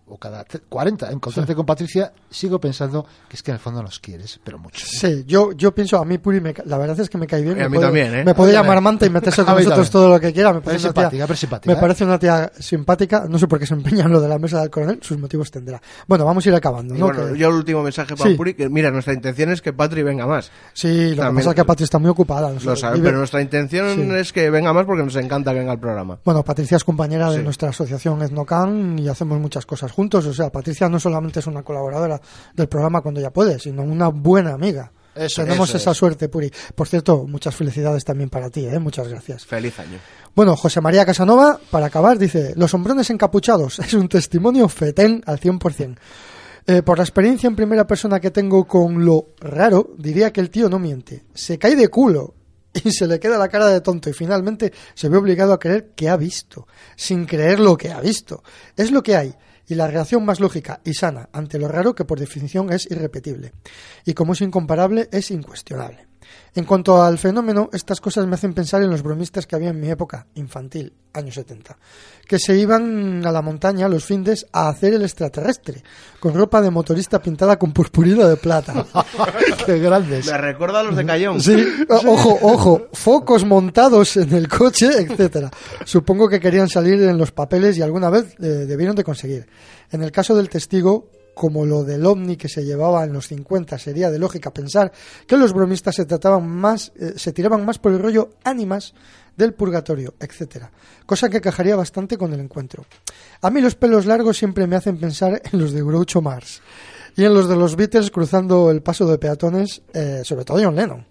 [0.09, 3.81] o cada te- 40 encontrarte con Patricia, sigo pensando que es que en el fondo
[3.83, 4.85] nos quieres, pero mucho.
[4.85, 7.57] Sí, yo, yo pienso, a mí Puri, me la verdad es que me cae bien.
[7.57, 8.23] Y a me mí puede, también, ¿eh?
[8.23, 9.91] Me puede llamar manta y meterse con nosotros también.
[9.91, 10.53] todo lo que quiera.
[10.53, 11.81] Me parece, tía, simpática, pero es simpática, me ¿eh?
[11.81, 13.25] parece una tía simpática.
[13.29, 15.51] No sé por qué se empeña en lo de la mesa del coronel, sus motivos
[15.51, 15.81] tendrá.
[16.07, 16.95] Bueno, vamos a ir acabando.
[16.95, 18.35] Bueno, Que- yo el último mensaje para Sí.
[18.35, 20.51] Puri, que mira, nuestra intención es que Patri venga más.
[20.73, 22.51] sí, lo que también- pasa es que Patri está muy ocupada.
[22.51, 24.09] Lo sabe, vive- pero nuestra intención Sí.
[24.15, 26.19] es que venga más porque nos encanta que venga al programa.
[26.23, 27.43] Bueno, Patricia es compañera de Sí.
[27.43, 30.27] nuestra asociación Etnocan y hacemos muchas cosas juntos.
[30.27, 32.21] O sea, Patricia no solamente es una colaboradora
[32.53, 34.91] del programa cuando ya puede, sino una buena amiga.
[35.15, 35.97] Eso, Tenemos eso esa es.
[35.97, 36.51] suerte, Puri.
[36.75, 38.77] Por cierto, muchas felicidades también para ti, ¿eh?
[38.77, 39.43] Muchas gracias.
[39.47, 39.97] Feliz año.
[40.35, 45.39] Bueno, José María Casanova, para acabar, dice, los hombrones encapuchados es un testimonio fetén al
[45.39, 45.97] 100%.
[46.67, 50.51] Eh, por la experiencia en primera persona que tengo con lo raro, diría que el
[50.51, 51.23] tío no miente.
[51.33, 52.35] Se cae de culo
[52.83, 55.93] y se le queda la cara de tonto y finalmente se ve obligado a creer
[55.95, 58.43] que ha visto, sin creer lo que ha visto.
[58.75, 59.35] Es lo que hay
[59.67, 63.53] y la reacción más lógica y sana ante lo raro que por definición es irrepetible.
[64.05, 66.06] Y como es incomparable, es incuestionable.
[66.55, 69.79] En cuanto al fenómeno, estas cosas me hacen pensar en los bromistas que había en
[69.79, 71.77] mi época, infantil, años 70,
[72.27, 75.83] que se iban a la montaña los findes a hacer el extraterrestre,
[76.19, 78.85] con ropa de motorista pintada con purpurina de plata.
[79.65, 80.25] Qué grandes.
[80.25, 81.41] Me recuerda a los de Cayón.
[81.41, 85.51] Sí, ojo, ojo, focos montados en el coche, etcétera.
[85.85, 89.47] Supongo que querían salir en los papeles y alguna vez eh, debieron de conseguir.
[89.91, 93.77] En el caso del testigo, como lo del ovni que se llevaba en los 50,
[93.77, 94.91] sería de lógica pensar
[95.27, 98.95] que los bromistas se trataban más, eh, se tiraban más por el rollo ánimas
[99.37, 100.71] del purgatorio, etcétera.
[101.05, 102.85] Cosa que cajaría bastante con el encuentro.
[103.41, 106.61] A mí los pelos largos siempre me hacen pensar en los de Groucho Mars
[107.15, 110.75] y en los de los Beatles cruzando el paso de peatones, eh, sobre todo John
[110.75, 111.05] Lennon.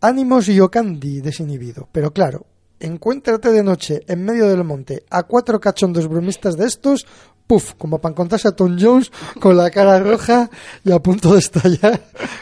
[0.00, 2.46] Ánimos y Ocandi desinhibido, pero claro,
[2.80, 7.06] encuéntrate de noche en medio del monte a cuatro cachondos bromistas de estos,
[7.46, 9.10] puf, como para encontrarse a Tom Jones
[9.40, 10.50] con la cara roja
[10.84, 12.00] y a punto de estallar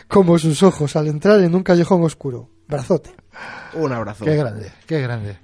[0.09, 2.49] como sus ojos al entrar en un callejón oscuro.
[2.69, 3.11] Brazote.
[3.75, 4.25] Un abrazo.
[4.25, 5.39] Qué grande, qué grande.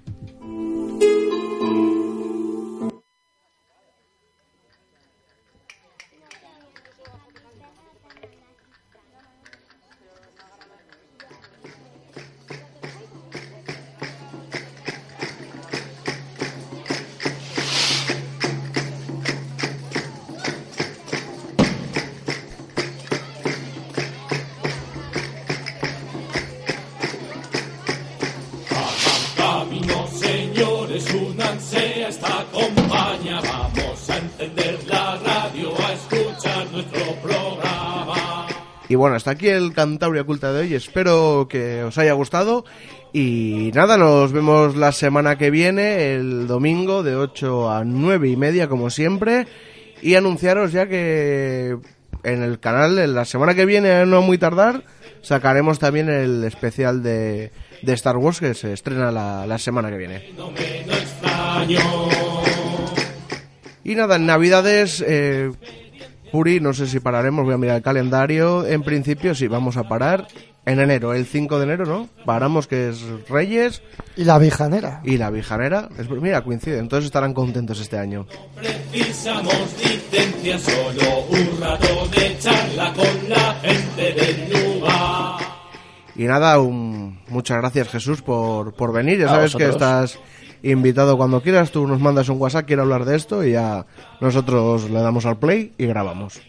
[31.60, 33.40] Sea esta compañía.
[33.43, 38.47] Vamos a encender la radio, a escuchar nuestro programa.
[38.89, 40.74] Y bueno, hasta aquí el Cantabria Culta de hoy.
[40.74, 42.64] Espero que os haya gustado.
[43.12, 48.36] Y nada, nos vemos la semana que viene, el domingo, de 8 a 9 y
[48.36, 49.47] media, como siempre.
[50.02, 51.76] Y anunciaros ya que
[52.22, 54.85] en el canal, en la semana que viene, no muy tardar,
[55.22, 57.51] sacaremos también el especial de,
[57.83, 60.25] de Star Wars que se estrena la, la semana que viene.
[63.85, 65.51] Y nada, en Navidades, eh,
[66.31, 68.67] Puri, no sé si pararemos, voy a mirar el calendario.
[68.67, 70.27] En principio sí, vamos a parar
[70.67, 72.09] en enero, el 5 de enero, ¿no?
[72.27, 73.01] Paramos que es
[73.31, 73.81] Reyes
[74.19, 75.01] Y la vijanera.
[75.05, 75.89] y la Vijanera.
[75.99, 78.27] Es- mira, coincide, entonces estarán contentos este año.
[78.55, 85.48] Precisamos licencia, solo un rato de charla con la gente del lugar.
[86.19, 89.19] Y nada, un- muchas gracias Jesús por, por venir.
[89.20, 90.19] Ya sabes que estás
[90.62, 91.70] invitado cuando quieras.
[91.70, 93.86] Tú nos mandas un WhatsApp, quiero hablar de esto y ya
[94.20, 96.40] nosotros le damos al play y grabamos.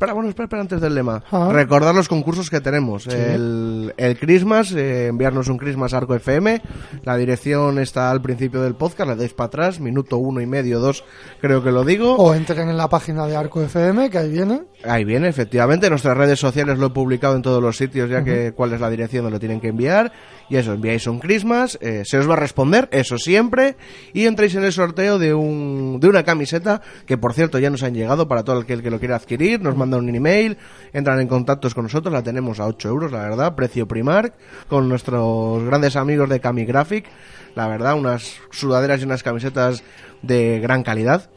[0.00, 1.22] Espera, bueno, espera, espera, antes del lema.
[1.50, 3.06] Recordar los concursos que tenemos.
[3.06, 6.62] El, el Christmas, eh, enviarnos un Christmas Arco FM.
[7.04, 10.80] La dirección está al principio del podcast, le dais para atrás, minuto uno y medio,
[10.80, 11.04] dos,
[11.42, 12.16] creo que lo digo.
[12.16, 14.62] O entren en la página de Arco FM, que ahí viene.
[14.84, 15.88] Ahí viene, efectivamente.
[15.88, 18.80] En nuestras redes sociales lo he publicado en todos los sitios, ya que cuál es
[18.80, 20.12] la dirección donde lo tienen que enviar.
[20.50, 23.76] Y eso, enviáis un Christmas, eh, se os va a responder, eso siempre.
[24.12, 27.84] Y entráis en el sorteo de, un, de una camiseta, que por cierto ya nos
[27.84, 29.62] han llegado para todo aquel que lo quiera adquirir.
[29.62, 30.58] Nos mandan un email,
[30.92, 34.34] entran en contactos con nosotros, la tenemos a 8 euros, la verdad, precio Primark,
[34.68, 37.06] con nuestros grandes amigos de Camigraphic.
[37.54, 39.84] La verdad, unas sudaderas y unas camisetas
[40.22, 41.30] de gran calidad.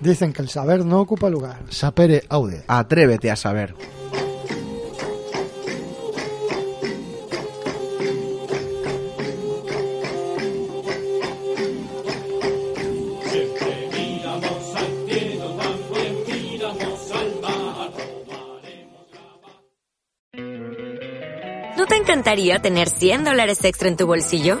[0.00, 1.58] Dicen que el saber no ocupa lugar.
[1.68, 2.64] Sapere aude.
[2.66, 3.74] Atrévete a saber.
[21.76, 24.60] ¿No te encantaría tener 100 dólares extra en tu bolsillo?